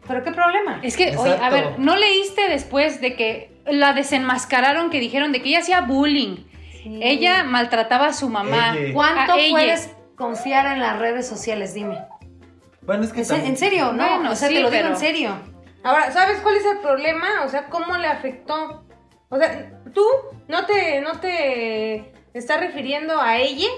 ¿Pero 0.07 0.23
qué 0.23 0.33
problema? 0.33 0.81
Es 0.83 0.97
que, 0.97 1.17
oye, 1.17 1.37
a 1.43 1.49
ver, 1.51 1.79
¿no 1.79 1.97
leíste 1.97 2.49
después 2.49 3.01
de 3.01 3.17
que 3.17 3.63
la 3.67 3.95
desenmascararon 3.95 4.91
que 4.91 5.01
dijeron 5.01 5.33
de 5.33 5.41
que 5.43 5.49
ella 5.49 5.61
hacía 5.61 5.81
bullying? 5.81 6.45
Ella 6.85 7.43
maltrataba 7.45 8.07
a 8.09 8.13
su 8.13 8.29
mamá. 8.29 8.77
Ella. 8.77 8.93
¿Cuánto 8.95 9.33
A 9.33 9.39
ella. 9.39 9.51
puedes 9.51 9.95
confiar 10.17 10.67
en 10.67 10.81
las 10.81 10.99
redes 10.99 11.27
sociales? 11.27 11.73
Dime. 11.75 11.99
Bueno, 12.83 13.05
es 13.05 13.13
que 13.13 13.23
también- 13.25 13.51
en 13.51 13.57
serio, 13.57 13.93
no, 13.93 14.07
Bueno, 14.17 14.31
o 14.33 14.35
sea, 14.37 14.49
sí, 14.49 14.55
te 14.55 14.61
lo 14.61 14.71
digo 14.71 14.83
pero- 14.83 14.95
en 14.95 15.01
serio. 15.01 15.31
Ahora, 15.85 16.11
¿sabes 16.13 16.41
cuál 16.41 16.57
es 16.57 16.67
el 16.67 16.79
problema? 16.79 17.45
O 17.45 17.49
sea, 17.49 17.67
¿cómo 17.69 17.97
le 17.97 18.09
afectó? 18.09 18.85
O 19.31 19.37
sea, 19.37 19.81
tú 19.93 20.05
no 20.49 20.65
te, 20.67 21.01
no 21.01 21.21
te 21.21 22.13
estás 22.33 22.61
refiriendo 22.61 23.21
a 23.21 23.39
ella. 23.39 23.69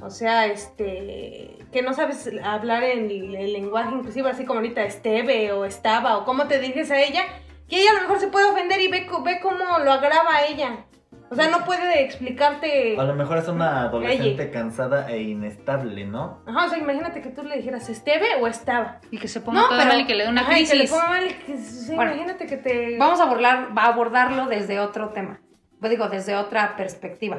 O 0.00 0.10
sea, 0.10 0.46
este, 0.46 1.58
que 1.72 1.82
no 1.82 1.92
sabes 1.92 2.30
hablar 2.42 2.84
en 2.84 3.10
el, 3.10 3.52
lenguaje 3.52 3.94
inclusive, 3.94 4.30
así 4.30 4.44
como 4.44 4.60
ahorita 4.60 4.84
Esteve 4.84 5.52
o 5.52 5.64
estaba, 5.64 6.18
o 6.18 6.24
cómo 6.24 6.46
te 6.46 6.60
diriges 6.60 6.90
a 6.90 7.00
ella, 7.00 7.22
que 7.68 7.82
ella 7.82 7.90
a 7.90 7.94
lo 7.94 8.02
mejor 8.02 8.20
se 8.20 8.28
puede 8.28 8.48
ofender 8.48 8.80
y 8.80 8.88
ve, 8.88 9.06
ve 9.24 9.40
cómo 9.42 9.78
lo 9.80 9.92
agrava 9.92 10.36
a 10.36 10.46
ella. 10.46 10.84
O 11.30 11.34
sea, 11.34 11.48
no 11.50 11.64
puede 11.64 12.02
explicarte. 12.04 12.96
A 12.98 13.02
lo 13.04 13.14
mejor 13.14 13.36
es 13.38 13.48
una 13.48 13.82
adolescente 13.82 14.50
cansada 14.50 15.10
e 15.10 15.22
inestable, 15.22 16.06
¿no? 16.06 16.42
Ajá, 16.46 16.66
o 16.66 16.68
sea, 16.70 16.78
imagínate 16.78 17.20
que 17.20 17.28
tú 17.30 17.42
le 17.42 17.56
dijeras 17.56 17.88
Esteve 17.90 18.26
o 18.40 18.46
estaba. 18.46 19.00
Y 19.10 19.18
que 19.18 19.28
se 19.28 19.40
ponga 19.40 19.60
No, 19.60 19.68
todo 19.68 19.78
pero- 19.78 19.90
mal 19.90 20.00
y 20.00 20.06
que 20.06 20.14
le 20.14 20.24
dé 20.24 20.30
una 20.30 20.40
Ajá, 20.40 20.58
y 20.58 20.64
que 20.66 20.74
le 20.74 20.78
crisis. 20.80 20.90
ponga 20.90 21.08
mal 21.08 21.26
y 21.26 21.34
que- 21.34 21.58
sí, 21.58 21.94
Bueno, 21.94 22.12
imagínate 22.14 22.46
que 22.46 22.56
te. 22.56 22.96
Vamos 22.98 23.20
a, 23.20 23.24
abordar, 23.24 23.68
a 23.76 23.86
abordarlo 23.86 24.46
desde 24.46 24.80
otro 24.80 25.10
tema. 25.10 25.40
Pues 25.80 25.90
digo, 25.90 26.08
desde 26.08 26.34
otra 26.34 26.76
perspectiva. 26.76 27.38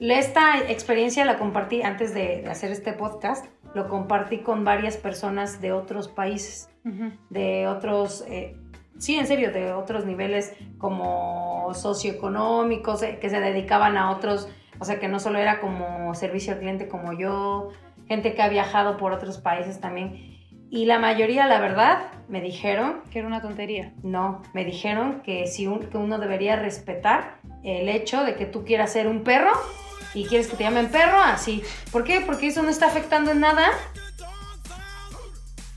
Esta 0.00 0.58
experiencia 0.68 1.24
la 1.24 1.38
compartí 1.38 1.82
antes 1.82 2.12
de, 2.14 2.42
de 2.42 2.50
hacer 2.50 2.72
este 2.72 2.92
podcast. 2.92 3.46
Lo 3.74 3.88
compartí 3.88 4.38
con 4.38 4.64
varias 4.64 4.96
personas 4.96 5.60
de 5.60 5.72
otros 5.72 6.08
países, 6.08 6.68
de 7.30 7.66
otros, 7.68 8.24
eh, 8.28 8.56
sí, 8.98 9.16
en 9.16 9.26
serio, 9.26 9.50
de 9.52 9.72
otros 9.72 10.04
niveles 10.04 10.52
como 10.78 11.72
socioeconómicos, 11.74 13.02
eh, 13.02 13.18
que 13.20 13.30
se 13.30 13.40
dedicaban 13.40 13.96
a 13.96 14.10
otros, 14.10 14.48
o 14.78 14.84
sea, 14.84 14.98
que 15.00 15.08
no 15.08 15.20
solo 15.20 15.38
era 15.38 15.60
como 15.60 16.14
servicio 16.14 16.52
al 16.54 16.58
cliente 16.60 16.88
como 16.88 17.12
yo, 17.12 17.70
gente 18.08 18.34
que 18.34 18.42
ha 18.42 18.48
viajado 18.48 18.96
por 18.96 19.12
otros 19.12 19.38
países 19.38 19.80
también. 19.80 20.30
Y 20.70 20.86
la 20.86 20.98
mayoría, 20.98 21.46
la 21.46 21.60
verdad, 21.60 21.98
me 22.28 22.40
dijeron 22.40 23.02
Que 23.10 23.18
era 23.18 23.28
una 23.28 23.42
tontería. 23.42 23.92
no, 24.02 24.40
me 24.54 24.64
dijeron 24.64 25.20
que, 25.22 25.46
si 25.46 25.66
un- 25.66 25.80
que 25.90 25.98
uno 25.98 26.18
debería 26.18 26.56
respetar 26.56 27.36
el 27.62 27.88
hecho 27.90 28.24
de 28.24 28.34
que 28.36 28.46
tú 28.46 28.64
quieras 28.64 28.90
ser 28.92 29.06
un 29.06 29.22
perro 29.22 29.50
y 30.14 30.24
quieres 30.24 30.48
que 30.48 30.56
te 30.56 30.64
llamen 30.64 30.88
perro, 30.90 31.20
así. 31.20 31.62
¿Por 31.90 32.04
qué? 32.04 32.22
Porque 32.22 32.46
eso 32.48 32.62
no 32.62 32.70
está 32.70 32.86
afectando 32.86 33.30
en 33.32 33.40
nada 33.40 33.66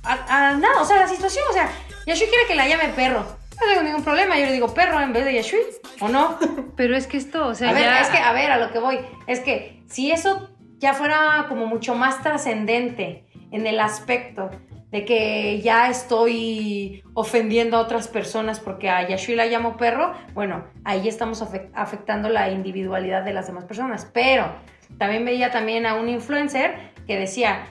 a, 0.04 0.50
a 0.52 0.54
nada, 0.56 0.82
o 0.82 0.86
sea, 0.86 0.98
la 0.98 1.08
situación, 1.08 1.44
o 1.50 1.54
sea, 1.54 1.70
Yashui 2.06 2.28
quiere 2.28 2.48
que 2.48 2.56
la 2.56 2.68
llame 2.68 2.90
perro. 2.96 3.20
No 3.60 3.68
tengo 3.70 3.84
ningún 3.84 4.04
problema, 4.04 4.38
yo 4.38 4.46
le 4.46 4.52
digo 4.54 4.74
perro 4.74 5.00
en 5.00 5.14
vez 5.14 5.24
de 5.26 5.34
Yashui, 5.36 5.60
¿o 6.02 6.10
no? 6.10 6.38
Pero 6.76 6.96
es 6.98 7.08
que 7.08 7.18
esto, 7.18 7.48
o 7.48 7.56
sea, 7.56 7.70
a 7.70 7.74
ver, 7.74 7.88
es 8.02 8.10
que, 8.10 8.18
a 8.18 8.34
ver, 8.34 8.52
a 8.52 8.58
lo 8.58 8.72
que 8.72 8.80
voy, 8.80 9.00
es 9.28 9.40
que 9.40 9.82
si 9.88 10.12
eso 10.12 10.50
ya 10.78 10.94
fuera 10.94 11.46
como 11.48 11.66
mucho 11.66 11.96
más 11.96 12.22
trascendente 12.22 13.26
en 13.52 13.66
el 13.66 13.80
aspecto 13.80 14.52
de 14.92 15.06
que 15.06 15.62
ya 15.62 15.90
estoy 15.90 17.02
ofendiendo 17.14 17.78
a 17.78 17.82
otras 17.82 18.08
personas 18.08 18.60
porque 18.60 18.90
a 18.90 19.08
Yashui 19.08 19.36
la 19.36 19.46
llamo 19.46 19.78
perro, 19.78 20.14
bueno, 20.34 20.66
ahí 20.84 21.08
estamos 21.08 21.42
afec- 21.42 21.70
afectando 21.74 22.30
la 22.30 22.50
individualidad 22.52 23.24
de 23.24 23.34
las 23.34 23.48
demás 23.48 23.64
personas. 23.66 24.06
Pero 24.14 24.54
también 24.98 25.24
veía 25.26 25.50
también 25.52 25.86
a 25.86 25.96
un 25.96 26.08
influencer 26.10 26.92
que 27.08 27.18
decía, 27.18 27.68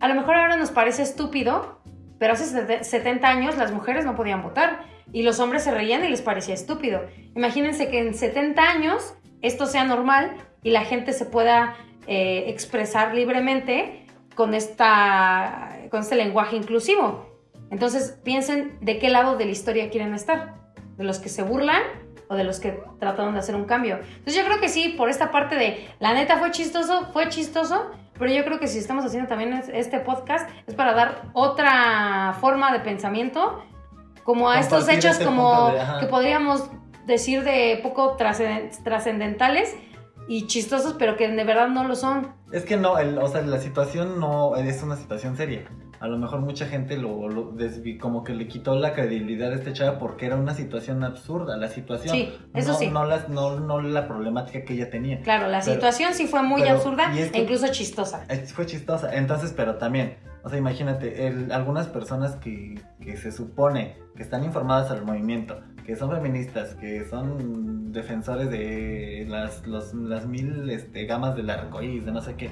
a 0.00 0.08
lo 0.08 0.14
mejor 0.14 0.34
ahora 0.34 0.56
nos 0.56 0.70
parece 0.70 1.02
estúpido, 1.02 1.79
pero 2.20 2.34
hace 2.34 2.44
sete- 2.44 2.84
70 2.84 3.26
años 3.26 3.56
las 3.56 3.72
mujeres 3.72 4.04
no 4.04 4.14
podían 4.14 4.42
votar 4.42 4.84
y 5.12 5.22
los 5.22 5.40
hombres 5.40 5.64
se 5.64 5.72
reían 5.72 6.04
y 6.04 6.08
les 6.08 6.20
parecía 6.22 6.54
estúpido. 6.54 7.00
Imagínense 7.34 7.88
que 7.88 7.98
en 7.98 8.14
70 8.14 8.62
años 8.62 9.14
esto 9.42 9.66
sea 9.66 9.84
normal 9.84 10.36
y 10.62 10.70
la 10.70 10.82
gente 10.82 11.14
se 11.14 11.24
pueda 11.24 11.76
eh, 12.06 12.44
expresar 12.48 13.14
libremente 13.14 14.04
con, 14.34 14.52
esta, 14.54 15.78
con 15.90 16.00
este 16.00 16.14
lenguaje 16.14 16.56
inclusivo. 16.56 17.26
Entonces 17.70 18.18
piensen 18.22 18.76
de 18.82 18.98
qué 18.98 19.08
lado 19.08 19.38
de 19.38 19.46
la 19.46 19.52
historia 19.52 19.88
quieren 19.88 20.14
estar, 20.14 20.56
de 20.98 21.04
los 21.04 21.20
que 21.20 21.30
se 21.30 21.42
burlan 21.42 21.82
o 22.28 22.34
de 22.34 22.44
los 22.44 22.60
que 22.60 22.82
trataron 22.98 23.32
de 23.32 23.40
hacer 23.40 23.54
un 23.54 23.64
cambio. 23.64 23.96
Entonces 23.96 24.36
yo 24.36 24.44
creo 24.44 24.60
que 24.60 24.68
sí, 24.68 24.94
por 24.96 25.08
esta 25.08 25.30
parte 25.30 25.56
de, 25.56 25.88
la 26.00 26.12
neta 26.12 26.36
fue 26.36 26.50
chistoso, 26.50 27.08
fue 27.14 27.30
chistoso, 27.30 27.90
pero 28.20 28.30
yo 28.32 28.44
creo 28.44 28.60
que 28.60 28.68
si 28.68 28.78
estamos 28.78 29.04
haciendo 29.04 29.28
también 29.28 29.52
es- 29.54 29.68
este 29.70 29.98
podcast 29.98 30.48
es 30.68 30.76
para 30.76 30.92
dar 30.92 31.22
otra 31.32 32.36
forma 32.40 32.72
de 32.72 32.78
pensamiento, 32.80 33.64
como 34.22 34.48
a 34.50 34.60
estos 34.60 34.88
hechos 34.88 35.12
este 35.12 35.24
como 35.24 35.70
de- 35.72 35.80
que 35.98 36.06
podríamos 36.06 36.70
decir 37.06 37.42
de 37.42 37.80
poco 37.82 38.16
trascenden- 38.16 38.70
trascendentales 38.84 39.74
y 40.28 40.46
chistosos, 40.46 40.94
pero 40.98 41.16
que 41.16 41.26
de 41.28 41.42
verdad 41.44 41.66
no 41.68 41.82
lo 41.82 41.96
son. 41.96 42.32
Es 42.52 42.64
que 42.64 42.76
no, 42.76 42.98
el- 42.98 43.18
o 43.18 43.26
sea, 43.26 43.42
la 43.42 43.58
situación 43.58 44.20
no 44.20 44.54
es 44.54 44.80
una 44.84 44.94
situación 44.96 45.36
seria. 45.36 45.64
A 46.00 46.08
lo 46.08 46.16
mejor 46.16 46.40
mucha 46.40 46.64
gente 46.66 46.96
lo, 46.96 47.28
lo 47.28 47.54
como 48.00 48.24
que 48.24 48.32
le 48.32 48.48
quitó 48.48 48.74
la 48.74 48.94
credibilidad 48.94 49.52
a 49.52 49.54
este 49.56 49.74
chava 49.74 49.98
porque 49.98 50.24
era 50.24 50.36
una 50.36 50.54
situación 50.54 51.04
absurda. 51.04 51.58
La 51.58 51.68
situación, 51.68 52.16
Sí, 52.16 52.32
eso 52.54 52.72
no, 52.72 52.78
sí. 52.78 52.88
No, 52.88 53.04
las- 53.04 53.28
no, 53.28 53.60
no 53.60 53.82
la 53.82 54.08
problemática 54.08 54.64
que 54.64 54.72
ella 54.74 54.88
tenía. 54.88 55.20
Claro, 55.20 55.48
la 55.48 55.60
Pero- 55.60 55.74
situación 55.74 56.14
sí 56.14 56.26
fue 56.26 56.42
muy 56.42 56.62
pero- 56.62 56.76
absurda 56.76 57.14
y 57.14 57.18
es 57.18 57.30
que- 57.30 57.38
e 57.38 57.42
incluso 57.42 57.68
chistosa. 57.68 58.24
Fue 58.54 58.64
chistosa. 58.64 59.14
Entonces, 59.14 59.52
pero 59.54 59.74
también, 59.76 60.16
o 60.42 60.48
sea, 60.48 60.58
imagínate, 60.58 61.26
el- 61.26 61.52
algunas 61.52 61.86
personas 61.86 62.36
que, 62.36 62.80
que 63.02 63.18
se 63.18 63.30
supone 63.30 63.96
que 64.16 64.22
están 64.22 64.42
informadas 64.42 64.90
al 64.90 65.04
movimiento, 65.04 65.60
que 65.84 65.96
son 65.96 66.10
feministas, 66.10 66.76
que 66.76 67.04
son 67.10 67.92
defensores 67.92 68.48
de 68.50 69.26
las, 69.28 69.66
los- 69.66 69.92
las 69.92 70.26
mil 70.26 70.70
este, 70.70 71.04
gamas 71.04 71.36
del 71.36 71.50
arcoíris, 71.50 72.06
de 72.06 72.12
no 72.12 72.22
sé 72.22 72.36
qué, 72.36 72.48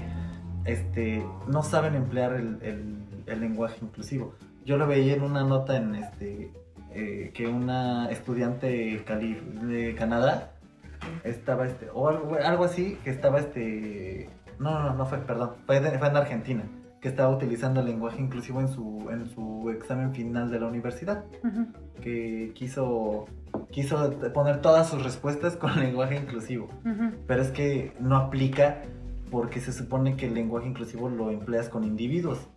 este, 0.66 1.24
no 1.46 1.62
saben 1.62 1.94
emplear 1.94 2.34
el, 2.34 2.58
el- 2.62 2.98
el 3.28 3.40
lenguaje 3.40 3.76
inclusivo. 3.82 4.34
Yo 4.64 4.76
lo 4.76 4.86
veía 4.86 5.14
en 5.14 5.22
una 5.22 5.44
nota 5.44 5.76
en 5.76 5.94
este 5.94 6.50
eh, 6.92 7.30
que 7.34 7.46
una 7.46 8.08
estudiante 8.10 9.02
cali- 9.04 9.40
de 9.62 9.94
Canadá 9.94 10.52
estaba 11.24 11.66
este 11.66 11.88
o 11.92 12.08
algo, 12.08 12.36
algo 12.42 12.64
así 12.64 12.98
que 13.04 13.10
estaba 13.10 13.38
este 13.38 14.28
no 14.58 14.82
no 14.82 14.94
no 14.94 15.06
fue 15.06 15.18
perdón 15.18 15.52
fue, 15.66 15.80
de- 15.80 15.98
fue 15.98 16.08
en 16.08 16.16
Argentina 16.16 16.62
que 17.00 17.08
estaba 17.08 17.28
utilizando 17.34 17.80
el 17.80 17.86
lenguaje 17.86 18.20
inclusivo 18.20 18.60
en 18.60 18.68
su 18.68 19.08
en 19.10 19.26
su 19.28 19.70
examen 19.70 20.12
final 20.14 20.50
de 20.50 20.58
la 20.60 20.66
universidad 20.66 21.24
que 22.02 22.52
quiso 22.54 23.26
quiso 23.70 24.10
poner 24.34 24.60
todas 24.60 24.88
sus 24.88 25.02
respuestas 25.04 25.56
con 25.56 25.78
lenguaje 25.80 26.16
inclusivo. 26.16 26.68
Pero 27.26 27.42
es 27.42 27.50
que 27.50 27.92
no 28.00 28.16
aplica 28.16 28.82
porque 29.30 29.60
se 29.60 29.72
supone 29.72 30.16
que 30.16 30.26
el 30.26 30.34
lenguaje 30.34 30.68
inclusivo 30.68 31.08
lo 31.08 31.30
empleas 31.30 31.68
con 31.68 31.84
individuos 31.84 32.48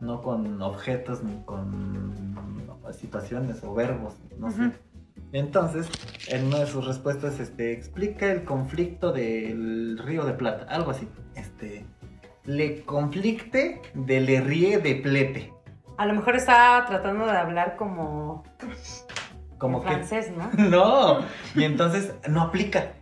no 0.00 0.22
con 0.22 0.62
objetos 0.62 1.22
ni 1.24 1.42
con 1.44 2.68
situaciones 2.92 3.62
o 3.64 3.74
verbos, 3.74 4.14
no 4.38 4.50
sé. 4.50 4.72
Entonces, 5.32 5.88
en 6.28 6.46
una 6.46 6.60
de 6.60 6.66
sus 6.66 6.86
respuestas, 6.86 7.38
este, 7.38 7.72
explica 7.72 8.30
el 8.32 8.44
conflicto 8.44 9.12
del 9.12 9.98
Río 9.98 10.24
de 10.24 10.32
Plata, 10.32 10.66
algo 10.72 10.92
así. 10.92 11.06
Este, 11.34 11.84
le 12.44 12.82
conflicte 12.82 13.82
de 13.92 14.20
le 14.20 14.40
ríe 14.40 14.78
de 14.78 14.94
plete. 14.94 15.52
A 15.98 16.06
lo 16.06 16.14
mejor 16.14 16.36
estaba 16.36 16.86
tratando 16.86 17.26
de 17.26 17.32
hablar 17.32 17.76
como, 17.76 18.44
Como 19.58 19.82
que 19.82 19.88
francés, 19.88 20.32
¿no? 20.34 20.50
No, 20.70 21.18
y 21.54 21.64
entonces 21.64 22.14
no 22.28 22.42
aplica. 22.42 22.92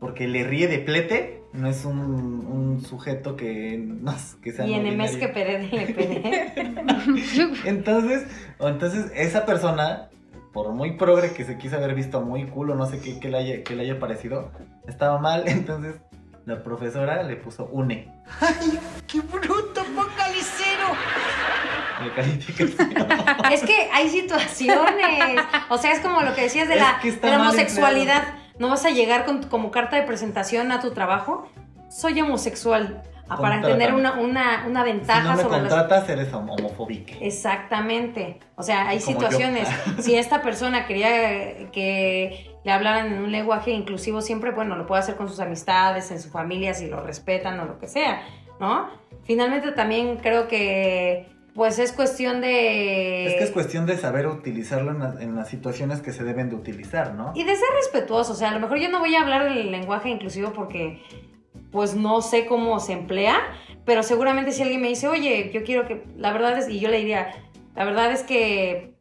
Porque 0.00 0.26
le 0.26 0.44
ríe 0.44 0.68
de 0.68 0.78
plete, 0.78 1.41
no 1.52 1.68
es 1.68 1.84
un, 1.84 1.98
un 2.00 2.84
sujeto 2.84 3.36
que, 3.36 3.78
no, 4.00 4.14
que 4.42 4.52
sea 4.52 4.66
Y 4.66 4.74
en 4.74 4.96
mes 4.96 5.16
que 5.16 5.28
peré. 5.28 5.68
Entonces, 7.64 8.26
entonces 8.58 9.10
esa 9.14 9.44
persona, 9.44 10.08
por 10.52 10.72
muy 10.72 10.96
progre 10.96 11.32
que 11.32 11.44
se 11.44 11.58
quiso 11.58 11.76
haber 11.76 11.94
visto 11.94 12.20
muy 12.20 12.46
cool 12.46 12.70
o 12.70 12.74
no 12.74 12.86
sé 12.86 13.00
qué, 13.00 13.18
qué 13.18 13.28
le, 13.28 13.38
haya, 13.38 13.62
qué 13.62 13.74
le 13.74 13.82
haya 13.84 13.98
parecido, 13.98 14.50
estaba 14.86 15.18
mal, 15.18 15.44
entonces 15.46 15.96
la 16.44 16.62
profesora 16.62 17.22
le 17.22 17.36
puso 17.36 17.66
une. 17.66 18.12
¡Ay, 18.40 18.78
qué 19.06 19.20
bruto! 19.20 19.84
¡Póngale 19.94 20.40
cero! 20.40 20.86
es 23.52 23.62
que 23.62 23.88
hay 23.92 24.08
situaciones. 24.08 25.40
O 25.68 25.78
sea, 25.78 25.92
es 25.92 26.00
como 26.00 26.22
lo 26.22 26.34
que 26.34 26.42
decías 26.42 26.66
de 26.66 26.74
Es 26.74 26.80
la, 26.80 26.98
que 27.00 27.08
está 27.08 27.28
de 27.28 27.32
la 27.32 27.38
mal 27.38 27.48
homosexualidad. 27.48 28.41
No 28.62 28.68
vas 28.68 28.84
a 28.84 28.90
llegar 28.90 29.24
con, 29.24 29.42
como 29.42 29.72
carta 29.72 29.96
de 29.96 30.02
presentación 30.02 30.70
a 30.70 30.80
tu 30.80 30.92
trabajo. 30.92 31.48
Soy 31.88 32.20
homosexual. 32.20 33.02
ah, 33.28 33.36
Para 33.36 33.60
tener 33.60 33.92
una, 33.92 34.12
una, 34.20 34.64
una 34.68 34.84
Si 34.84 34.90
ventaja 34.92 35.22
no 35.24 35.36
me 35.36 35.42
sobre 35.42 35.62
las 35.62 35.68
contratas, 35.74 36.08
eres 36.08 36.32
homo- 36.32 36.54
homofóbico. 36.54 37.12
Exactamente. 37.20 38.38
O 38.54 38.62
sea, 38.62 38.86
hay 38.88 39.00
Como 39.00 39.18
situaciones. 39.18 39.68
Si 39.98 40.14
esta 40.14 40.42
persona 40.42 40.86
quería 40.86 41.70
que 41.72 42.54
le 42.62 42.70
hablaran 42.70 43.08
en 43.12 43.18
un 43.18 43.32
lenguaje 43.32 43.72
inclusivo 43.72 44.20
siempre, 44.22 44.52
bueno, 44.52 44.76
lo 44.76 44.86
puede 44.86 45.00
hacer 45.00 45.16
con 45.16 45.28
sus 45.28 45.40
amistades, 45.40 46.12
en 46.12 46.20
su 46.22 46.30
familia, 46.30 46.72
si 46.72 46.86
lo 46.86 47.00
respetan 47.02 47.58
o 47.58 47.64
lo 47.64 47.80
que 47.80 47.88
sea, 47.88 48.22
¿no? 48.60 48.88
Finalmente 49.24 49.72
también 49.72 50.18
creo 50.18 50.46
que 50.46 51.28
pues 51.54 51.78
es 51.78 51.92
cuestión 51.92 52.40
de... 52.40 53.26
Es 53.26 53.34
que 53.34 53.44
es 53.44 53.50
cuestión 53.50 53.84
de 53.86 53.96
saber 53.98 54.26
utilizarlo 54.26 54.90
en, 54.92 54.98
las- 55.00 55.20
en 55.20 55.36
las 55.36 55.48
situaciones 55.48 56.00
que 56.00 56.12
se 56.12 56.24
deben 56.24 56.48
de 56.48 56.56
utilizar, 56.56 57.14
¿no? 57.14 57.32
Y 57.34 57.44
de 57.44 57.54
ser 57.54 57.68
respetuoso, 57.76 58.32
o 58.32 58.36
sea, 58.36 58.50
a 58.50 58.54
lo 58.54 58.60
mejor 58.60 58.78
yo 58.78 58.88
no 58.88 58.98
voy 59.00 59.14
a 59.14 59.20
hablar 59.22 59.44
del 59.44 59.70
lenguaje 59.70 60.08
inclusivo 60.08 60.52
porque 60.52 61.02
pues 61.70 61.94
no 61.94 62.20
sé 62.22 62.46
cómo 62.46 62.80
se 62.80 62.92
emplea, 62.92 63.36
pero 63.84 64.02
seguramente 64.02 64.52
si 64.52 64.62
alguien 64.62 64.80
me 64.82 64.88
dice, 64.88 65.08
oye, 65.08 65.50
yo 65.52 65.62
quiero 65.64 65.86
que, 65.86 66.04
la 66.16 66.32
verdad 66.32 66.58
es, 66.58 66.68
y 66.68 66.80
yo 66.80 66.88
le 66.88 66.98
diría, 66.98 67.32
la 67.74 67.84
verdad 67.84 68.12
es 68.12 68.22
que 68.22 68.94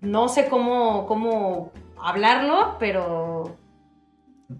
no 0.00 0.28
sé 0.28 0.46
cómo, 0.46 1.06
cómo 1.06 1.72
hablarlo, 2.02 2.76
pero 2.78 3.56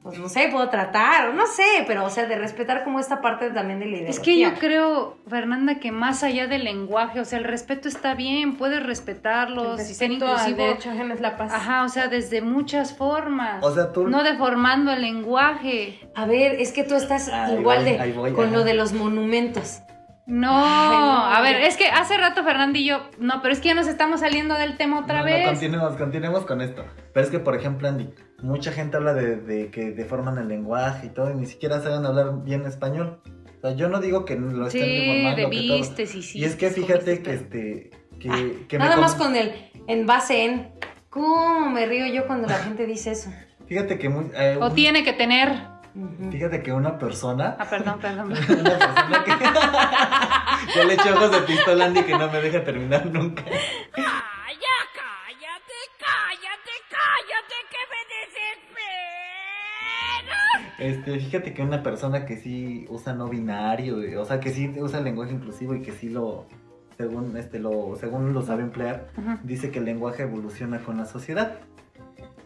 pues 0.03 0.19
no 0.19 0.29
sé, 0.29 0.49
puedo 0.53 0.69
tratar, 0.69 1.31
o 1.31 1.33
no 1.33 1.47
sé, 1.47 1.63
pero 1.87 2.05
o 2.05 2.11
sea, 2.11 2.27
de 2.27 2.37
respetar 2.37 2.85
como 2.85 3.01
esta 3.01 3.23
parte 3.23 3.51
también 3.51 3.79
de 3.81 3.87
la 3.87 3.91
ideología. 3.93 4.11
Es 4.11 4.21
que 4.21 4.39
yo 4.39 4.53
creo, 4.55 5.17
Fernanda, 5.29 5.77
que 5.81 5.93
más 5.93 6.23
allá 6.23 6.47
del 6.47 6.65
lenguaje, 6.65 7.21
o 7.21 7.25
sea, 7.25 7.39
el 7.39 7.45
respeto 7.45 7.89
está 7.89 8.15
bien, 8.15 8.57
puedes 8.57 8.83
respetarlos 8.85 9.81
y 9.89 9.95
ser 9.95 10.13
inclusivo. 10.13 10.63
es 11.15 11.21
la 11.23 11.39
paz. 11.39 11.53
Ajá, 11.55 11.85
o 11.85 11.89
sea, 11.89 12.09
desde 12.09 12.43
muchas 12.43 12.95
formas. 12.95 13.65
O 13.65 13.75
sea, 13.75 13.91
tú- 13.93 14.07
No 14.09 14.23
deformando 14.25 14.93
el 14.93 15.01
lenguaje. 15.01 15.99
A 16.15 16.27
ver, 16.27 16.57
es 16.61 16.73
que 16.73 16.85
tú 16.85 16.95
estás 16.95 17.29
Ahí 17.31 17.55
igual 17.59 17.85
voy, 17.85 17.93
de 17.99 18.13
voy, 18.13 18.33
con 18.33 18.47
ajá. 18.49 18.57
lo 18.57 18.65
de 18.65 18.75
los 18.75 18.93
monumentos. 18.93 19.81
No, 20.27 20.51
Ay, 20.53 20.91
no, 20.99 21.25
a 21.25 21.41
ver, 21.41 21.63
es 21.63 21.79
que 21.79 21.87
hace 21.89 22.19
rato 22.19 22.45
Fernanda 22.45 22.79
y 22.79 22.85
yo, 22.85 23.09
no, 23.19 23.41
pero 23.41 23.55
es 23.55 23.61
que 23.61 23.69
ya 23.69 23.75
nos 23.75 23.87
estamos 23.87 24.21
saliendo 24.21 24.55
del 24.57 24.77
tema 24.77 25.01
otra 25.01 25.21
No, 25.21 25.25
vez. 25.25 25.47
No, 25.47 25.53
continuemos, 25.53 25.97
continuemos 25.97 26.45
con 26.45 26.61
esto. 26.61 26.85
Pero 27.15 27.25
es 27.25 27.31
que, 27.33 27.39
por 27.39 27.57
ejemplo, 27.57 27.89
Andy, 27.89 28.11
mucha 28.43 28.73
gente 28.73 28.97
habla 28.97 29.15
de, 29.15 29.37
de 29.37 29.71
que 29.71 29.91
deforman 29.93 30.39
el 30.39 30.49
lenguaje 30.49 31.07
y 31.07 31.11
todo, 31.11 31.31
y 31.31 31.35
ni 31.35 31.47
siquiera 31.47 31.81
saben 31.81 32.05
hablar 32.07 32.43
bien 32.45 32.65
español. 32.67 33.21
O 33.59 33.61
sea, 33.61 33.73
yo 33.77 33.89
no 33.89 34.01
digo 34.01 34.25
que 34.25 34.37
lo 34.37 34.67
estén 34.69 34.85
Sí, 34.85 35.01
deformando. 35.01 35.37
que 35.37 35.43
todo. 35.43 35.51
debistes 35.51 36.15
y 36.15 36.23
sí. 36.23 36.39
Y 36.39 36.45
es 36.45 36.57
que 36.57 36.71
fíjate 36.71 37.23
que 37.23 37.33
este. 37.35 37.91
Que, 38.21 38.65
que 38.69 38.79
me 38.79 38.85
Nada 38.85 38.97
más 38.97 39.15
con 39.15 39.35
el 39.37 39.53
en 39.87 40.07
base 40.07 40.45
en. 40.45 40.71
¿Cómo 41.11 41.71
me 41.71 41.87
río 41.87 42.07
yo 42.13 42.27
cuando 42.27 42.47
la 42.49 42.59
gente 42.59 42.87
dice 42.87 43.13
eso? 43.13 43.31
Fíjate 43.67 43.99
que 43.99 44.09
muy. 44.09 44.31
eh, 44.35 44.59
O 44.61 44.67
un- 44.69 44.75
tiene 44.75 45.03
que 45.05 45.13
tener. 45.13 45.53
Fíjate 46.31 46.63
que 46.63 46.73
una 46.73 46.97
persona. 46.99 47.57
Ah, 47.59 47.67
perdón, 47.69 47.99
perdón. 48.01 48.27
Una 48.33 48.37
persona 48.79 49.25
que. 49.25 49.33
Yo 50.79 50.85
le 50.85 50.95
echo 50.95 51.15
ojos 51.15 51.31
de 51.33 51.41
pistola 51.41 51.85
a 51.85 51.89
Andy 51.89 52.03
que 52.05 52.13
no 52.17 52.31
me 52.31 52.41
deja 52.41 52.63
terminar 52.63 53.07
nunca. 53.07 53.43
Este, 60.79 61.19
fíjate 61.19 61.53
que 61.53 61.63
una 61.63 61.83
persona 61.83 62.25
que 62.25 62.37
sí 62.37 62.87
usa 62.89 63.13
no 63.13 63.29
binario, 63.29 64.21
o 64.21 64.25
sea, 64.25 64.39
que 64.39 64.51
sí 64.51 64.73
usa 64.79 64.99
el 64.99 65.05
lenguaje 65.05 65.33
inclusivo 65.33 65.75
y 65.75 65.83
que 65.83 65.93
sí 65.93 66.09
lo, 66.09 66.47
según 66.97 67.37
este, 67.37 67.59
lo, 67.59 67.97
según 67.97 68.33
lo 68.33 68.43
sabe 68.43 68.63
emplear, 68.63 69.09
Ajá. 69.17 69.41
dice 69.43 69.71
que 69.71 69.79
el 69.81 69.85
lenguaje 69.85 70.23
evoluciona 70.23 70.79
con 70.81 70.97
la 70.97 71.05
sociedad. 71.05 71.55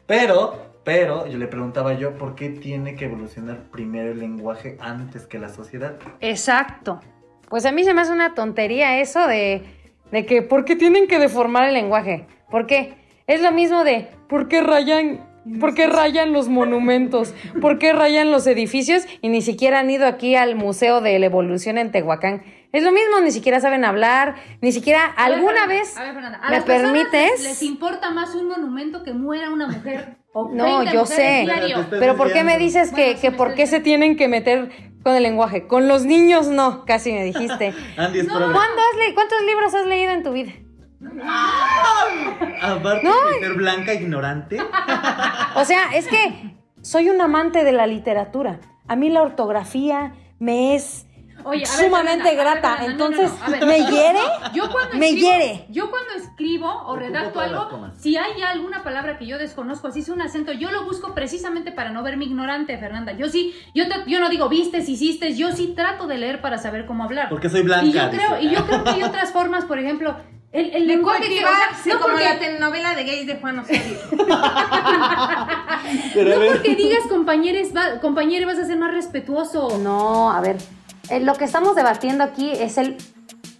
Pero, 0.06 0.72
pero, 0.84 1.26
yo 1.26 1.38
le 1.38 1.46
preguntaba 1.46 1.94
yo, 1.94 2.16
¿por 2.16 2.34
qué 2.34 2.50
tiene 2.50 2.94
que 2.94 3.04
evolucionar 3.04 3.70
primero 3.70 4.12
el 4.12 4.18
lenguaje 4.18 4.76
antes 4.80 5.26
que 5.26 5.38
la 5.38 5.48
sociedad? 5.48 5.96
Exacto. 6.20 7.00
Pues 7.48 7.66
a 7.66 7.72
mí 7.72 7.84
se 7.84 7.94
me 7.94 8.00
hace 8.00 8.12
una 8.12 8.34
tontería 8.34 9.00
eso 9.00 9.26
de, 9.26 9.62
de 10.10 10.26
que 10.26 10.42
¿por 10.42 10.64
qué 10.64 10.74
tienen 10.76 11.06
que 11.06 11.18
deformar 11.18 11.68
el 11.68 11.74
lenguaje? 11.74 12.26
¿Por 12.50 12.66
qué? 12.66 12.94
Es 13.26 13.42
lo 13.42 13.52
mismo 13.52 13.84
de 13.84 14.08
¿por 14.28 14.48
qué 14.48 14.62
rayan, 14.62 15.20
por 15.60 15.74
qué 15.74 15.86
rayan 15.86 16.32
los 16.32 16.48
monumentos? 16.48 17.34
¿Por 17.60 17.78
qué 17.78 17.92
rayan 17.92 18.30
los 18.30 18.46
edificios? 18.46 19.04
Y 19.20 19.28
ni 19.28 19.42
siquiera 19.42 19.80
han 19.80 19.90
ido 19.90 20.06
aquí 20.06 20.34
al 20.36 20.54
Museo 20.54 21.00
de 21.00 21.18
la 21.18 21.26
Evolución 21.26 21.78
en 21.78 21.90
Tehuacán. 21.90 22.42
Es 22.72 22.82
lo 22.82 22.90
mismo, 22.92 23.20
ni 23.20 23.30
siquiera 23.30 23.60
saben 23.60 23.84
hablar, 23.84 24.36
ni 24.62 24.72
siquiera 24.72 25.04
A 25.16 25.28
ver, 25.28 25.36
alguna 25.36 25.66
vez 25.66 25.94
a 25.96 26.04
ver, 26.04 26.14
Fernanda, 26.14 26.38
a 26.42 26.48
me 26.48 26.56
las 26.56 26.64
permites. 26.64 27.42
Les 27.42 27.62
importa 27.62 28.10
más 28.10 28.34
un 28.34 28.48
monumento 28.48 29.02
que 29.02 29.12
muera 29.12 29.50
una 29.50 29.66
mujer. 29.68 30.16
O 30.32 30.50
No, 30.54 30.78
20 30.78 30.94
yo 30.94 31.04
sé. 31.04 31.46
Pero 31.90 32.16
¿por 32.16 32.32
qué 32.32 32.42
me 32.44 32.56
dices 32.58 32.90
que, 32.92 33.16
que 33.20 33.30
me 33.30 33.36
por 33.36 33.54
qué 33.54 33.66
se 33.66 33.80
tienen 33.80 34.16
que 34.16 34.28
meter 34.28 34.70
con 35.02 35.14
el 35.14 35.22
lenguaje? 35.22 35.66
Con 35.66 35.86
los 35.88 36.06
niños 36.06 36.46
no, 36.46 36.86
casi 36.86 37.12
me 37.12 37.22
dijiste. 37.24 37.74
Andy 37.98 38.20
es 38.20 38.26
progre- 38.26 38.38
¿Cuándo 38.52 38.58
has 38.90 38.98
le- 39.06 39.14
¿Cuántos 39.14 39.42
libros 39.44 39.74
has 39.74 39.86
leído 39.86 40.12
en 40.12 40.22
tu 40.22 40.32
vida? 40.32 40.52
Aparte 42.60 43.04
No. 43.04 43.12
de 43.32 43.40
ser 43.40 43.54
blanca 43.54 43.94
ignorante. 43.94 44.58
O 45.56 45.64
sea, 45.64 45.94
es 45.94 46.06
que 46.08 46.54
soy 46.82 47.08
un 47.10 47.20
amante 47.20 47.64
de 47.64 47.72
la 47.72 47.86
literatura. 47.86 48.60
A 48.88 48.96
mí 48.96 49.10
la 49.10 49.22
ortografía 49.22 50.12
me 50.38 50.74
es 50.74 51.06
Oye, 51.44 51.64
a 51.66 51.76
ver, 51.76 51.86
sumamente 51.86 52.24
Fernanda, 52.24 52.52
a 52.52 52.54
ver, 52.54 52.62
grata. 52.62 52.76
Fernanda, 52.76 53.04
no, 53.04 53.10
no, 53.10 53.16
Entonces, 53.16 53.38
no, 53.40 53.44
a 53.44 53.50
ver. 53.50 53.66
¿me 53.66 53.78
hiere? 53.90 54.18
Yo 54.54 54.70
cuando 54.70 54.96
Me 54.96 55.08
escribo, 55.08 55.28
hiere. 55.32 55.66
Yo 55.70 55.90
cuando 55.90 56.12
escribo 56.14 56.68
o 56.86 56.94
redacto 56.96 57.40
algo, 57.40 57.90
si 57.98 58.16
hay 58.16 58.40
alguna 58.42 58.84
palabra 58.84 59.18
que 59.18 59.26
yo 59.26 59.38
desconozco, 59.38 59.88
así 59.88 60.00
es 60.00 60.08
un 60.08 60.22
acento, 60.22 60.52
yo 60.52 60.70
lo 60.70 60.84
busco 60.84 61.14
precisamente 61.14 61.72
para 61.72 61.90
no 61.90 62.02
verme 62.04 62.26
ignorante, 62.26 62.78
Fernanda. 62.78 63.12
Yo 63.12 63.28
sí, 63.28 63.54
yo, 63.74 63.88
te- 63.88 64.08
yo 64.08 64.20
no 64.20 64.28
digo 64.28 64.48
vistes, 64.48 64.88
hiciste, 64.88 65.34
yo 65.34 65.50
sí 65.52 65.72
trato 65.74 66.06
de 66.06 66.18
leer 66.18 66.40
para 66.40 66.58
saber 66.58 66.86
cómo 66.86 67.02
hablar. 67.04 67.28
Porque 67.28 67.48
soy 67.48 67.62
blanca. 67.62 67.86
y 67.86 67.92
yo 67.92 68.10
creo, 68.10 68.40
y 68.40 68.50
yo 68.50 68.64
creo 68.66 68.84
que 68.84 68.90
hay 68.90 69.02
otras 69.02 69.32
formas, 69.32 69.64
por 69.64 69.80
ejemplo, 69.80 70.16
el, 70.52 70.66
el 70.66 70.86
De 70.86 70.94
lenguaje 70.94 71.22
que, 71.28 71.36
o 71.36 71.48
sea, 71.48 71.48
cultivarse, 71.48 71.88
no 71.90 71.98
como 72.00 72.12
porque- 72.14 72.24
la 72.24 72.38
telenovela 72.38 72.94
de 72.94 73.04
gays 73.04 73.26
de 73.26 73.36
Juan 73.36 73.58
Osorio. 73.58 73.98
No 76.14 76.46
porque 76.52 76.74
digas 76.76 77.00
compañeros, 77.08 77.68
va, 77.76 78.00
compañero 78.00 78.46
vas 78.46 78.58
a 78.58 78.64
ser 78.66 78.76
más 78.78 78.92
respetuoso. 78.92 79.78
No, 79.78 80.30
a 80.30 80.40
ver. 80.40 80.56
eh, 81.10 81.20
lo 81.20 81.34
que 81.34 81.44
estamos 81.44 81.74
debatiendo 81.74 82.22
aquí 82.24 82.50
es 82.52 82.78
el 82.78 82.96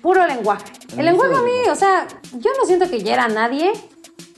puro 0.01 0.26
lenguaje. 0.26 0.64
El 0.93 1.01
El 1.01 1.05
lenguaje 1.07 1.34
a 1.34 1.43
mí, 1.43 1.68
o 1.70 1.74
sea, 1.74 2.07
yo 2.32 2.51
no 2.59 2.66
siento 2.66 2.88
que 2.88 3.01
hiera 3.01 3.24
a 3.24 3.28
nadie. 3.28 3.72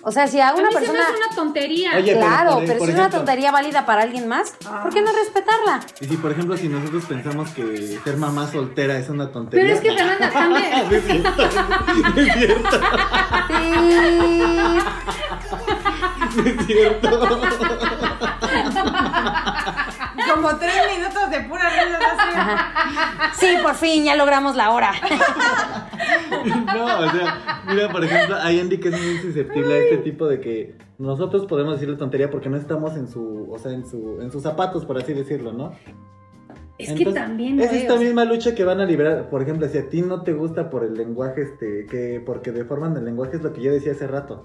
O 0.06 0.12
sea, 0.12 0.26
si 0.26 0.38
a 0.38 0.50
A 0.50 0.54
una 0.54 0.68
mí 0.68 0.74
se 0.74 0.80
me 0.80 0.86
persona. 0.86 1.02
hace 1.04 1.16
una 1.16 1.34
tontería. 1.34 1.90
Oye, 1.96 2.12
claro, 2.18 2.60
pero 2.66 2.84
si 2.84 2.90
es 2.90 2.94
una 2.96 3.08
tontería 3.10 3.50
válida 3.50 3.86
para 3.86 4.02
alguien 4.02 4.28
más, 4.28 4.52
¿por 4.82 4.92
qué 4.92 5.00
no 5.00 5.10
respetarla? 5.12 5.80
Y 6.00 6.04
si, 6.04 6.16
por 6.18 6.30
ejemplo, 6.32 6.56
si 6.58 6.68
nosotros 6.68 7.04
pensamos 7.06 7.50
que 7.50 7.98
ser 8.04 8.16
mamá 8.18 8.46
soltera 8.50 8.98
es 8.98 9.08
una 9.08 9.32
tontería. 9.32 9.64
Pero 9.64 9.74
es 9.76 9.80
que 9.80 9.92
Fernanda 9.96 10.30
también. 10.30 10.72
Es 10.92 11.04
cierto. 11.06 11.42
Es 12.20 12.34
cierto. 12.34 12.80
Sí. 13.48 14.78
Es 16.44 16.66
cierto. 16.66 17.08
Como 20.34 20.56
tres 20.56 20.74
minutos 20.96 21.30
de 21.30 21.40
pura 21.40 21.68
risa. 21.70 21.98
Sí, 23.34 23.56
por 23.62 23.74
fin, 23.74 24.04
ya 24.04 24.16
logramos 24.16 24.56
la 24.56 24.70
hora. 24.70 24.92
No, 26.44 26.84
o 26.84 27.10
sea, 27.10 27.62
mira, 27.68 27.90
por 27.90 28.04
ejemplo, 28.04 28.36
hay 28.40 28.60
Andy 28.60 28.78
que 28.78 28.88
es 28.88 29.00
muy 29.00 29.18
susceptible 29.18 29.74
a 29.74 29.78
este 29.78 29.98
tipo 29.98 30.26
de 30.26 30.40
que 30.40 30.76
nosotros 30.98 31.46
podemos 31.46 31.74
decirle 31.74 31.96
tontería 31.96 32.30
porque 32.30 32.48
no 32.48 32.56
estamos 32.56 32.96
en 32.96 33.08
su, 33.08 33.48
o 33.50 33.58
sea, 33.58 33.72
en 33.72 33.86
su, 33.86 34.20
en 34.20 34.30
sus 34.30 34.42
zapatos, 34.42 34.84
por 34.84 34.98
así 34.98 35.12
decirlo, 35.12 35.52
¿no? 35.52 35.72
Es 36.78 36.92
que 36.92 37.06
también. 37.06 37.60
Es 37.60 37.72
esta 37.72 37.96
misma 37.96 38.24
lucha 38.24 38.54
que 38.54 38.64
van 38.64 38.80
a 38.80 38.84
liberar, 38.84 39.30
por 39.30 39.42
ejemplo, 39.42 39.68
si 39.68 39.78
a 39.78 39.88
ti 39.88 40.02
no 40.02 40.22
te 40.22 40.32
gusta 40.32 40.70
por 40.70 40.84
el 40.84 40.94
lenguaje, 40.94 41.42
este, 41.42 41.86
que 41.86 42.20
porque 42.24 42.50
deforman 42.50 42.96
el 42.96 43.04
lenguaje 43.04 43.36
es 43.36 43.42
lo 43.42 43.52
que 43.52 43.62
yo 43.62 43.72
decía 43.72 43.92
hace 43.92 44.06
rato, 44.06 44.44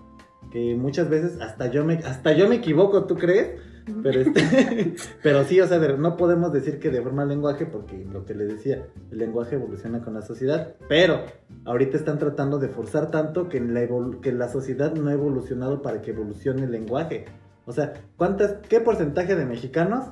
que 0.51 0.75
muchas 0.75 1.09
veces 1.09 1.39
hasta 1.41 1.67
yo 1.71 1.85
me, 1.85 1.95
hasta 1.95 2.33
yo 2.33 2.47
me 2.49 2.55
equivoco, 2.55 3.05
¿tú 3.05 3.15
crees? 3.15 3.59
Pero, 4.03 4.21
este, 4.21 4.95
pero 5.23 5.43
sí, 5.43 5.59
o 5.61 5.67
sea, 5.67 5.79
de- 5.79 5.97
no 5.97 6.17
podemos 6.17 6.51
decir 6.53 6.79
que 6.79 6.89
deforma 6.89 7.23
el 7.23 7.29
lenguaje 7.29 7.65
porque 7.65 8.05
lo 8.11 8.25
que 8.25 8.33
les 8.35 8.49
decía, 8.49 8.85
el 9.11 9.17
lenguaje 9.17 9.55
evoluciona 9.55 10.01
con 10.01 10.13
la 10.13 10.21
sociedad, 10.21 10.75
pero 10.87 11.23
ahorita 11.65 11.97
están 11.97 12.19
tratando 12.19 12.59
de 12.59 12.69
forzar 12.69 13.11
tanto 13.11 13.49
que 13.49 13.59
la, 13.59 13.87
que 14.21 14.31
la 14.31 14.47
sociedad 14.49 14.93
no 14.93 15.09
ha 15.09 15.13
evolucionado 15.13 15.81
para 15.81 16.01
que 16.01 16.11
evolucione 16.11 16.63
el 16.63 16.71
lenguaje. 16.71 17.25
O 17.65 17.71
sea, 17.71 17.93
¿cuántas, 18.17 18.55
¿qué 18.67 18.79
porcentaje 18.79 19.35
de 19.35 19.45
mexicanos 19.45 20.05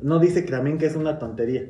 no 0.00 0.18
dice 0.18 0.44
que 0.44 0.50
también 0.50 0.78
que 0.78 0.86
es 0.86 0.96
una 0.96 1.18
tontería? 1.18 1.66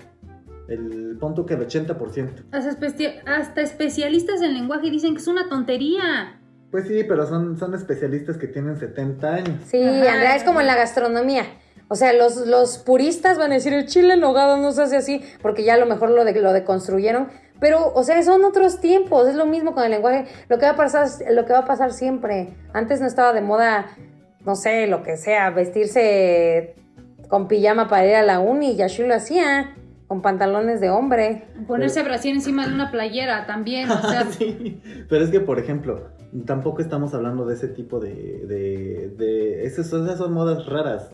El 0.68 1.16
punto 1.20 1.44
que 1.44 1.54
el 1.54 1.60
80%. 1.66 2.44
Hasta, 2.52 2.86
hasta 3.26 3.60
especialistas 3.60 4.40
en 4.40 4.54
lenguaje 4.54 4.90
dicen 4.90 5.14
que 5.14 5.20
es 5.20 5.28
una 5.28 5.48
tontería. 5.48 6.40
Pues 6.74 6.88
sí, 6.88 7.04
pero 7.06 7.24
son, 7.24 7.56
son 7.56 7.72
especialistas 7.76 8.36
que 8.36 8.48
tienen 8.48 8.76
70 8.76 9.32
años. 9.32 9.60
Sí, 9.64 9.80
Andrea, 9.80 10.34
es 10.34 10.42
como 10.42 10.60
en 10.60 10.66
la 10.66 10.74
gastronomía. 10.74 11.44
O 11.86 11.94
sea, 11.94 12.12
los, 12.12 12.48
los 12.48 12.78
puristas 12.78 13.38
van 13.38 13.52
a 13.52 13.54
decir 13.54 13.72
el 13.72 13.86
chile 13.86 14.14
en 14.14 14.20
nogada 14.20 14.56
no 14.56 14.72
se 14.72 14.82
hace 14.82 14.96
así, 14.96 15.22
porque 15.40 15.62
ya 15.62 15.74
a 15.74 15.76
lo 15.76 15.86
mejor 15.86 16.10
lo, 16.10 16.24
de, 16.24 16.32
lo 16.32 16.52
deconstruyeron. 16.52 17.28
Pero, 17.60 17.92
o 17.94 18.02
sea, 18.02 18.20
son 18.24 18.44
otros 18.44 18.80
tiempos, 18.80 19.28
es 19.28 19.36
lo 19.36 19.46
mismo 19.46 19.72
con 19.72 19.84
el 19.84 19.92
lenguaje. 19.92 20.26
Lo 20.48 20.58
que 20.58 20.66
va 20.66 20.72
a 20.72 20.76
pasar, 20.76 21.06
lo 21.30 21.44
que 21.44 21.52
va 21.52 21.60
a 21.60 21.64
pasar 21.64 21.92
siempre. 21.92 22.56
Antes 22.72 23.00
no 23.00 23.06
estaba 23.06 23.32
de 23.32 23.40
moda, 23.40 23.86
no 24.44 24.56
sé, 24.56 24.88
lo 24.88 25.04
que 25.04 25.16
sea, 25.16 25.50
vestirse 25.50 26.74
con 27.28 27.46
pijama 27.46 27.86
para 27.86 28.04
ir 28.04 28.16
a 28.16 28.24
la 28.24 28.40
uni, 28.40 28.72
y 28.72 28.82
así 28.82 29.06
lo 29.06 29.14
hacía, 29.14 29.76
con 30.08 30.22
pantalones 30.22 30.80
de 30.80 30.90
hombre. 30.90 31.44
Ponerse 31.68 32.02
brasier 32.02 32.34
encima 32.34 32.66
de 32.66 32.74
una 32.74 32.90
playera 32.90 33.46
también. 33.46 33.88
O 33.88 34.00
sea, 34.00 34.24
Sí, 34.32 34.80
pero 35.08 35.22
es 35.22 35.30
que, 35.30 35.38
por 35.38 35.60
ejemplo, 35.60 36.10
tampoco 36.46 36.82
estamos 36.82 37.14
hablando 37.14 37.46
de 37.46 37.54
ese 37.54 37.68
tipo 37.68 38.00
de... 38.00 38.14
de, 38.46 39.12
de 39.16 39.64
esas, 39.64 39.86
esas 39.86 40.18
son 40.18 40.32
modas 40.32 40.66
raras. 40.66 41.10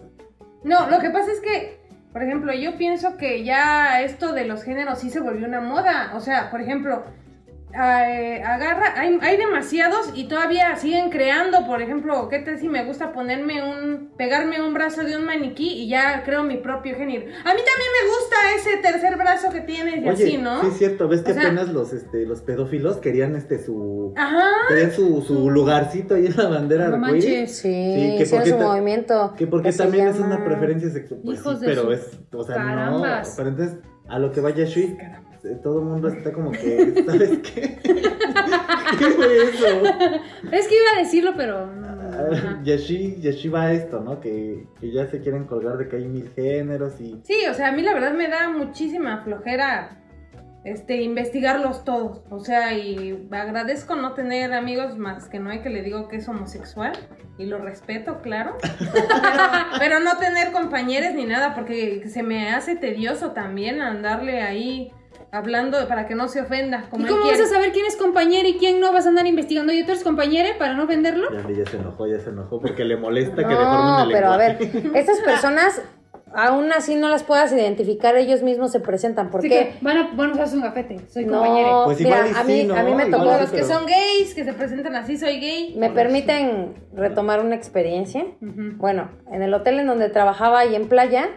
No, 0.65 0.89
lo 0.91 0.99
que 0.99 1.11
pasa 1.11 1.33
es 1.33 1.41
que, 1.41 1.81
por 2.13 2.23
ejemplo, 2.23 2.53
yo 2.53 2.77
pienso 2.77 3.17
que 3.17 3.45
ya 3.45 4.03
esto 4.03 4.33
de 4.33 4.47
los 4.47 4.63
géneros 4.63 4.99
sí 4.99 5.11
se 5.11 5.21
volvió 5.21 5.47
una 5.47 5.61
moda. 5.61 6.13
O 6.15 6.21
sea, 6.21 6.51
por 6.51 6.61
ejemplo, 6.61 7.03
eh, 7.73 8.43
agarra, 8.45 8.95
hay, 9.01 9.19
hay 9.23 9.37
demasiados 9.37 10.11
y 10.15 10.25
todavía 10.29 10.75
siguen 10.77 11.11
creando. 11.11 11.67
Por 11.67 11.81
ejemplo, 11.83 12.29
¿qué 12.29 12.41
tal 12.41 12.59
si 12.59 12.69
me 12.69 12.85
gusta 12.85 13.13
ponerme 13.13 13.63
un, 13.63 14.11
pegarme 14.17 14.61
un 14.61 14.75
brazo 14.75 15.03
de 15.05 15.17
un 15.17 15.25
maniquí 15.25 15.69
y 15.85 15.89
ya 15.89 16.23
creo 16.25 16.43
mi 16.43 16.57
propio 16.57 16.97
género? 16.97 17.23
A 17.27 17.55
mí 17.55 17.61
también 17.61 17.91
me 18.03 18.09
gusta 18.09 18.37
ese 18.57 18.77
tercer 18.83 19.17
brazo 19.17 19.51
que 19.51 19.61
tienes 19.61 19.97
y 19.97 20.09
Oye, 20.09 20.11
así, 20.25 20.37
¿no? 20.39 20.61
sí 20.63 20.67
es 20.69 20.79
cierto, 20.79 21.09
ves 21.09 21.23
que 21.23 21.31
O 21.33 21.35
sea- 21.35 21.45
apenas 21.45 21.69
los, 21.69 21.93
este, 21.93 22.27
los 22.27 22.41
pedófilos 22.41 22.97
querían 22.99 23.37
este 23.37 23.63
su... 23.65 24.13
Ajá. 24.17 24.45
Querían 24.69 24.93
su, 24.93 25.23
su 25.23 25.51
lugarcito 25.51 26.15
ahí 26.15 26.27
en 26.27 26.37
la 26.37 26.49
bandera 26.49 26.89
No 26.89 26.97
arcoíris. 26.97 27.25
manches. 27.27 27.57
Sí, 27.59 27.69
que 28.19 28.27
porque 28.31 28.51
su 28.51 28.59
movimiento. 28.59 29.35
Que 29.37 29.47
porque 29.47 29.71
que 29.71 29.77
también 29.77 30.09
es 30.09 30.19
una 30.19 30.45
preferencia 30.45 30.91
sexual. 30.91 31.21
Pues 31.25 31.39
sí, 31.41 31.49
pero 31.65 31.83
su 31.83 31.93
es, 31.93 32.19
o 32.33 32.43
sea, 32.45 32.57
carambas. 32.57 33.29
no. 33.31 33.35
Pero 33.37 33.49
entonces, 33.51 33.79
a 34.09 34.19
lo 34.19 34.33
que 34.33 34.41
vaya 34.41 34.65
Shui, 34.65 34.97
todo 35.63 35.81
el 35.81 35.85
mundo 35.87 36.09
está 36.09 36.33
como 36.33 36.53
que, 36.53 37.05
¿sabes 37.07 37.39
qué? 37.39 37.79
¿Qué 38.99 39.05
fue 39.07 39.43
eso? 39.43 39.67
es 40.53 40.69
que 40.69 40.75
iba 40.75 40.97
a 40.97 40.99
decirlo, 40.99 41.33
pero. 41.37 41.59
Ah, 41.59 42.29
ajá. 42.33 42.61
Yashi, 42.65 43.21
Yashi 43.21 43.49
va 43.49 43.65
a 43.65 43.73
esto, 43.73 44.01
¿no? 44.01 44.21
Que, 44.21 44.67
que 44.81 44.93
ya 44.93 45.07
se 45.07 45.21
quieren 45.21 45.45
colgar 45.45 45.79
de 45.79 45.89
que 45.89 45.97
hay 45.97 46.09
mil 46.09 46.31
géneros 46.35 47.01
y... 47.01 47.21
Sí, 47.23 47.47
o 47.51 47.55
sea, 47.55 47.69
a 47.69 47.73
mí 47.73 47.83
la 47.83 47.95
verdad 47.95 48.13
me 48.13 48.29
da 48.29 48.51
muchísima 48.51 49.23
flojera 49.23 50.01
este 50.65 51.03
investigarlos 51.03 51.85
todos. 51.85 52.23
O 52.31 52.41
sea, 52.41 52.77
y 52.77 53.29
agradezco 53.31 53.97
no 53.97 54.13
tener 54.13 54.53
amigos 54.53 54.99
más 54.99 55.29
que 55.29 55.39
no 55.39 55.51
hay 55.51 55.61
que 55.61 55.71
le 55.71 55.83
digo 55.83 56.09
que 56.09 56.17
es 56.17 56.29
homosexual 56.29 56.93
y 57.39 57.47
lo 57.47 57.59
respeto, 57.59 58.21
claro. 58.21 58.57
Pero, 58.79 59.05
pero 59.79 60.01
no 60.01 60.19
tener 60.19 60.53
compañeros 60.53 61.15
ni 61.15 61.25
nada 61.25 61.55
porque 61.55 62.07
se 62.09 62.23
me 62.23 62.51
hace 62.51 62.77
tedioso 62.77 63.31
también 63.31 63.81
andarle 63.81 64.43
ahí 64.43 64.93
hablando 65.33 65.87
para 65.89 66.07
que 66.07 66.15
no 66.15 66.29
se 66.29 66.41
ofenda. 66.41 66.85
Como 66.91 67.07
¿Y 67.07 67.09
cómo 67.09 67.25
vas 67.27 67.41
a 67.41 67.47
saber 67.47 67.73
quién 67.73 67.87
es 67.87 67.97
compañero 67.97 68.49
y 68.49 68.55
quién 68.55 68.81
no? 68.81 68.93
¿Vas 68.93 69.07
a 69.07 69.11
andar 69.11 69.27
investigando? 69.27 69.73
¿Y 69.73 69.85
tú 69.85 69.93
eres 69.93 70.05
compañero 70.05 70.49
para 70.59 70.75
no 70.75 70.87
venderlo? 70.87 71.29
Ya, 71.33 71.49
ya 71.65 71.71
se 71.71 71.77
enojó, 71.77 72.07
ya 72.07 72.19
se 72.19 72.31
enojó 72.31 72.61
porque 72.61 72.85
le 72.85 72.97
molesta 72.97 73.37
que 73.43 73.49
deformen 73.49 73.85
No, 73.87 74.03
el 74.05 74.13
pero 74.13 74.33
a 74.33 74.37
ver, 74.37 74.59
estas 74.95 75.21
personas, 75.21 75.81
aún 76.35 76.73
así 76.73 76.95
no 76.95 77.09
las 77.09 77.23
puedas 77.25 77.53
identificar, 77.53 78.17
ellos 78.17 78.43
mismos 78.43 78.71
se 78.73 78.81
presentan. 78.81 79.31
¿Por 79.31 79.41
Así 79.41 79.49
qué? 79.49 79.75
van 79.81 79.97
a, 79.99 80.11
pues 80.17 80.53
un 80.53 80.63
gafete. 80.63 80.99
Soy 81.09 81.25
No, 81.27 81.35
compañero. 81.41 81.83
Pues 81.87 81.99
mira, 82.01 82.17
igual 82.29 82.37
a 82.37 82.45
mí, 82.45 82.61
sí, 82.61 82.67
¿no? 82.67 82.75
a 82.77 82.83
mí 82.83 82.95
me 82.95 83.07
Igual 83.07 83.11
tocó. 83.11 83.35
Sí, 83.35 83.41
los 83.41 83.51
que 83.51 83.57
pero- 83.59 83.69
son 83.69 83.87
gays, 83.87 84.35
que 84.35 84.45
se 84.45 84.53
presentan 84.53 84.95
así, 84.97 85.17
soy 85.17 85.39
gay. 85.41 85.75
¿Me 85.77 85.91
permiten 85.91 86.75
retomar 86.95 87.41
una 87.45 87.55
experiencia? 87.57 88.25
Bueno, 88.41 89.11
en 89.33 89.43
el 89.43 89.53
hotel 89.55 89.79
en 89.81 89.87
donde 89.87 90.09
trabajaba 90.09 90.65
y 90.67 90.75
en 90.75 90.89
playa, 90.89 91.29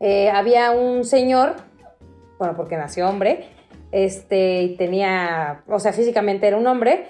eh, 0.00 0.30
había 0.30 0.70
un 0.70 1.04
señor, 1.04 1.56
bueno, 2.38 2.56
porque 2.56 2.76
nació 2.76 3.08
hombre, 3.08 3.46
este, 3.92 4.62
y 4.62 4.76
tenía, 4.76 5.62
o 5.68 5.78
sea, 5.78 5.92
físicamente 5.92 6.46
era 6.46 6.56
un 6.56 6.66
hombre, 6.66 7.06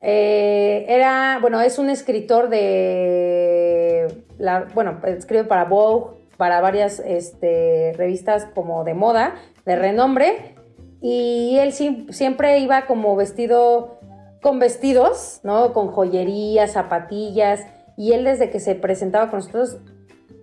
eh, 0.00 0.84
era, 0.88 1.38
bueno, 1.40 1.60
es 1.60 1.78
un 1.78 1.90
escritor 1.90 2.48
de, 2.48 4.24
la, 4.38 4.66
bueno, 4.74 5.00
escribe 5.06 5.44
para 5.44 5.64
Vogue, 5.64 6.16
para 6.36 6.60
varias 6.60 7.00
este, 7.00 7.92
revistas 7.96 8.46
como 8.54 8.84
de 8.84 8.94
moda, 8.94 9.34
de 9.64 9.76
renombre, 9.76 10.54
y 11.00 11.58
él 11.58 11.72
siempre 11.72 12.58
iba 12.58 12.86
como 12.86 13.14
vestido 13.14 13.98
con 14.42 14.58
vestidos, 14.58 15.40
¿no? 15.42 15.72
Con 15.72 15.88
joyería, 15.88 16.66
zapatillas, 16.66 17.60
y 17.96 18.12
él 18.12 18.24
desde 18.24 18.50
que 18.50 18.60
se 18.60 18.74
presentaba 18.74 19.30
con 19.30 19.38
nosotros 19.38 19.78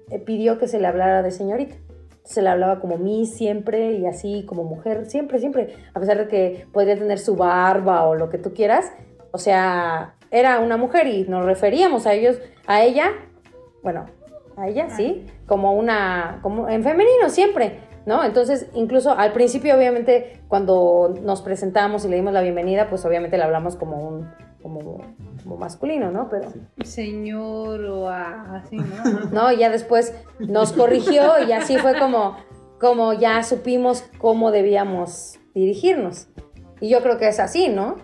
eh, 0.10 0.20
pidió 0.20 0.58
que 0.58 0.68
se 0.68 0.80
le 0.80 0.88
hablara 0.88 1.22
de 1.22 1.32
señorita. 1.32 1.76
Se 2.24 2.42
le 2.42 2.50
hablaba 2.50 2.80
como 2.80 2.98
Miss 2.98 3.36
siempre 3.36 3.94
y 3.94 4.06
así 4.06 4.46
como 4.48 4.64
mujer, 4.64 5.06
siempre, 5.06 5.40
siempre, 5.40 5.76
a 5.94 6.00
pesar 6.00 6.18
de 6.18 6.28
que 6.28 6.68
podría 6.72 6.98
tener 6.98 7.20
su 7.20 7.36
barba 7.36 8.08
o 8.08 8.16
lo 8.16 8.30
que 8.30 8.38
tú 8.38 8.54
quieras. 8.54 8.92
O 9.32 9.38
sea, 9.38 10.16
era 10.30 10.60
una 10.60 10.78
mujer 10.78 11.08
y 11.08 11.24
nos 11.24 11.46
referíamos 11.46 12.06
a 12.06 12.14
ellos, 12.14 12.40
a 12.68 12.84
ella, 12.84 13.12
bueno, 13.84 14.06
a 14.58 14.68
ella, 14.68 14.90
sí, 14.90 15.26
como 15.46 15.74
una, 15.74 16.40
como 16.42 16.70
en 16.70 16.84
femenino 16.84 17.30
siempre, 17.30 17.80
¿no? 18.06 18.24
Entonces, 18.24 18.70
incluso 18.74 19.12
al 19.12 19.34
principio, 19.34 19.76
obviamente, 19.76 20.42
cuando 20.48 21.14
nos 21.22 21.42
presentamos 21.42 22.06
y 22.06 22.10
le 22.10 22.16
dimos 22.16 22.34
la 22.34 22.42
bienvenida, 22.42 22.90
pues 22.90 23.04
obviamente 23.06 23.38
le 23.38 23.44
hablamos 23.44 23.76
como 23.76 23.98
un, 24.08 24.32
como, 24.62 25.02
como 25.44 25.58
masculino, 25.58 26.12
¿no? 26.12 26.30
Pero, 26.30 26.50
Señor 26.84 27.84
o 27.86 28.08
a- 28.08 28.58
así, 28.58 28.78
¿no? 28.78 28.84
no, 29.32 29.52
y 29.52 29.58
ya 29.58 29.70
después 29.70 30.14
nos 30.39 30.74
corrigió 30.74 31.44
y 31.48 31.52
así 31.52 31.78
fue 31.78 31.98
como, 31.98 32.38
como 32.80 33.14
ya 33.14 33.44
supimos 33.44 34.04
cómo 34.18 34.52
debíamos 34.52 35.39
dirigirnos. 35.54 36.28
Y 36.80 36.89
yo 36.89 37.02
creo 37.02 37.18
que 37.18 37.28
es 37.28 37.39
así, 37.39 37.70
¿no? 37.70 37.96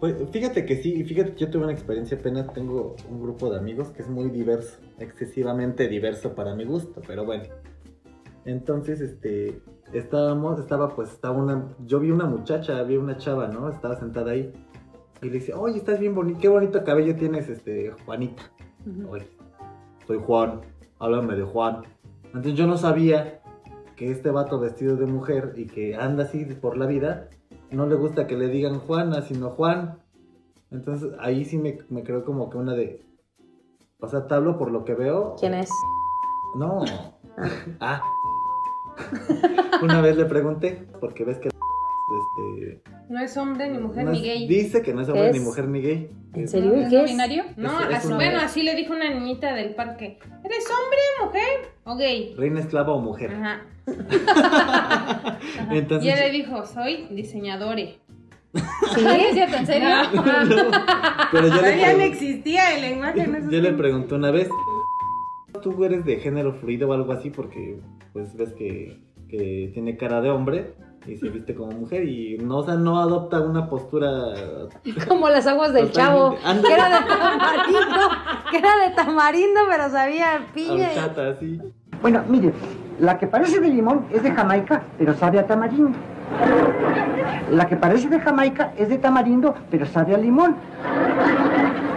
Pues 0.00 0.14
fíjate 0.30 0.66
que 0.66 0.82
sí, 0.82 1.04
fíjate 1.04 1.32
que 1.32 1.38
yo 1.38 1.50
tuve 1.50 1.64
una 1.64 1.72
experiencia 1.72 2.18
apenas, 2.18 2.52
tengo 2.52 2.96
un 3.08 3.22
grupo 3.22 3.50
de 3.50 3.58
amigos 3.58 3.88
que 3.88 4.02
es 4.02 4.08
muy 4.08 4.28
diverso, 4.28 4.78
excesivamente 4.98 5.88
diverso 5.88 6.34
para 6.34 6.54
mi 6.54 6.64
gusto, 6.66 7.00
pero 7.06 7.24
bueno. 7.24 7.44
Entonces, 8.44 9.00
este, 9.00 9.60
estábamos, 9.94 10.60
estaba 10.60 10.94
pues, 10.94 11.10
estaba 11.10 11.36
una, 11.36 11.68
yo 11.86 11.98
vi 11.98 12.10
una 12.10 12.26
muchacha, 12.26 12.82
vi 12.82 12.96
una 12.96 13.16
chava, 13.16 13.48
¿no? 13.48 13.70
Estaba 13.70 13.96
sentada 13.98 14.32
ahí 14.32 14.52
y 15.22 15.26
le 15.26 15.32
dice, 15.32 15.54
oye, 15.54 15.78
estás 15.78 15.98
bien 15.98 16.14
bonito, 16.14 16.38
qué 16.40 16.48
bonito 16.48 16.84
cabello 16.84 17.16
tienes, 17.16 17.48
este, 17.48 17.92
Juanita. 18.04 18.42
Oye, 19.08 19.28
soy 20.06 20.20
Juan, 20.24 20.60
háblame 20.98 21.36
de 21.36 21.42
Juan. 21.42 21.82
Entonces 22.26 22.54
yo 22.54 22.66
no 22.66 22.76
sabía 22.76 23.40
que 23.96 24.10
este 24.10 24.30
vato 24.30 24.60
vestido 24.60 24.96
de 24.96 25.06
mujer 25.06 25.54
y 25.56 25.66
que 25.66 25.96
anda 25.96 26.24
así 26.24 26.44
por 26.44 26.76
la 26.76 26.86
vida, 26.86 27.28
no 27.70 27.86
le 27.86 27.94
gusta 27.94 28.26
que 28.26 28.36
le 28.36 28.48
digan 28.48 28.78
Juana, 28.80 29.22
sino 29.22 29.50
Juan. 29.50 29.98
Entonces 30.70 31.12
ahí 31.18 31.44
sí 31.44 31.58
me, 31.58 31.78
me 31.88 32.04
creo 32.04 32.24
como 32.24 32.50
que 32.50 32.58
una 32.58 32.74
de... 32.74 33.02
O 34.00 34.08
sea, 34.08 34.26
te 34.26 34.34
hablo 34.34 34.58
por 34.58 34.70
lo 34.70 34.84
que 34.84 34.94
veo. 34.94 35.36
¿Quién 35.40 35.54
es? 35.54 35.70
No. 36.54 36.84
Ah. 37.80 38.02
una 39.82 40.00
vez 40.00 40.16
le 40.16 40.24
pregunté, 40.24 40.86
porque 41.00 41.24
ves 41.24 41.38
que... 41.38 41.50
Este, 42.08 42.80
No 43.08 43.18
es 43.20 43.36
hombre 43.36 43.68
ni 43.68 43.78
mujer 43.78 44.04
no 44.04 44.12
ni 44.12 44.18
es- 44.18 44.24
gay. 44.24 44.46
Dice 44.46 44.80
que 44.82 44.94
no 44.94 45.00
es 45.00 45.08
hombre 45.08 45.30
¿Qué 45.32 45.38
ni 45.38 45.44
mujer 45.44 45.66
ni 45.68 45.80
gay. 45.82 46.10
¿En 46.34 46.46
serio? 46.48 46.74
¿Es 46.74 46.88
¿Qué 46.88 46.96
no 46.96 47.02
es? 47.04 47.10
binario? 47.10 47.44
No, 47.56 47.80
Es- 47.90 47.96
así- 47.96 48.12
bueno, 48.12 48.38
así 48.40 48.62
le 48.62 48.74
dijo 48.76 48.92
una 48.92 49.10
niñita 49.12 49.54
del 49.54 49.74
parque. 49.74 50.18
¿Eres 50.44 50.64
hombre, 50.70 50.98
mujer 51.24 51.68
o 51.84 51.96
gay? 51.96 52.34
Reina 52.36 52.60
esclava 52.60 52.92
o 52.94 53.00
mujer. 53.00 53.32
Ajá. 53.34 53.62
Entonces, 55.70 56.06
y 56.06 56.10
él 56.10 56.18
le 56.20 56.30
dijo, 56.30 56.64
soy 56.66 57.06
diseñadore. 57.10 57.98
¿Sí? 58.54 58.60
¿Es 59.04 59.34
cierto? 59.34 59.56
¿En 59.56 59.66
serio? 59.66 59.88
pero 61.32 61.48
yo 61.48 61.54
le, 61.54 61.58
Todavía 61.60 61.92
no 61.94 62.02
existía 62.04 62.74
el 62.76 62.82
lenguaje. 62.82 63.20
en 63.22 63.34
esos 63.34 63.50
yo 63.50 63.60
le 63.60 63.72
pregunté 63.72 64.14
una 64.14 64.30
vez, 64.30 64.48
¿tú 65.62 65.84
eres 65.84 66.04
de 66.04 66.16
género 66.16 66.54
fluido 66.54 66.88
o 66.88 66.92
algo 66.92 67.12
así? 67.12 67.30
Porque 67.30 67.80
pues 68.12 68.34
ves 68.36 68.52
que, 68.54 69.00
que 69.28 69.70
tiene 69.74 69.96
cara 69.96 70.20
de 70.20 70.30
hombre. 70.30 70.74
Y 71.06 71.16
se 71.16 71.28
viste 71.28 71.54
como 71.54 71.72
mujer 71.72 72.04
y 72.04 72.38
no, 72.38 72.58
o 72.58 72.64
sea, 72.64 72.74
no 72.74 72.98
adopta 73.00 73.40
una 73.40 73.68
postura 73.68 74.08
Como 75.08 75.28
las 75.28 75.46
aguas 75.46 75.72
del 75.72 75.90
chavo, 75.92 76.36
que 76.36 76.72
era 76.72 76.88
de 76.88 77.06
tamarindo, 77.06 78.08
que 78.50 78.58
era 78.58 78.76
de 78.88 78.94
tamarindo, 78.94 79.60
pero 79.68 79.90
sabía 79.90 80.46
piña. 80.54 80.90
Bueno, 82.02 82.22
mire, 82.28 82.52
la 82.98 83.18
que 83.18 83.26
parece 83.26 83.60
de 83.60 83.68
limón 83.68 84.06
es 84.10 84.22
de 84.22 84.30
Jamaica, 84.30 84.82
pero 84.98 85.14
sabe 85.14 85.38
a 85.38 85.46
tamarindo. 85.46 85.98
La 87.50 87.66
que 87.66 87.76
parece 87.76 88.08
de 88.08 88.20
Jamaica 88.20 88.72
es 88.76 88.88
de 88.88 88.98
tamarindo, 88.98 89.54
pero 89.70 89.86
sabe 89.86 90.14
a 90.14 90.18
limón. 90.18 90.56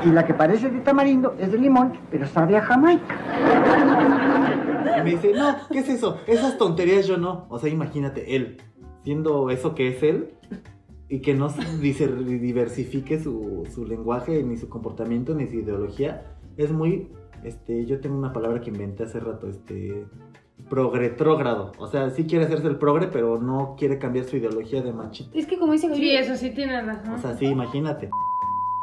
Y 0.06 0.10
la 0.10 0.26
que 0.26 0.34
parece 0.34 0.70
de 0.70 0.80
tamarindo 0.80 1.36
es 1.40 1.52
de 1.52 1.58
limón, 1.58 1.94
pero 2.12 2.28
sabe 2.28 2.58
a 2.58 2.62
Jamaica. 2.62 3.16
Y 4.98 5.02
me 5.02 5.10
dice, 5.12 5.34
no, 5.34 5.56
¿qué 5.72 5.80
es 5.80 5.90
eso? 5.90 6.18
Esas 6.28 6.58
tonterías 6.58 7.08
yo 7.08 7.18
no. 7.18 7.48
O 7.50 7.60
sea, 7.60 7.70
imagínate, 7.70 8.36
él, 8.36 8.62
siendo 9.04 9.50
eso 9.50 9.76
que 9.76 9.90
es 9.90 10.04
él, 10.04 10.34
y 11.08 11.22
que 11.22 11.34
no 11.34 11.50
se 11.50 11.62
dice- 11.82 12.08
diversifique 12.08 13.20
su, 13.20 13.68
su 13.74 13.86
lenguaje, 13.86 14.44
ni 14.44 14.58
su 14.58 14.70
comportamiento, 14.70 15.34
ni 15.36 15.48
su 15.48 15.56
ideología, 15.56 16.36
es 16.58 16.72
muy, 16.72 17.12
este, 17.44 17.86
yo 17.86 18.00
tengo 18.00 18.18
una 18.18 18.34
palabra 18.34 18.62
que 18.62 18.70
inventé 18.70 19.04
hace 19.04 19.20
rato, 19.20 19.48
este, 19.48 20.06
progretrógrado. 20.70 21.72
O 21.80 21.88
sea, 21.88 22.10
sí 22.10 22.26
quiere 22.26 22.46
hacerse 22.46 22.68
el 22.68 22.78
progre, 22.78 23.08
pero 23.08 23.40
no 23.40 23.76
quiere 23.78 23.98
cambiar 23.98 24.26
su 24.26 24.38
ideología 24.38 24.82
de 24.82 24.94
machito. 24.94 25.32
Es 25.34 25.46
que 25.46 25.58
como 25.58 25.74
dice 25.74 25.94
Sí, 25.96 26.16
eso 26.16 26.36
sí 26.36 26.52
tienes 26.52 26.86
razón. 26.86 27.14
O 27.14 27.18
sea, 27.18 27.36
sí, 27.38 27.46
imagínate. 27.46 28.10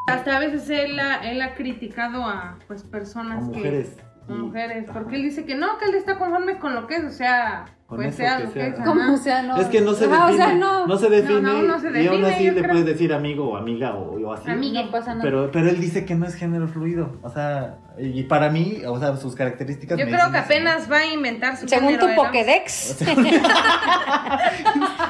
Hasta 0.09 0.37
a 0.37 0.41
veces 0.41 0.69
él 0.71 0.99
ha, 0.99 1.17
él 1.31 1.43
ha 1.43 1.55
criticado 1.55 2.25
a 2.25 2.59
pues 2.67 2.83
personas 2.85 3.47
A 3.47 3.51
que... 3.51 3.57
mujeres. 3.59 3.97
Mujeres, 4.29 4.87
porque 4.93 5.17
él 5.17 5.23
dice 5.23 5.45
que 5.45 5.55
no, 5.55 5.79
que 5.79 5.87
él 5.87 5.95
está 5.95 6.19
conforme 6.19 6.59
con 6.59 6.75
lo 6.75 6.87
que 6.87 6.97
es, 6.97 7.05
o 7.05 7.11
sea, 7.11 7.67
Con 7.87 7.99
pues 7.99 8.15
sea 8.15 8.39
que 8.39 8.45
lo 8.45 8.51
sea. 8.51 8.63
que 8.63 8.69
es. 8.71 8.77
Sea, 9.23 9.43
no. 9.43 9.57
Es 9.57 9.67
que 9.69 9.81
no 9.81 9.95
se 9.95 10.07
define. 10.09 10.25
o 10.25 10.33
sea, 10.37 10.55
no. 10.55 10.87
no. 10.87 10.99
se 10.99 11.09
define. 11.09 11.41
No, 11.41 11.53
no, 11.55 11.63
no 11.63 11.79
se 11.81 11.87
y 12.03 12.07
aún 12.07 12.23
define, 12.23 12.35
así 12.35 12.51
le 12.51 12.61
creo. 12.61 12.71
puedes 12.71 12.87
decir 12.87 13.13
amigo 13.13 13.51
o 13.51 13.57
amiga 13.57 13.95
o, 13.95 14.21
o 14.21 14.33
así. 14.33 14.51
Amigue. 14.51 14.85
No 14.85 14.91
pasa 14.91 15.11
nada. 15.11 15.23
Pero, 15.23 15.51
pero 15.53 15.69
él 15.69 15.81
dice 15.81 16.05
que 16.05 16.15
no 16.15 16.27
es 16.27 16.35
género 16.35 16.67
fluido. 16.69 17.17
O 17.23 17.31
sea, 17.31 17.79
y 17.99 18.25
para 18.25 18.51
mí, 18.51 18.83
o 18.87 18.99
sea, 18.99 19.17
sus 19.17 19.35
características. 19.35 19.99
Yo 19.99 20.05
me 20.05 20.11
creo 20.13 20.27
dicen 20.27 20.33
que 20.33 20.39
apenas 20.39 20.91
va 20.91 20.99
a 20.99 21.07
inventar 21.07 21.57
su 21.57 21.69
Según 21.69 21.99
tu. 21.99 22.07
Pokédex. 22.15 22.73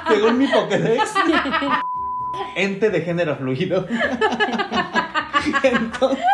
Según 0.08 0.38
mi 0.38 0.46
Pokédex, 0.46 1.14
ente 2.56 2.90
de 2.90 3.00
género 3.00 3.36
fluido. 3.36 3.86
Entonces, 5.62 6.24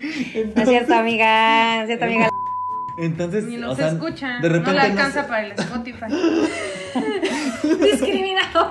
No 0.00 0.62
es 0.62 0.68
cierto, 0.68 0.94
amiga. 0.94 1.76
No 1.76 1.80
es 1.82 1.86
cierto, 1.88 2.04
amiga. 2.06 2.28
entonces 2.98 3.44
Ni 3.44 3.56
o 3.56 3.60
nos 3.60 3.76
sea, 3.76 3.88
escucha, 3.88 4.38
de 4.40 4.48
repente 4.48 4.70
no 4.70 4.72
le 4.72 4.78
no 4.78 4.84
alcanza 4.84 5.26
para 5.26 5.46
el 5.46 5.52
Spotify. 5.52 6.06
Discriminado. 7.82 8.70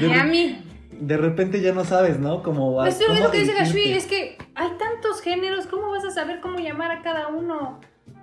de, 0.00 0.08
Ni 0.08 0.14
a 0.14 0.24
mí. 0.24 0.62
de 1.00 1.16
repente 1.16 1.60
ya 1.60 1.72
no 1.72 1.84
sabes, 1.84 2.18
¿no? 2.18 2.42
Como 2.42 2.84
Es 2.84 3.00
lo 3.00 3.06
cómo 3.06 3.14
mismo 3.18 3.30
que 3.30 3.40
dice. 3.40 3.54
Gashui, 3.54 3.92
es 3.92 4.06
que 4.06 4.38
hay 4.54 4.68
tantos 4.78 5.20
géneros, 5.22 5.66
¿cómo 5.66 5.90
vas 5.90 6.04
a 6.04 6.10
saber 6.10 6.40
cómo 6.40 6.58
llamar 6.58 6.90
a 6.90 7.02
cada 7.02 7.28
uno? 7.28 7.80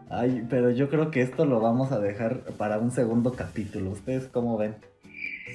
Ay, 0.10 0.46
pero 0.50 0.72
yo 0.72 0.90
creo 0.90 1.12
que 1.12 1.22
esto 1.22 1.46
lo 1.46 1.60
vamos 1.60 1.92
a 1.92 2.00
dejar 2.00 2.42
para 2.58 2.78
un 2.78 2.92
segundo 2.92 3.34
capítulo. 3.34 3.90
¿Ustedes 3.92 4.28
cómo 4.32 4.58
ven? 4.58 4.76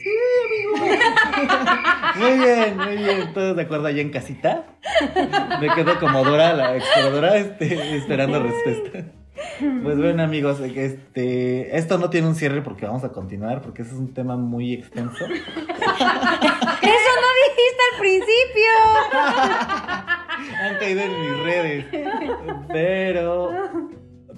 Sí, 0.03 0.11
amigo. 0.47 0.77
muy 2.17 2.39
bien, 2.39 2.77
muy 2.77 2.97
bien. 2.97 3.33
¿Todos 3.33 3.57
de 3.57 3.63
acuerdo 3.63 3.87
allá 3.87 4.03
en 4.03 4.11
casita? 4.11 4.67
Me 5.61 5.69
quedo 5.75 5.99
como 6.01 6.25
Dora, 6.25 6.53
la 6.55 6.77
exploradora, 6.77 7.37
este, 7.37 7.97
esperando 7.97 8.43
respuesta. 8.43 9.05
Pues 9.83 9.97
bueno, 9.99 10.23
amigos, 10.23 10.61
este, 10.61 11.77
esto 11.77 11.99
no 11.99 12.11
tiene 12.11 12.27
un 12.27 12.35
cierre 12.35 12.63
porque 12.63 12.87
vamos 12.87 13.05
a 13.05 13.11
continuar, 13.11 13.63
porque 13.63 13.83
ese 13.83 13.93
es 13.93 13.99
un 13.99 14.13
tema 14.13 14.37
muy 14.37 14.75
extenso. 14.75 15.25
Eso 15.25 15.31
no 15.31 17.29
dijiste 17.49 17.83
al 17.93 17.99
principio. 18.01 18.73
Han 20.63 20.79
caído 20.79 21.01
en 21.01 21.21
mis 21.21 21.43
redes. 21.45 21.87
Pero, 22.69 23.53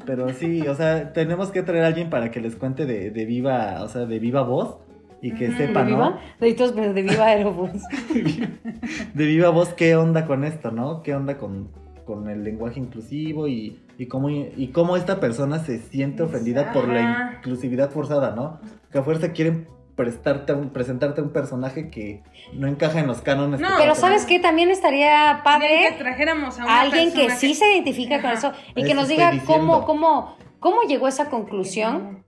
pero 0.05 0.29
sí, 0.35 0.67
o 0.69 0.75
sea, 0.75 1.13
tenemos 1.13 1.51
que 1.51 1.63
traer 1.63 1.85
a 1.85 1.87
alguien 1.89 2.11
para 2.11 2.31
que 2.31 2.41
les 2.41 2.57
cuente 2.57 2.85
de, 2.87 3.11
de 3.11 3.25
viva, 3.25 3.83
o 3.83 3.89
sea, 3.89 4.05
de 4.05 4.19
viva 4.19 4.43
voz 4.43 4.85
y 5.23 5.33
que 5.33 5.53
sepa, 5.53 5.85
¿De 5.85 5.91
¿no? 5.91 5.97
viva? 5.97 6.21
Deditos, 6.41 6.73
pero 6.73 6.93
de 6.93 7.03
viva 7.03 7.25
Aerobús. 7.27 7.71
De 9.15 9.27
viva 9.27 9.51
voz, 9.51 9.71
¿qué 9.75 9.97
onda 9.97 10.27
con 10.27 10.45
esto, 10.45 10.71
no? 10.71 11.03
¿Qué 11.03 11.15
onda 11.15 11.39
con, 11.39 11.71
con 12.05 12.29
el 12.29 12.45
lenguaje 12.45 12.81
inclusivo 12.81 13.49
y, 13.49 13.81
y 13.99 14.07
cómo, 14.07 14.29
y 14.31 14.71
cómo 14.73 14.97
esta 14.97 15.21
persona 15.21 15.59
se 15.61 15.79
siente 15.79 16.23
ofendida 16.23 16.73
por 16.73 16.89
la 16.89 17.35
inclusividad 17.39 17.91
forzada, 17.91 18.35
¿no? 18.35 18.61
Que 18.93 18.99
a 18.99 19.03
fuerza 19.03 19.33
quieren 19.33 19.67
prestarte 19.97 20.53
a 20.53 20.57
un- 20.57 20.71
presentarte 20.71 21.21
a 21.21 21.25
un 21.25 21.31
personaje 21.31 21.89
que 21.89 22.23
no 22.53 22.67
encaja 22.67 22.99
en 23.01 23.07
los 23.07 23.21
cánones. 23.23 23.61
No, 23.61 23.69
que 23.69 23.75
Pero. 23.83 23.95
¿sabes 23.95 24.27
qué? 24.27 24.41
También 24.41 24.69
estaría 24.71 25.37
Que 25.37 25.43
padre 25.45 25.95
trajéramos 25.97 26.59
a 26.59 26.65
una 26.65 26.81
alguien 26.81 27.13
que 27.13 27.31
sí 27.31 27.55
se 27.55 27.73
identifica 27.75 28.21
con 28.21 28.33
eso 28.33 28.53
y 28.75 28.83
que 28.83 28.95
nos 28.95 29.07
diga 29.09 29.31
diciendo. 29.31 29.55
cómo, 29.55 29.85
cómo, 29.87 30.37
cómo 30.59 30.83
llegó 30.89 31.07
a 31.07 31.11
esa 31.11 31.31
conclusión 31.31 32.25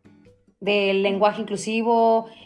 del 0.61 1.03
lenguaje 1.03 1.43
inclusivo, 1.43 2.27
que- 2.27 2.33
que- 2.33 2.46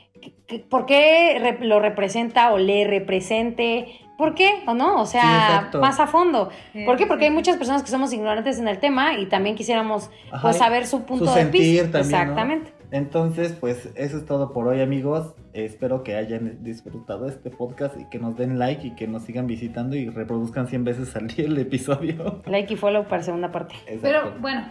por 0.69 0.87
qué 0.87 1.59
lo 1.61 1.81
representa 1.81 2.53
o 2.53 2.59
le 2.59 2.87
represente, 2.87 4.01
por 4.19 4.35
qué 4.35 4.63
o 4.67 4.75
no, 4.75 5.01
o 5.01 5.07
sea, 5.07 5.71
más 5.81 6.01
a 6.01 6.07
fondo. 6.07 6.51
Sí, 6.73 6.85
¿Por 6.85 6.97
qué? 6.97 7.07
Porque 7.07 7.27
hay 7.27 7.31
muchas 7.31 7.57
personas 7.57 7.83
que 7.83 7.91
somos 7.91 8.13
ignorantes 8.13 8.59
en 8.59 8.69
el 8.69 8.79
tema 8.79 9.15
y 9.19 9.27
también 9.27 9.57
quisiéramos 9.57 10.11
Ajá, 10.31 10.43
pues 10.43 10.57
saber 10.57 10.87
su 10.87 11.05
punto 11.05 11.27
su 11.27 11.35
de 11.35 11.45
vista. 11.47 12.01
Exactamente. 12.01 12.73
Entonces, 12.93 13.53
pues 13.53 13.89
eso 13.95 14.17
es 14.17 14.27
todo 14.27 14.53
por 14.53 14.67
hoy, 14.67 14.81
amigos. 14.81 15.35
Espero 15.53 16.03
que 16.03 16.17
hayan 16.17 16.63
disfrutado 16.65 17.29
este 17.29 17.51
podcast 17.51 17.97
y 17.99 18.05
que 18.11 18.19
nos 18.19 18.37
den 18.37 18.59
like 18.59 18.85
y 18.85 18.95
que 18.97 19.07
nos 19.07 19.23
sigan 19.23 19.47
visitando 19.47 19.95
y 19.95 20.09
reproduzcan 20.09 20.67
100 20.67 20.85
veces 20.85 21.15
al 21.15 21.29
día 21.29 21.47
el 21.47 21.59
episodio. 21.59 22.43
Like 22.47 22.75
y 22.75 22.77
follow 22.77 23.05
para 23.05 23.23
segunda 23.23 23.53
parte. 23.53 23.77
Pero 24.03 24.33
bueno, 24.41 24.65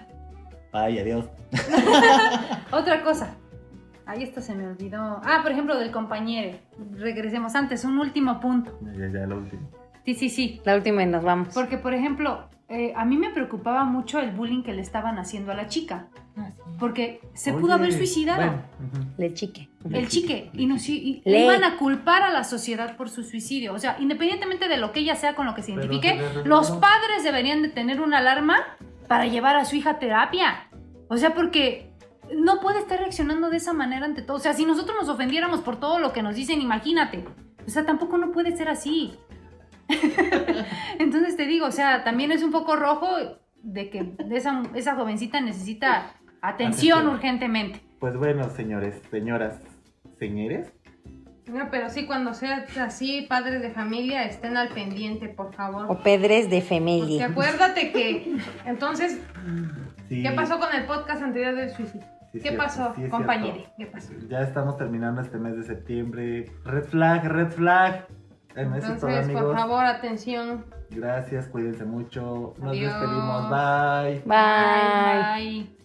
Ay, 0.71 0.99
adiós. 0.99 1.25
otra 2.71 3.01
cosa. 3.01 3.35
Ahí 4.09 4.23
esto 4.23 4.41
se 4.41 4.55
me 4.55 4.65
olvidó. 4.65 5.21
Ah, 5.23 5.39
por 5.43 5.51
ejemplo, 5.51 5.77
del 5.77 5.91
compañero. 5.91 6.57
Regresemos 6.93 7.53
antes, 7.53 7.85
un 7.85 7.99
último 7.99 8.39
punto. 8.39 8.75
Ya, 8.97 9.07
ya, 9.07 9.27
lo 9.27 9.37
último. 9.37 9.69
Sí, 10.03 10.15
sí, 10.15 10.29
sí. 10.29 10.61
La 10.65 10.75
última 10.75 11.03
y 11.03 11.05
nos 11.05 11.23
vamos. 11.23 11.49
Porque, 11.53 11.77
por 11.77 11.93
ejemplo, 11.93 12.49
eh, 12.69 12.91
a 12.95 13.05
mí 13.05 13.17
me 13.17 13.29
preocupaba 13.29 13.83
mucho 13.83 14.19
el 14.19 14.31
bullying 14.31 14.63
que 14.63 14.73
le 14.73 14.81
estaban 14.81 15.19
haciendo 15.19 15.51
a 15.51 15.55
la 15.55 15.67
chica. 15.67 16.07
Porque 16.79 17.21
se 17.35 17.53
pudo 17.53 17.73
haber 17.73 17.93
suicidado. 17.93 18.37
bueno. 18.41 18.63
Le 19.19 19.31
chique. 19.35 19.69
El 19.91 20.07
chique. 20.07 20.49
Y, 20.53 20.65
nos, 20.65 20.89
y, 20.89 21.21
y 21.23 21.29
Le. 21.29 21.43
iban 21.43 21.63
a 21.63 21.77
culpar 21.77 22.23
a 22.23 22.31
la 22.31 22.43
sociedad 22.43 22.97
por 22.97 23.09
su 23.09 23.23
suicidio. 23.23 23.75
O 23.75 23.77
sea, 23.77 23.97
independientemente 23.99 24.67
de 24.67 24.77
lo 24.77 24.91
que 24.91 25.01
ella 25.01 25.15
sea 25.17 25.35
con 25.35 25.45
lo 25.45 25.53
que 25.53 25.61
se 25.61 25.73
identifique, 25.73 26.19
los 26.45 26.71
padres 26.71 27.23
deberían 27.23 27.61
de 27.61 27.69
tener 27.69 28.01
una 28.01 28.17
alarma 28.17 28.57
para 29.07 29.27
llevar 29.27 29.55
a 29.55 29.65
su 29.65 29.75
hija 29.75 29.91
a 29.91 29.99
terapia. 29.99 30.67
O 31.09 31.17
sea, 31.17 31.35
porque 31.35 31.88
no 32.35 32.59
puede 32.59 32.79
estar 32.79 32.99
reaccionando 32.99 33.49
de 33.49 33.57
esa 33.57 33.73
manera 33.73 34.05
ante 34.05 34.21
todo. 34.21 34.37
O 34.37 34.39
sea, 34.39 34.53
si 34.53 34.65
nosotros 34.65 34.95
nos 34.99 35.09
ofendiéramos 35.09 35.61
por 35.61 35.79
todo 35.79 35.99
lo 35.99 36.13
que 36.13 36.21
nos 36.23 36.35
dicen, 36.35 36.61
imagínate. 36.61 37.25
O 37.65 37.69
sea, 37.69 37.85
tampoco 37.85 38.17
no 38.17 38.31
puede 38.31 38.55
ser 38.55 38.69
así. 38.69 39.17
Entonces 40.99 41.35
te 41.35 41.45
digo, 41.45 41.65
o 41.67 41.71
sea, 41.71 42.03
también 42.03 42.31
es 42.31 42.43
un 42.43 42.51
poco 42.51 42.75
rojo 42.75 43.07
de 43.61 43.89
que 43.89 44.13
esa, 44.31 44.61
esa 44.75 44.95
jovencita 44.95 45.41
necesita 45.41 46.13
atención 46.41 46.99
Atención. 46.99 47.07
urgentemente. 47.07 47.81
Pues 47.99 48.15
bueno, 48.15 48.49
señores, 48.49 49.01
señoras, 49.11 49.59
señores. 50.17 50.71
No, 51.47 51.69
pero 51.71 51.89
sí, 51.89 52.05
cuando 52.05 52.33
sean 52.35 52.63
así, 52.79 53.25
padres 53.27 53.61
de 53.61 53.71
familia, 53.71 54.23
estén 54.25 54.55
al 54.55 54.69
pendiente, 54.69 55.27
por 55.29 55.53
favor. 55.53 55.87
O 55.89 56.01
pedres 56.03 56.49
de 56.49 56.57
Porque 56.61 56.75
familia. 56.75 57.25
acuérdate 57.25 57.91
que, 57.91 58.37
entonces, 58.65 59.19
Sí, 60.07 60.23
¿qué 60.23 60.31
pasó 60.31 60.59
con 60.59 60.73
el 60.73 60.85
podcast 60.85 61.21
anterior 61.23 61.55
del 61.55 61.71
suicidio? 61.71 62.05
Sí, 62.31 62.39
¿Qué 62.41 62.51
pasó, 62.53 62.93
sí 62.95 63.07
compañero? 63.09 63.55
cierto. 63.55 63.73
¿Qué 63.77 63.85
pasó? 63.85 64.13
Ya 64.27 64.41
estamos 64.41 64.77
terminando 64.77 65.21
este 65.21 65.37
mes 65.37 65.55
de 65.57 65.63
septiembre. 65.63 66.51
Red 66.65 66.85
flag, 66.85 67.25
red 67.25 67.49
flag. 67.49 68.07
Eso 68.55 68.69
todo, 68.95 69.09
Entonces, 69.09 69.29
por 69.29 69.55
favor, 69.55 69.85
atención. 69.85 70.65
Gracias, 70.89 71.47
cuídense 71.47 71.85
mucho. 71.85 72.53
Nos 72.57 72.71
Adiós. 72.71 72.93
despedimos. 72.93 73.49
Bye. 73.49 74.21
Bye. 74.25 75.65
Bye. 75.65 75.78